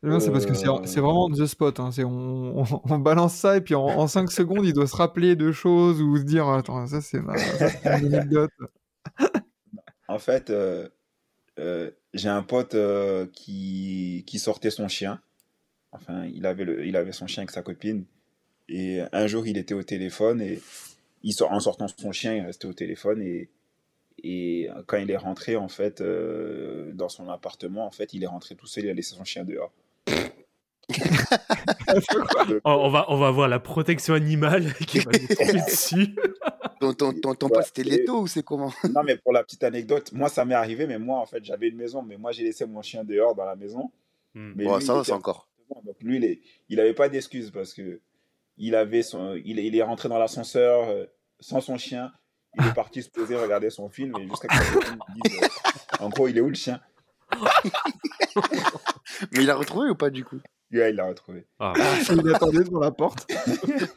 [0.03, 1.80] Eh bien, C'est parce que c'est c'est vraiment on the spot.
[1.80, 1.91] hein.
[1.91, 5.35] C'est- On, on- on balance ça et puis en, 5 secondes, il doit se rappeler
[5.35, 8.51] de choses ou se dire Attends, ça c'est ma- ça, c'est une anecdote.
[10.07, 10.51] En fait,
[11.60, 15.22] euh, j'ai un pote euh, qui, qui sortait son chien.
[15.91, 18.06] Enfin, il avait, le, il avait son chien avec sa copine.
[18.68, 20.61] Et un jour, il était au téléphone et
[21.23, 23.22] il en sortant son chien, il restait au téléphone.
[23.22, 23.49] Et,
[24.23, 28.27] et quand il est rentré, en fait, euh, dans son appartement, en fait, il est
[28.27, 29.72] rentré tout seul, il a laissé son chien dehors.
[32.63, 36.15] Oh, on, va, on va voir la protection animale qui va nous tomber dessus.
[36.81, 38.71] Ton, ton, ton, ton Ouais, pote, c'était ou c'est comment?
[38.93, 41.69] Non, mais pour la petite anecdote, moi, ça m'est arrivé, mais moi, en fait, j'avais
[41.69, 43.91] une maison, mais moi, j'ai laissé mon chien dehors dans la maison.
[44.33, 44.51] Hmm.
[44.57, 45.47] Mais Ouais, lui, Ça va, c'est encore.
[45.69, 48.01] Bon, Donc lui, il est- il avait pas d'excuse parce que
[48.57, 51.05] il avait son, il, est- il est rentré dans l'ascenseur euh,
[51.39, 52.11] sans son chien.
[52.59, 55.47] Il est parti se poser, regarder son film et jusqu'à euh,
[56.01, 56.81] en gros, il est où le chien?
[59.31, 60.39] Mais il a retrouvé ou pas du coup?
[60.76, 61.45] Il l'a retrouvé.
[61.60, 61.73] Ah.
[62.11, 63.27] Il attendait devant la porte.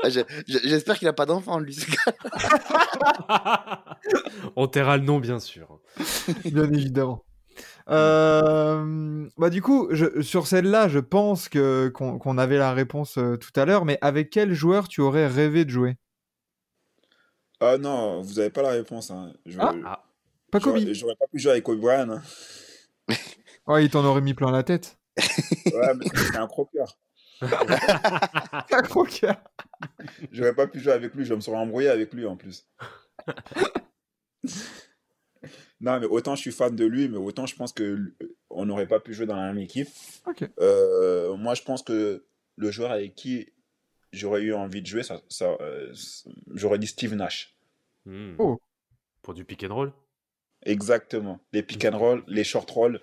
[0.03, 1.77] Ah, je- je- J'espère qu'il a pas d'enfant lui.
[4.57, 5.81] on taira le nom, bien sûr.
[6.45, 7.25] Bien évidemment.
[7.91, 13.37] Euh, bah du coup, je- sur celle-là, je pense que qu'on avait la réponse euh,
[13.37, 15.97] tout à l'heure, mais avec quel joueur tu aurais rêvé de jouer?
[17.61, 19.11] Ah non, vous avez pas la réponse.
[19.11, 19.33] Hein.
[19.47, 20.05] Je- Ah, Ah.
[20.51, 20.77] Pas Kobe.
[20.79, 22.11] j'aurais- J'aurais pas pu jouer avec Kobe Bryant.
[22.11, 22.23] hein.
[23.67, 24.97] Ouais, il t'en aurait mis plein la tête.
[25.67, 26.99] Ouais, mais c'est un croqueur.
[27.41, 29.37] Un croqueur.
[30.33, 31.25] J'aurais pas pu jouer avec lui.
[31.25, 32.67] Je me serais embrouillé avec lui en plus.
[35.81, 38.13] non, mais autant je suis fan de lui, mais autant je pense que
[38.51, 39.89] on n'aurait pas pu jouer dans la même équipe.
[40.27, 40.49] Ok.
[40.59, 42.25] Euh, moi, je pense que
[42.57, 43.53] le joueur avec qui
[44.13, 45.93] j'aurais eu envie de jouer, ça, ça, euh,
[46.55, 47.55] j'aurais dit Steve Nash.
[48.05, 48.35] Hmm.
[48.39, 48.61] Oh.
[49.23, 49.93] Pour du pick and roll?
[50.65, 51.39] Exactement.
[51.53, 53.01] Les pick and roll, les short roll.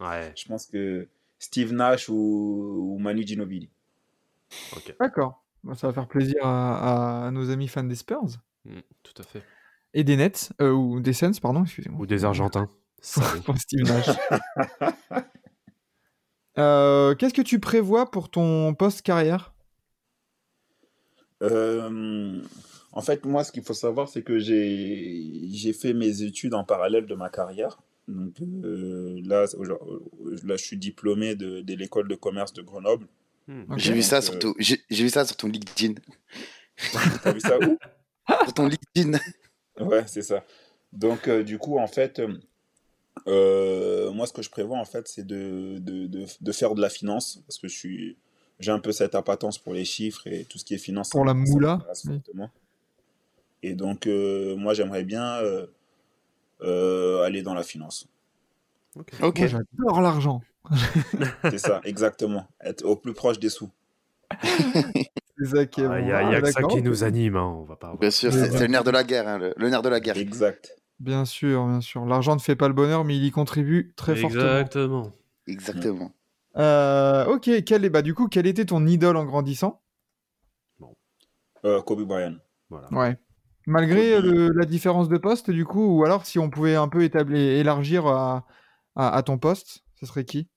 [0.00, 1.08] Ouais, Je pense que
[1.38, 3.70] Steve Nash ou, ou Manu Ginobili.
[5.00, 5.44] D'accord.
[5.64, 8.38] Bah, ça va faire plaisir à, à nos amis fans des Spurs.
[8.64, 9.42] Hmm, tout à fait.
[9.94, 12.00] Et des Nets, euh, ou des Suns, pardon, excusez-moi.
[12.00, 12.68] Ou des Argentins.
[13.00, 14.08] Steve Nash.
[16.58, 19.54] Euh, Qu'est-ce que tu prévois pour ton post-carrière?
[21.42, 22.42] Euh,
[22.90, 26.64] en fait, moi, ce qu'il faut savoir, c'est que j'ai j'ai fait mes études en
[26.64, 27.78] parallèle de ma carrière.
[28.08, 33.06] Donc euh, là, aujourd'hui- là, je suis diplômé de, de l'école de commerce de Grenoble.
[33.46, 33.64] Hmm.
[33.76, 35.94] J'ai vu ça sur euh, ton, j'ai j'ai vu ça sur ton LinkedIn.
[37.22, 37.78] T'as vu ça où?
[38.44, 39.18] Sur ton LinkedIn.
[39.80, 40.44] Ouais, c'est ça.
[40.92, 42.20] Donc, euh, du coup, en fait,
[43.26, 46.80] euh, moi, ce que je prévois, en fait, c'est de, de, de, de faire de
[46.80, 48.16] la finance, parce que je suis,
[48.58, 51.10] j'ai un peu cette appétence pour les chiffres et tout ce qui est finance.
[51.10, 51.86] Pour la moula.
[53.62, 55.66] Et donc, euh, moi, j'aimerais bien euh, euh,
[56.60, 58.06] aller dans la finance.
[58.96, 59.12] Ok.
[59.22, 59.38] Ok.
[59.38, 60.40] Moi, j'adore l'argent.
[61.44, 62.46] C'est ça, exactement.
[62.60, 63.70] Être au plus proche des sous.
[64.42, 66.04] C'est ça qui est bon.
[66.04, 67.94] n'y a, Ah, y a que ça qui nous anime, hein, on va pas.
[67.98, 70.16] Bien sûr, c'est le nerf de la guerre, hein, le, le nerf de la guerre.
[70.16, 70.76] Exact.
[70.98, 72.04] Bien sûr, bien sûr.
[72.04, 74.42] L'argent ne fait pas le bonheur, mais il y contribue très fortement.
[74.42, 75.12] Exactement.
[75.46, 76.12] Exactement.
[76.56, 79.80] Euh, ok, quel est, bah, du coup, quelle était ton idole en grandissant?
[81.64, 82.34] Euh, Kobe Bryant.
[82.68, 82.88] Voilà.
[82.92, 83.16] Ouais.
[83.68, 87.02] Malgré le- la différence de poste, du coup, ou alors si on pouvait un peu
[87.04, 88.46] établir, élargir à,
[88.96, 90.48] à, à ton poste, ce serait qui?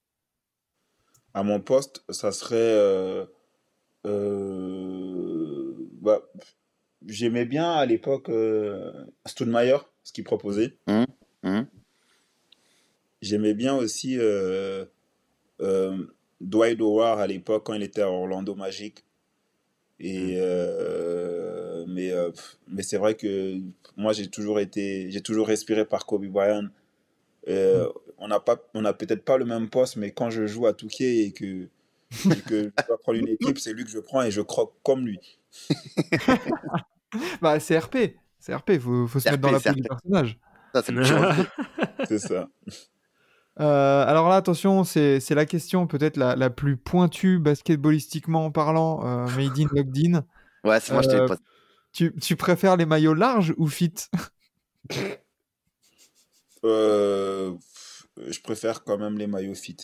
[1.33, 2.55] À mon poste, ça serait.
[2.57, 3.25] euh,
[4.05, 6.21] euh, bah,
[7.07, 8.91] J'aimais bien à l'époque euh,
[9.25, 10.77] ce qu'il proposait.
[10.87, 11.05] Hum,
[11.43, 11.67] hum.
[13.21, 14.85] J'aimais bien aussi euh,
[15.61, 15.97] euh,
[16.41, 19.05] Dwight Howard à l'époque quand il était à Orlando Magic.
[19.99, 21.40] Et, euh,
[21.87, 22.31] mais euh,
[22.67, 23.59] mais c'est vrai que
[23.97, 26.67] moi j'ai toujours été j'ai toujours respiré par Kobe Bryant.
[27.47, 30.67] Euh, on n'a pas on n'a peut-être pas le même poste mais quand je joue
[30.67, 31.67] à Touquet et que
[32.25, 34.73] et que je dois prendre une équipe c'est lui que je prends et je croque
[34.83, 35.19] comme lui.
[37.41, 38.15] Bah, c'est RP.
[38.39, 40.39] C'est RP, faut, faut se RP, mettre dans la peau du personnage.
[42.07, 42.47] C'est ça.
[43.59, 49.05] Euh, alors là, attention, c'est c'est la question peut-être la, la plus pointue basketballistiquement parlant,
[49.05, 50.23] euh, made in, locked in.
[50.63, 51.35] Ouais, c'est moi, je Euh, pas.
[51.93, 53.93] Tu, tu préfères les maillots larges ou fit?
[56.63, 57.53] Euh,
[58.17, 59.77] je préfère quand même les maillots fit.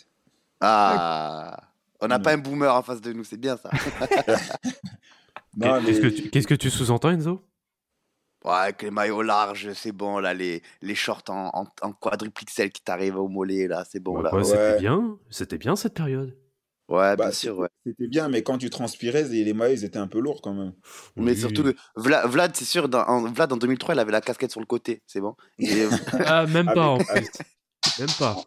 [0.62, 1.60] Ah.
[2.00, 3.70] On n'a pas un boomer en face de nous, c'est bien ça.
[5.60, 7.42] Qu'est-ce que tu, qu'est-ce que tu sous-entends, Enzo?
[8.46, 13.18] Ouais, avec les maillots larges, c'est bon, là, les, les shorts en, en, qui t'arrivent
[13.18, 14.36] au mollet, là, c'est bon, Bah là.
[14.36, 14.44] Ouais.
[14.44, 15.18] C'était bien.
[15.32, 16.38] C'était bien cette période.
[16.90, 17.68] Ouais, bah, bien sûr, ouais.
[17.86, 20.74] C'était bien, mais quand tu transpirais, les maillots ils étaient un peu lourds quand même.
[21.18, 21.38] Mais Oui.
[21.38, 21.76] surtout, le...
[21.98, 24.66] Vla- Vlad, c'est sûr, dans, en, Vlad, en 2003, il avait la casquette sur le
[24.66, 25.36] côté, c'est bon.
[25.60, 25.84] Et,
[26.26, 27.30] Ah, même pas en plus.
[28.00, 28.46] Même pas.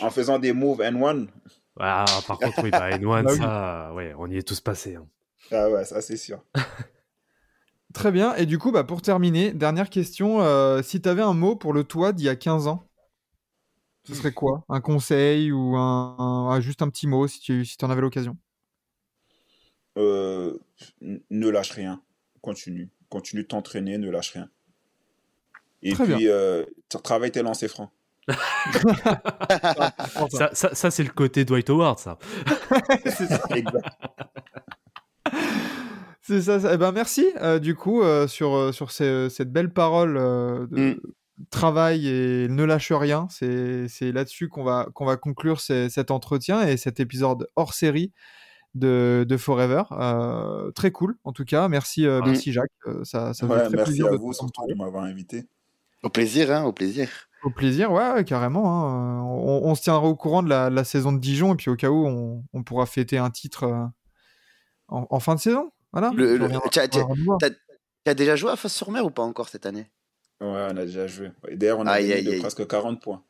[0.00, 1.26] En faisant des moves N1.
[1.78, 3.38] Ah, par contre, oui, bah, N1, Bah oui.
[3.38, 4.96] ça, ouais, on y est tous passés.
[4.96, 5.06] hein.
[5.52, 6.42] Ah ouais, ça c'est sûr.
[7.94, 8.34] Très bien.
[8.34, 10.42] Et du coup, bah, pour terminer, dernière question.
[10.42, 12.82] euh, si tu avais un mot pour le toi d'il y a 15 ans,
[14.06, 14.64] ce serait quoi?
[14.68, 18.00] Un conseil ou un, un- ah, juste un petit mot si tu si en avais
[18.00, 18.36] l'occasion?
[19.98, 20.58] Euh,
[21.30, 22.00] ne lâche rien.
[22.42, 22.90] Continue.
[23.08, 24.48] Continue de t'entraîner, ne lâche rien.
[25.82, 27.90] Et Très puis, euh, tra- travaille tes lancers francs.
[30.30, 32.18] Ça, ça, ça, c'est le côté Dwight Howard, ça.
[33.50, 33.86] Exact.
[36.22, 36.58] C'est ça.
[36.60, 36.74] ça.
[36.74, 40.76] Eh ben, merci, euh, du coup, euh, sur, sur ces- cette belle parole euh, de
[40.94, 41.00] Mm.
[41.50, 43.26] Travail et ne lâche rien.
[43.30, 47.74] C'est c'est là-dessus qu'on va, qu'on va conclure ces- cet entretien et cet épisode hors
[47.74, 48.12] série
[48.74, 49.82] de, de Forever.
[49.92, 51.68] Euh, très cool, en tout cas.
[51.68, 52.70] Merci, euh, merci Jacques.
[52.86, 55.46] Euh, ça, ça fait très merci plaisir à de vous surtout de m'avoir invité.
[56.02, 57.08] Au plaisir, hein, au plaisir.
[57.44, 58.86] Au plaisir, ouais, ouais, carrément.
[58.88, 59.22] hein.
[59.24, 61.88] On, on se tiendra au courant de la, saison de Dijon et puis au cas
[61.90, 63.64] où on, on pourra fêter un titre
[64.88, 65.70] en, en fin de saison.
[65.92, 66.10] Voilà.
[66.14, 67.38] Le- Tu le- reviendras- tiens, tu reviendras nous voir.
[67.38, 69.90] Tu as déjà joué à Fosse-sur-Mer ou pas encore cette année?
[70.40, 71.30] Ouais, on a déjà joué.
[71.48, 72.40] Et D'ailleurs, on a Aïe, gagné aïe, de aïe.
[72.40, 73.22] presque 40 points.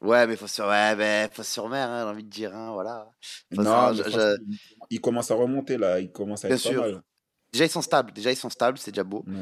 [0.00, 3.06] Ouais, mais Fosse-sur ouais, mais Fosse-sur-Mer, hein, j'ai envie de dire, hein, voilà.
[3.52, 4.36] Non, je- je-
[4.90, 6.00] il- commence à remonter là.
[6.00, 6.80] Il commence à Bien être sûr.
[6.82, 7.02] pas mal.
[7.52, 9.24] Déjà, ils sont stables, déjà, ils sont stables, c'est déjà beau.
[9.28, 9.34] Ouais.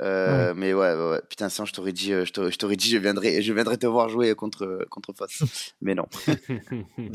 [0.00, 1.20] Euh, Mais ouais, ouais, ouais.
[1.28, 3.76] Putain, sinon, je t'aurais dit, euh, je t'aurais je t'aurais dit, je viendrais, je viendrais
[3.76, 5.40] te voir jouer contre, contre Fosse.
[5.82, 6.06] mais non.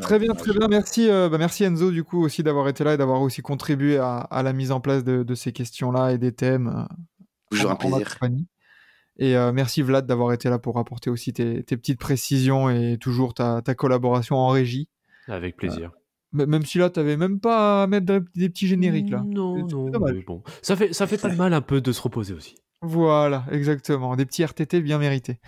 [0.02, 0.68] Très bien, très bien.
[0.68, 3.98] Merci, euh, bah, merci Enzo du coup aussi d'avoir été là et d'avoir aussi contribué
[3.98, 6.88] à, à la mise en place de, de ces questions-là et des thèmes.
[7.50, 8.18] Toujours en- un plaisir.
[9.18, 12.98] Et euh, merci Vlad d'avoir été là pour apporter aussi tes, tes petites précisions et
[13.00, 14.90] toujours ta, ta collaboration en régie.
[15.28, 15.92] Avec plaisir.
[16.38, 19.24] M- Même si là, t'avais même pas à mettre des, des petits génériques là.
[19.26, 20.14] Non, non, dommage.
[20.16, 20.42] mais bon.
[20.64, 22.56] Ça fait, ça fait pas de mal un peu de se reposer aussi.
[22.82, 24.16] Voilà, exactement.
[24.16, 25.40] Des petits RTT bien mérités.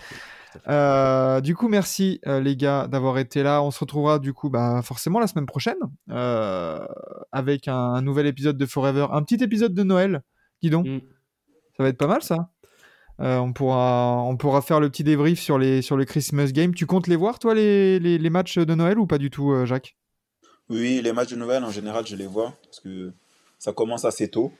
[0.69, 3.61] Euh, du coup, merci euh, les gars d'avoir été là.
[3.61, 5.75] On se retrouvera du coup bah, forcément la semaine prochaine
[6.11, 6.85] euh,
[7.33, 10.21] avec un, un nouvel épisode de Forever, un petit épisode de Noël.
[10.61, 10.99] Dis donc, Mm.
[11.75, 12.51] ça va être pas mal ça.
[13.21, 16.73] Euh, on, pourra, on pourra faire le petit débrief sur les, sur les Christmas Games.
[16.73, 19.51] Tu comptes les voir toi les, les, les matchs de Noël ou pas du tout,
[19.51, 19.95] euh, Jacques?
[20.69, 23.13] Oui, les matchs de Noël, en général, je les vois parce que
[23.59, 24.51] ça commence assez tôt.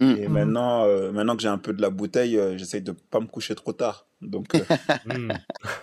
[0.00, 0.14] Mm.
[0.18, 3.18] Et maintenant, euh, maintenant que j'ai un peu de la bouteille, euh, j'essaye de pas
[3.18, 4.06] me coucher trop tard.
[4.20, 4.60] Donc, euh,
[5.06, 5.32] Mm.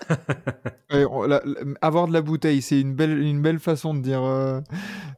[0.91, 3.99] Ouais, on- la- la- avoir de la bouteille, c'est une belle, une belle façon de
[4.01, 4.61] dire, euh,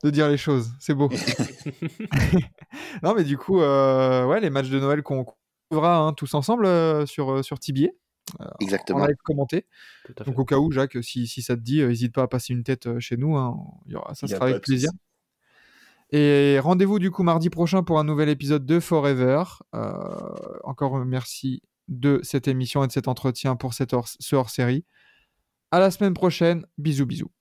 [0.03, 0.69] de dire les choses.
[0.80, 1.10] C'est beau.
[3.03, 5.26] non, mais du coup, euh, ouais, les matchs de Noël qu'on
[5.72, 7.98] hein, tous ensemble euh, sur, euh, sur Tibier,
[8.40, 9.06] en Exactement.
[9.06, 9.66] live commenté.
[10.06, 10.32] Tout à fait.
[10.32, 12.64] Donc, au cas où, Jacques, si, si ça te dit, n'hésite pas à passer une
[12.64, 13.36] tête euh, chez nous.
[13.38, 13.58] hein.
[13.86, 14.90] Il y aura, ça sera avec plaisir.
[16.12, 19.44] Et rendez-vous du coup mardi prochain pour un nouvel épisode de Forever.
[19.74, 19.92] Euh,
[20.64, 24.86] encore merci de cette émission et de cet entretien pour cette hors- ce hors-série.
[25.72, 26.66] À la semaine prochaine.
[26.78, 27.32] Bisous, bisous.